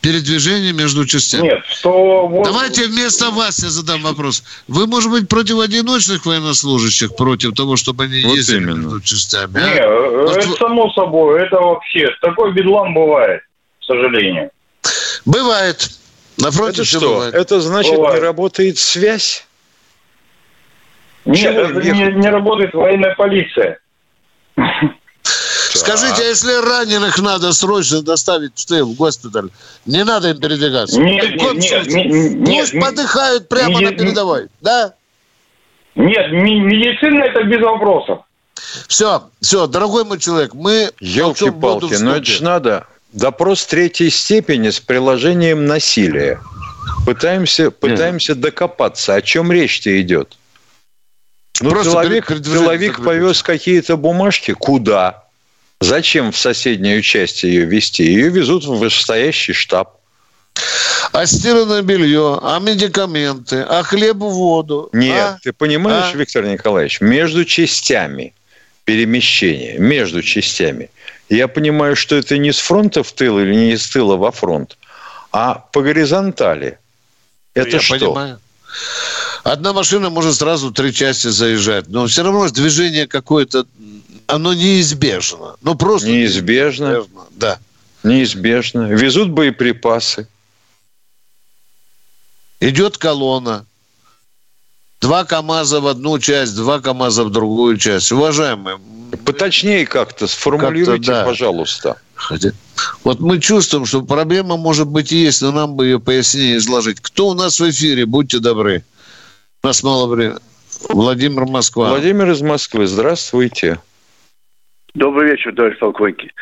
Передвижение 0.01 0.73
между 0.73 1.05
частями. 1.05 1.43
Нет, 1.43 1.65
что... 1.67 2.27
Вот... 2.27 2.45
Давайте 2.45 2.87
вместо 2.87 3.31
вас 3.31 3.63
я 3.63 3.69
задам 3.69 4.03
вопрос. 4.03 4.43
Вы, 4.67 4.87
может 4.87 5.11
быть, 5.11 5.29
против 5.29 5.61
одиночных 5.61 6.25
военнослужащих, 6.25 7.15
против 7.17 7.55
того, 7.55 7.77
чтобы 7.77 8.05
они 8.05 8.23
вот 8.23 8.35
ездили 8.35 8.63
именно. 8.63 8.77
между 8.77 9.01
частями? 9.03 9.61
А? 9.61 9.75
Нет, 9.75 9.87
вот 10.27 10.37
это 10.39 10.49
вы... 10.49 10.57
само 10.57 10.91
собой, 10.93 11.43
это 11.43 11.57
вообще... 11.57 12.09
Такой 12.23 12.53
бедлам 12.55 12.95
бывает, 12.95 13.43
к 13.81 13.85
сожалению. 13.85 14.51
Бывает. 15.27 15.91
На 16.39 16.51
фронте 16.51 16.81
это 16.81 16.85
что? 16.87 17.01
Бывает. 17.01 17.35
Это 17.35 17.61
значит, 17.61 17.95
бывает. 17.95 18.15
не 18.15 18.21
работает 18.27 18.79
связь? 18.79 19.47
Нет, 21.27 21.41
Чего 21.41 21.79
это 21.79 21.93
не, 21.93 22.13
не 22.15 22.29
работает 22.31 22.73
военная 22.73 23.15
полиция. 23.17 23.79
Скажите, 25.81 26.23
а 26.23 26.25
если 26.25 26.53
раненых 26.53 27.19
надо 27.19 27.53
срочно 27.53 28.03
доставить 28.03 28.53
в 28.55 28.67
тыл, 28.67 28.93
в 28.93 28.97
госпиталь, 28.97 29.49
не 29.87 30.05
надо 30.05 30.31
им 30.31 30.39
передвигаться? 30.39 31.01
Нет, 31.01 31.37
нет, 31.37 31.55
нет, 31.55 31.87
нет, 31.87 32.45
Пусть 32.45 32.75
нет, 32.75 32.85
подыхают 32.85 33.49
прямо 33.49 33.81
нет, 33.81 33.93
на 33.93 33.97
передовой, 33.97 34.49
да? 34.61 34.93
Нет, 35.95 36.33
медицина 36.33 37.25
это 37.25 37.45
без 37.45 37.63
вопросов. 37.63 38.21
Все, 38.89 39.25
все, 39.41 39.67
дорогой 39.67 40.05
мой 40.05 40.19
человек, 40.19 40.53
мы... 40.53 40.91
Елки-палки, 41.01 41.95
но 41.95 42.17
это 42.17 42.27
же 42.27 42.45
надо 42.45 42.87
допрос 43.13 43.65
третьей 43.65 44.11
степени 44.11 44.69
с 44.69 44.81
приложением 44.81 45.65
насилия. 45.67 46.41
Пытаемся, 47.07 47.71
пытаемся 47.71 48.35
докопаться, 48.35 49.15
о 49.15 49.23
чем 49.23 49.51
речь-то 49.51 50.01
идет. 50.01 50.37
Ну, 51.63 51.71
Просто 51.71 51.93
человек, 51.93 52.27
человек 52.29 53.03
повез 53.03 53.43
какие-то 53.43 53.97
бумажки. 53.97 54.53
Куда? 54.53 55.25
Зачем 55.81 56.31
в 56.31 56.37
соседнюю 56.37 57.03
часть 57.03 57.43
ее 57.43 57.65
везти? 57.65 58.05
Ее 58.05 58.29
везут 58.29 58.65
в 58.65 58.75
вышестоящий 58.77 59.55
штаб. 59.55 59.97
А 61.13 61.27
стиранное 61.27 61.83
белье, 61.83 62.39
а 62.43 62.59
медикаменты, 62.61 63.63
а 63.63 63.83
хлеб, 63.83 64.19
воду. 64.19 64.91
Нет, 64.93 65.17
а? 65.17 65.39
ты 65.43 65.53
понимаешь, 65.53 66.15
а? 66.15 66.17
Виктор 66.17 66.45
Николаевич, 66.45 67.01
между 67.01 67.45
частями 67.45 68.35
перемещения, 68.85 69.79
между 69.79 70.23
частями, 70.23 70.91
я 71.29 71.49
понимаю, 71.49 71.97
что 71.97 72.17
это 72.17 72.37
не 72.39 72.53
с 72.53 72.59
фронта 72.59 73.03
в 73.03 73.13
тыл 73.13 73.39
или 73.39 73.55
не 73.55 73.73
из 73.73 73.89
тыла 73.89 74.17
во 74.17 74.31
фронт, 74.31 74.77
а 75.33 75.55
по 75.73 75.81
горизонтали. 75.81 76.79
Это 77.55 77.77
я 77.77 77.81
что? 77.81 77.99
Понимаю. 77.99 78.41
Одна 79.43 79.73
машина 79.73 80.11
может 80.11 80.37
сразу 80.37 80.71
три 80.71 80.93
части 80.93 81.29
заезжать, 81.29 81.89
но 81.89 82.07
все 82.07 82.23
равно 82.23 82.49
движение 82.49 83.07
какое-то 83.07 83.67
оно 84.33 84.55
неизбежно. 84.55 85.57
Ну, 85.63 85.75
просто 85.75 86.09
неизбежно. 86.09 86.87
неизбежно. 86.87 87.27
Да. 87.31 87.59
Неизбежно. 88.03 88.83
Везут 88.89 89.31
боеприпасы. 89.31 90.29
Идет 92.61 92.99
колонна. 92.99 93.67
Два 95.01 95.25
КАМАЗа 95.25 95.81
в 95.81 95.87
одну 95.87 96.19
часть, 96.19 96.55
два 96.55 96.81
КАМАЗа 96.81 97.25
в 97.25 97.31
другую 97.31 97.79
часть. 97.79 98.13
Уважаемые. 98.13 98.79
Поточнее 99.25 99.87
как-то 99.87 100.27
сформулируйте, 100.27 101.07
как 101.07 101.07
да. 101.07 101.25
пожалуйста. 101.25 101.97
Вот 103.03 103.21
мы 103.21 103.41
чувствуем, 103.41 103.87
что 103.87 104.03
проблема 104.03 104.57
может 104.57 104.87
быть 104.87 105.11
и 105.11 105.17
есть, 105.17 105.43
но 105.43 105.53
нам 105.53 105.75
бы 105.75 105.87
ее 105.87 106.01
пояснее 106.01 106.59
изложить. 106.59 107.01
Кто 107.01 107.29
у 107.29 107.35
нас 107.35 107.59
в 107.59 107.71
эфире? 107.71 108.07
Будьте 108.07 108.39
добры. 108.39 108.85
У 109.63 109.67
нас 109.67 109.83
мало 109.83 110.07
времени. 110.07 110.39
Владимир 110.89 111.47
Москва. 111.47 111.91
Владимир 111.91 112.31
из 112.31 112.41
Москвы. 112.41 112.87
Здравствуйте. 112.87 113.81
Добрый 114.95 115.31
вечер, 115.31 115.55
товарищ 115.55 115.79
полковник. 115.79 116.33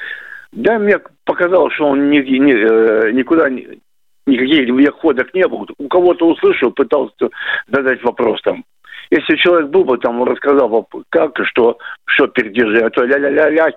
Да, 0.53 0.79
мне 0.79 0.99
показалось, 1.25 1.75
что 1.75 1.89
он 1.89 2.11
ни, 2.11 2.19
ни, 2.19 2.53
э, 2.53 3.13
никуда 3.13 3.51
ни, 3.51 3.79
никаких 4.27 4.69
веходок 4.69 5.35
не 5.35 5.47
было. 5.47 5.67
У 5.79 5.89
кого-то 5.89 6.27
услышал, 6.27 6.71
пытался 6.71 7.29
задать 7.67 8.03
вопрос 8.03 8.41
там. 8.43 8.65
Если 9.11 9.37
человек 9.37 9.71
был 9.71 9.85
бы 9.85 9.97
там, 9.99 10.23
рассказал, 10.23 10.87
как 11.09 11.39
и 11.41 11.45
что, 11.45 11.79
что 12.05 12.27
передержи, 12.27 12.81
а 12.81 12.91
то 12.91 13.05
ля-ля-ля-ля, 13.05 13.71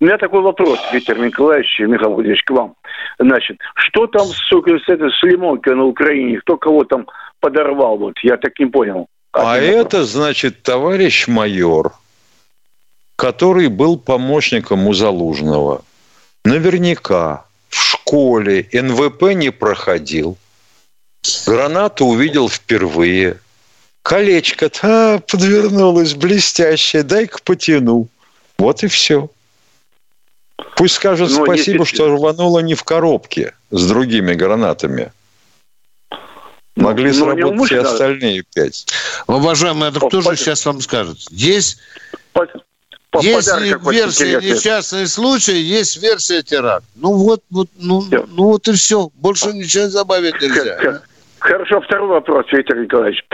У 0.00 0.04
меня 0.04 0.18
такой 0.18 0.40
вопрос, 0.40 0.80
Виктор 0.92 1.18
Николаевич 1.18 1.78
и 1.78 1.84
Михаил 1.84 2.14
Владимирович, 2.14 2.42
к 2.42 2.50
вам. 2.50 2.74
Значит, 3.18 3.58
что 3.76 4.06
там 4.08 4.26
с, 4.26 4.36
с, 4.36 4.88
этой, 4.88 5.10
с 5.10 5.22
лимонкой 5.22 5.76
на 5.76 5.84
Украине? 5.84 6.38
Кто 6.38 6.56
кого 6.56 6.84
там 6.84 7.06
подорвал? 7.40 7.98
Вот, 7.98 8.14
я 8.22 8.36
так 8.36 8.58
не 8.58 8.66
понял. 8.66 9.06
А 9.32 9.58
это, 9.58 10.04
значит, 10.04 10.62
товарищ 10.62 11.28
майор, 11.28 11.92
который 13.16 13.68
был 13.68 13.98
помощником 13.98 14.86
у 14.86 14.94
Залужного, 14.94 15.82
наверняка 16.44 17.46
в 17.68 17.76
школе 17.76 18.68
НВП 18.72 19.34
не 19.34 19.50
проходил. 19.50 20.36
Гранату 21.46 22.04
увидел 22.06 22.48
впервые. 22.48 23.40
Колечко-то 24.02 25.20
подвернулось 25.26 26.14
блестящее, 26.14 27.02
дай-ка 27.02 27.38
потяну. 27.42 28.08
Вот 28.58 28.84
и 28.84 28.86
все. 28.86 29.28
Пусть 30.76 30.94
скажет 30.94 31.30
ну, 31.30 31.44
спасибо, 31.44 31.80
если... 31.80 31.96
что 31.96 32.08
рвануло 32.08 32.60
не 32.60 32.74
в 32.74 32.84
коробке 32.84 33.54
с 33.70 33.88
другими 33.88 34.34
гранатами. 34.34 35.10
Могли 36.76 37.10
ну, 37.10 37.14
сработать 37.14 37.72
и 37.72 37.76
остальные 37.76 38.44
пять. 38.54 38.86
Уважаемый, 39.26 39.88
это 39.88 39.98
кто 39.98 40.20
же 40.20 40.36
сейчас 40.36 40.64
вам 40.66 40.80
скажет? 40.80 41.18
Есть 41.30 41.78
если 43.22 43.90
версия 43.90 44.40
несчастный 44.40 45.06
случай, 45.06 45.56
есть 45.56 46.02
версия 46.02 46.42
теракт. 46.42 46.84
Ну 46.96 47.12
вот, 47.12 47.40
вот 47.50 47.68
ну, 47.78 48.02
ну 48.10 48.44
вот 48.44 48.68
и 48.68 48.72
все. 48.72 49.10
Больше 49.14 49.52
ничего 49.52 49.88
добавить 49.88 50.40
нельзя. 50.40 51.00
Хорошо, 51.38 51.80
второй 51.80 52.08
вопрос, 52.08 52.46
Виктор 52.50 52.78
Николаевич. 52.78 53.24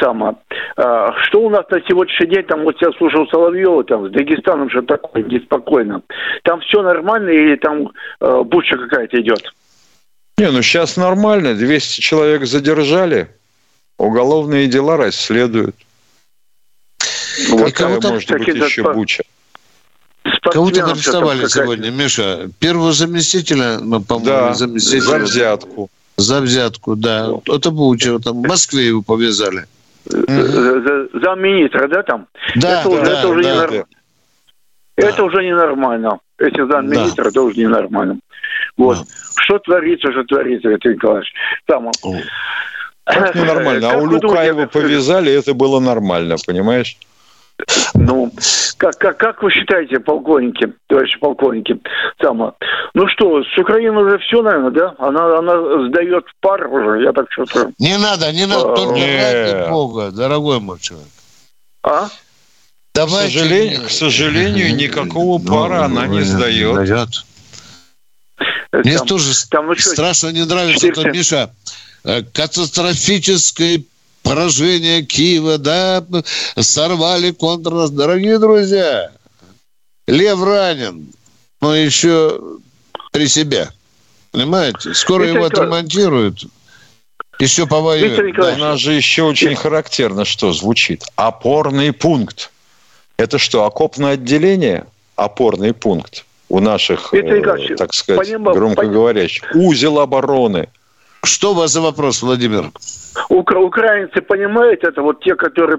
Сама. 0.00 0.34
А, 0.76 1.12
что 1.24 1.40
у 1.40 1.50
нас 1.50 1.64
на 1.70 1.80
сегодняшний 1.82 2.26
день, 2.26 2.42
там, 2.42 2.64
вот 2.64 2.74
я 2.80 2.90
слушал 2.92 3.28
Соловьева, 3.28 3.84
там, 3.84 4.08
с 4.08 4.10
Дагестаном 4.10 4.70
что 4.70 4.82
такое, 4.82 5.22
неспокойно. 5.22 6.02
Там 6.42 6.60
все 6.62 6.82
нормально 6.82 7.28
или 7.30 7.54
там 7.56 7.90
э, 8.20 8.42
буча 8.44 8.76
какая-то 8.76 9.20
идет? 9.20 9.52
Не, 10.38 10.50
ну 10.50 10.62
сейчас 10.62 10.96
нормально. 10.96 11.54
200 11.54 12.00
человек 12.00 12.44
задержали. 12.44 13.28
Уголовные 13.98 14.66
дела 14.66 14.96
расследуют. 14.96 15.76
Вот 17.48 17.72
Какая 17.72 18.00
может 18.00 18.30
быть 18.30 18.48
еще 18.48 18.82
по... 18.82 18.92
буча? 18.92 19.22
Кого-то 20.42 20.84
арестовали 20.84 21.46
сегодня, 21.46 21.90
Миша. 21.90 22.50
Первого 22.58 22.92
заместителя, 22.92 23.78
ну, 23.80 24.00
по-моему, 24.00 24.48
да, 24.48 24.54
заместителя. 24.54 25.00
За 25.00 25.18
взятку. 25.18 25.90
За 26.16 26.40
взятку, 26.40 26.96
да. 26.96 27.30
Вот. 27.30 27.48
Это 27.48 27.70
Буча, 27.70 28.18
там 28.18 28.42
в 28.42 28.46
Москве 28.46 28.88
его 28.88 29.02
повязали. 29.02 29.64
За, 30.04 31.08
замминистра, 31.14 31.88
да, 31.88 32.02
там? 32.02 32.26
Да, 32.56 32.80
это, 32.80 32.90
да, 32.90 33.18
это 33.18 33.28
уже 33.28 33.42
да, 33.42 33.66
не, 33.66 33.78
да. 33.78 33.84
Это 34.96 35.24
уже 35.24 35.42
ненормально. 35.42 36.18
Если 36.38 36.70
за 36.70 36.80
миллилитр, 36.80 37.28
это 37.28 37.42
уже 37.42 37.56
ненормально. 37.56 38.18
Вот. 38.76 38.98
Что 39.36 39.58
творится, 39.60 40.10
что 40.12 40.24
творится, 40.24 40.68
Виктор 40.68 40.92
Николаевич. 40.92 41.32
Там, 41.66 41.90
Как 43.04 43.34
ненормально? 43.34 43.88
А 43.88 43.92
Как 43.92 44.02
у 44.02 44.06
вы 44.06 44.14
Люкаева 44.14 44.52
думаете, 44.52 44.72
повязали, 44.72 45.32
это 45.32 45.54
было 45.54 45.80
нормально, 45.80 46.36
понимаешь? 46.46 46.96
Ну, 47.94 48.32
как, 48.78 48.96
как, 48.98 49.16
как 49.18 49.42
вы 49.42 49.50
считаете, 49.50 50.00
полковники, 50.00 50.72
товарищи 50.88 51.18
полковники, 51.18 51.78
там, 52.18 52.54
ну 52.94 53.08
что, 53.08 53.42
с 53.42 53.58
Украиной 53.58 54.02
уже 54.04 54.18
все, 54.18 54.42
наверное, 54.42 54.70
да? 54.70 54.94
Она, 54.98 55.38
она 55.38 55.88
сдает 55.88 56.24
в 56.26 56.40
пар 56.40 56.66
уже, 56.66 57.02
я 57.02 57.12
так 57.12 57.26
что-то... 57.30 57.72
Не 57.78 57.98
надо, 57.98 58.32
не 58.32 58.46
надо, 58.46 58.72
А, 58.72 58.76
только 58.76 58.94
не. 58.94 59.16
ради 59.16 59.70
бога, 59.70 60.10
дорогой 60.12 60.60
мой 60.60 60.78
человек. 60.80 61.08
А? 61.82 62.06
К 62.08 62.10
Давайте 62.94 63.38
сожалению, 63.38 63.78
не- 63.80 63.86
к 63.86 63.90
сожалению, 63.90 64.76
никакого 64.76 65.38
Ну, 65.38 65.46
пара 65.46 65.84
она 65.84 66.06
не 66.06 66.18
ну, 66.18 66.24
сдает. 66.24 66.74
дает. 66.74 67.08
Мне 68.72 68.98
Там- 68.98 69.06
тоже 69.06 69.32
там, 69.50 69.66
ну 69.66 69.74
что, 69.74 69.90
страшно 69.90 70.28
не 70.28 70.44
нравится, 70.44 70.88
это, 70.88 71.08
Миша, 71.10 71.50
э, 72.04 72.22
катастрофическое 72.32 73.82
поражение 74.22 75.02
Киева, 75.02 75.58
да, 75.58 76.04
сорвали 76.58 77.30
контрнас. 77.32 77.90
Дорогие 77.90 78.38
друзья, 78.38 79.10
Лев 80.06 80.42
ранен, 80.42 81.08
но 81.60 81.74
еще 81.74 82.40
при 83.12 83.26
себе. 83.28 83.68
Понимаете? 84.32 84.94
Скоро 84.94 85.24
Виктор 85.24 85.36
его 85.38 85.46
отремонтируют. 85.46 86.44
Еще 87.38 87.66
повоюют. 87.66 88.18
Николаевич, 88.26 88.60
У 88.60 88.64
нас 88.64 88.78
же 88.78 88.92
еще 88.92 89.22
очень 89.22 89.54
характерно, 89.56 90.24
что 90.24 90.52
звучит. 90.52 91.04
Опорный 91.16 91.92
пункт. 91.92 92.50
Это 93.16 93.38
что, 93.38 93.64
окопное 93.64 94.12
отделение? 94.12 94.86
Опорный 95.16 95.72
пункт 95.74 96.24
у 96.48 96.60
наших, 96.60 97.12
э, 97.14 97.76
так 97.76 97.92
сказать, 97.94 98.28
понима- 98.28 98.52
громкоговорящих. 98.54 99.44
Узел 99.54 100.00
обороны. 100.00 100.68
Что 101.24 101.52
у 101.52 101.54
вас 101.54 101.72
за 101.72 101.80
вопрос, 101.80 102.22
Владимир? 102.22 102.70
Укра- 103.28 103.58
украинцы 103.60 104.20
понимают 104.22 104.82
это, 104.84 105.02
вот 105.02 105.22
те, 105.22 105.34
которые 105.34 105.78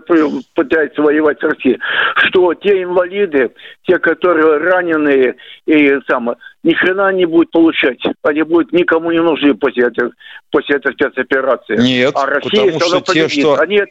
пытаются 0.54 1.02
воевать 1.02 1.40
с 1.40 1.44
Россией, 1.44 1.80
что 2.28 2.54
те 2.54 2.84
инвалиды, 2.84 3.50
те, 3.88 3.98
которые 3.98 4.58
раненые 4.58 5.36
и 5.66 5.94
самое, 6.08 6.38
ни 6.64 6.74
хрена 6.74 7.12
не 7.12 7.26
будут 7.26 7.52
получать. 7.52 8.00
Они 8.24 8.44
будут 8.44 8.72
никому 8.72 9.12
не 9.12 9.22
нужны 9.22 9.56
после 9.56 9.88
этой, 9.88 10.12
после 10.52 10.76
этой 10.76 10.94
спецоперации. 10.94 11.78
Нет, 11.82 12.12
а 12.16 12.26
Россия 12.28 12.72
потому 12.74 12.80
что 13.02 13.14
те, 13.14 13.24
победит. 13.24 13.40
что- 13.40 13.60
Они 13.60 13.82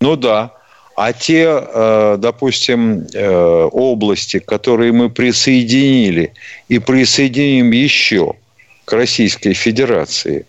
Ну 0.00 0.16
да. 0.16 0.52
А 0.96 1.12
те, 1.12 1.46
э, 1.48 2.16
допустим, 2.18 3.06
э, 3.14 3.68
области, 3.72 4.38
которые 4.38 4.92
мы 4.92 5.08
присоединили 5.08 6.32
и 6.68 6.78
присоединим 6.78 7.70
еще 7.70 8.34
к 8.84 8.92
Российской 8.92 9.54
Федерации, 9.54 10.46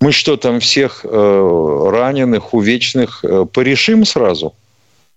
мы 0.00 0.12
что 0.12 0.36
там 0.36 0.60
всех 0.60 1.04
э, 1.04 1.88
раненых, 1.90 2.54
увечных 2.54 3.24
э, 3.24 3.46
порешим 3.50 4.04
сразу? 4.04 4.54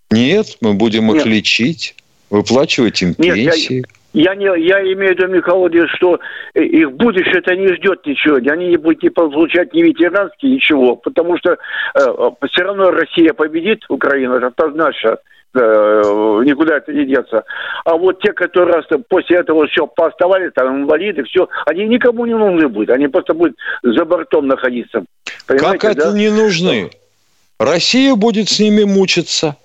Нет, 0.09 0.57
мы 0.61 0.73
будем 0.73 1.11
их 1.11 1.17
Нет. 1.17 1.25
лечить, 1.25 1.95
выплачивать 2.29 3.01
им 3.01 3.09
Нет, 3.17 3.17
пенсии. 3.17 3.77
Я, 3.77 3.98
не, 4.35 4.45
я 4.45 4.81
имею 4.93 5.15
в 5.15 5.17
виду, 5.17 5.27
Михаил 5.27 5.59
Владимирович, 5.59 5.95
что 5.95 6.19
э, 6.55 6.63
их 6.63 6.91
будущее 6.93 7.39
это 7.39 7.55
не 7.55 7.67
ждет 7.75 8.05
ничего. 8.05 8.37
Они 8.51 8.69
не 8.69 8.77
будут 8.77 9.03
не 9.03 9.09
получать 9.09 9.73
ни 9.73 9.83
ветеранские, 9.83 10.53
ничего. 10.53 10.95
Потому 10.95 11.37
что 11.37 11.57
все 12.49 12.63
равно 12.63 12.91
Россия 12.91 13.33
победит 13.33 13.85
Украину, 13.89 14.35
это 14.35 14.47
однозначно. 14.47 15.17
Э, 15.55 16.41
никуда 16.45 16.77
это 16.77 16.93
не 16.93 17.05
деться. 17.05 17.43
А 17.83 17.97
вот 17.97 18.21
те, 18.21 18.33
которые 18.33 18.83
после 19.07 19.37
этого 19.37 19.65
все 19.67 19.87
пооставались, 19.87 20.53
там 20.53 20.83
инвалиды, 20.83 21.23
все, 21.23 21.49
они 21.65 21.85
никому 21.85 22.25
не 22.27 22.35
нужны 22.35 22.67
будут. 22.67 22.91
Они 22.91 23.07
просто 23.07 23.33
будут 23.33 23.55
за 23.81 24.05
бортом 24.05 24.47
находиться. 24.47 25.03
Понимаете, 25.47 25.79
Как 25.79 25.97
это 25.97 26.11
да? 26.11 26.17
не 26.17 26.29
нужны? 26.29 26.91
Россия 27.59 28.15
будет 28.15 28.47
с 28.49 28.59
ними 28.59 28.83
мучиться 28.83 29.55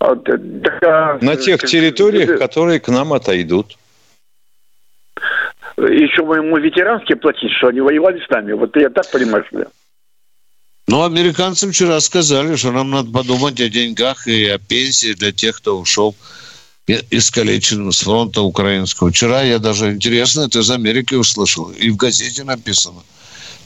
да, 0.00 1.18
на 1.20 1.36
тех 1.36 1.64
э, 1.64 1.66
территориях, 1.66 2.30
э, 2.30 2.38
которые 2.38 2.80
к 2.80 2.88
нам 2.88 3.12
отойдут. 3.12 3.76
Еще 5.76 6.22
мы 6.22 6.36
ему 6.36 6.56
ветеранские 6.58 7.16
платить, 7.16 7.52
что 7.58 7.68
они 7.68 7.80
воевали 7.80 8.22
с 8.24 8.30
нами. 8.30 8.52
Вот 8.52 8.76
я 8.76 8.90
так 8.90 9.10
понимаю, 9.10 9.44
что 9.46 9.58
ли? 9.60 9.64
Ну, 10.88 11.02
американцы 11.04 11.70
вчера 11.70 11.98
сказали, 12.00 12.56
что 12.56 12.72
нам 12.72 12.90
надо 12.90 13.10
подумать 13.10 13.60
о 13.60 13.68
деньгах 13.68 14.28
и 14.28 14.46
о 14.46 14.58
пенсии 14.58 15.14
для 15.14 15.32
тех, 15.32 15.56
кто 15.56 15.78
ушел 15.78 16.14
искалеченным 16.86 17.90
с 17.90 18.02
фронта 18.02 18.42
украинского. 18.42 19.10
Вчера 19.10 19.42
я 19.42 19.58
даже 19.58 19.92
интересно 19.92 20.42
это 20.42 20.60
из 20.60 20.70
Америки 20.70 21.14
услышал. 21.14 21.70
И 21.70 21.90
в 21.90 21.96
газете 21.96 22.44
написано. 22.44 23.02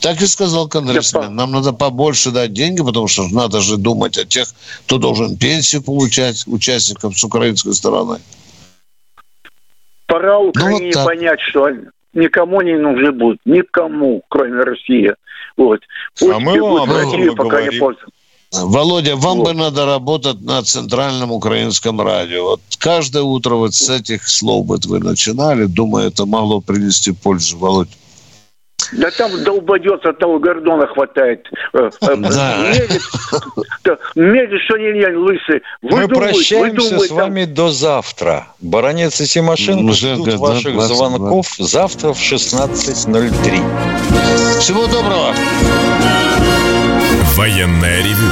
Так 0.01 0.23
и 0.23 0.27
сказал 0.27 0.69
конгрессмен. 0.69 1.35
Нам 1.35 1.53
надо 1.53 1.73
побольше 1.73 2.31
дать 2.31 2.53
деньги, 2.53 2.83
потому 2.83 3.07
что 3.07 3.29
надо 3.29 3.61
же 3.61 3.77
думать 3.77 4.17
о 4.17 4.25
тех, 4.25 4.49
кто 4.87 4.99
должен 4.99 5.37
пенсию 5.37 5.83
получать, 5.83 6.45
участников 6.47 7.19
с 7.19 7.25
украинской 7.25 7.75
стороны. 7.75 8.19
Пора 10.07 10.39
Ну, 10.39 10.49
Украине 10.49 10.87
вот 10.87 10.95
так. 10.95 11.07
понять, 11.07 11.41
что 11.41 11.69
никому 12.15 12.63
не 12.63 12.77
нужны 12.77 13.13
будут. 13.13 13.41
Никому, 13.45 14.23
кроме 14.29 14.63
России. 14.63 15.15
Вот. 15.57 15.81
Пусть 16.19 16.33
А 16.33 16.39
мы 16.41 16.61
вам 16.61 16.91
Россию, 16.91 17.37
пока 17.37 17.63
не 17.63 17.79
поздно. 17.79 18.07
Володя, 18.53 19.15
вам 19.15 19.39
Вот. 19.39 19.49
бы 19.49 19.55
надо 19.55 19.87
работать 19.87 20.41
на 20.41 20.63
центральном 20.65 21.31
украинском 21.31 22.01
радио. 22.01 22.45
Вот 22.45 22.61
каждое 22.79 23.23
утро 23.23 23.55
вот 23.55 23.75
с 23.75 23.89
этих 23.89 24.29
слов 24.29 24.67
бы 24.67 24.79
вы 24.87 24.99
начинали, 24.99 25.67
думаю, 25.67 26.09
это 26.09 26.27
могло 26.27 26.61
принести 26.61 27.13
пользу, 27.13 27.59
Володя. 27.59 27.93
Да 28.93 29.11
там 29.11 29.43
долбодется, 29.45 30.11
от 30.11 30.19
того 30.19 30.39
Гордона 30.39 30.87
хватает. 30.87 31.47
Э, 31.73 31.91
э, 32.03 32.17
Да. 32.17 32.57
Медлит, 32.73 33.03
да, 33.85 33.97
медлит, 34.15 34.61
что 34.63 34.77
не 34.79 34.93
лень, 34.93 35.17
лысый. 35.17 35.63
Мы 35.83 36.03
Выдумывает, 36.03 36.35
прощаемся 36.35 36.99
с 36.99 37.09
там. 37.09 37.17
вами 37.17 37.45
до 37.45 37.71
завтра. 37.71 38.47
Баронец 38.61 39.21
и 39.21 39.27
Тимошенко 39.27 39.91
Уже 39.91 40.15
ждут 40.15 40.31
да, 40.31 40.37
ваших 40.39 40.73
20, 40.73 40.97
звонков 40.97 41.47
завтра 41.59 42.13
в 42.13 42.19
16.03. 42.19 44.61
Всего 44.61 44.87
доброго! 44.87 45.35
Военное 47.37 47.99
ревю 48.03 48.29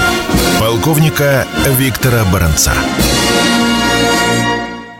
полковника 0.60 1.46
Виктора 1.78 2.24
Баранца. 2.32 2.72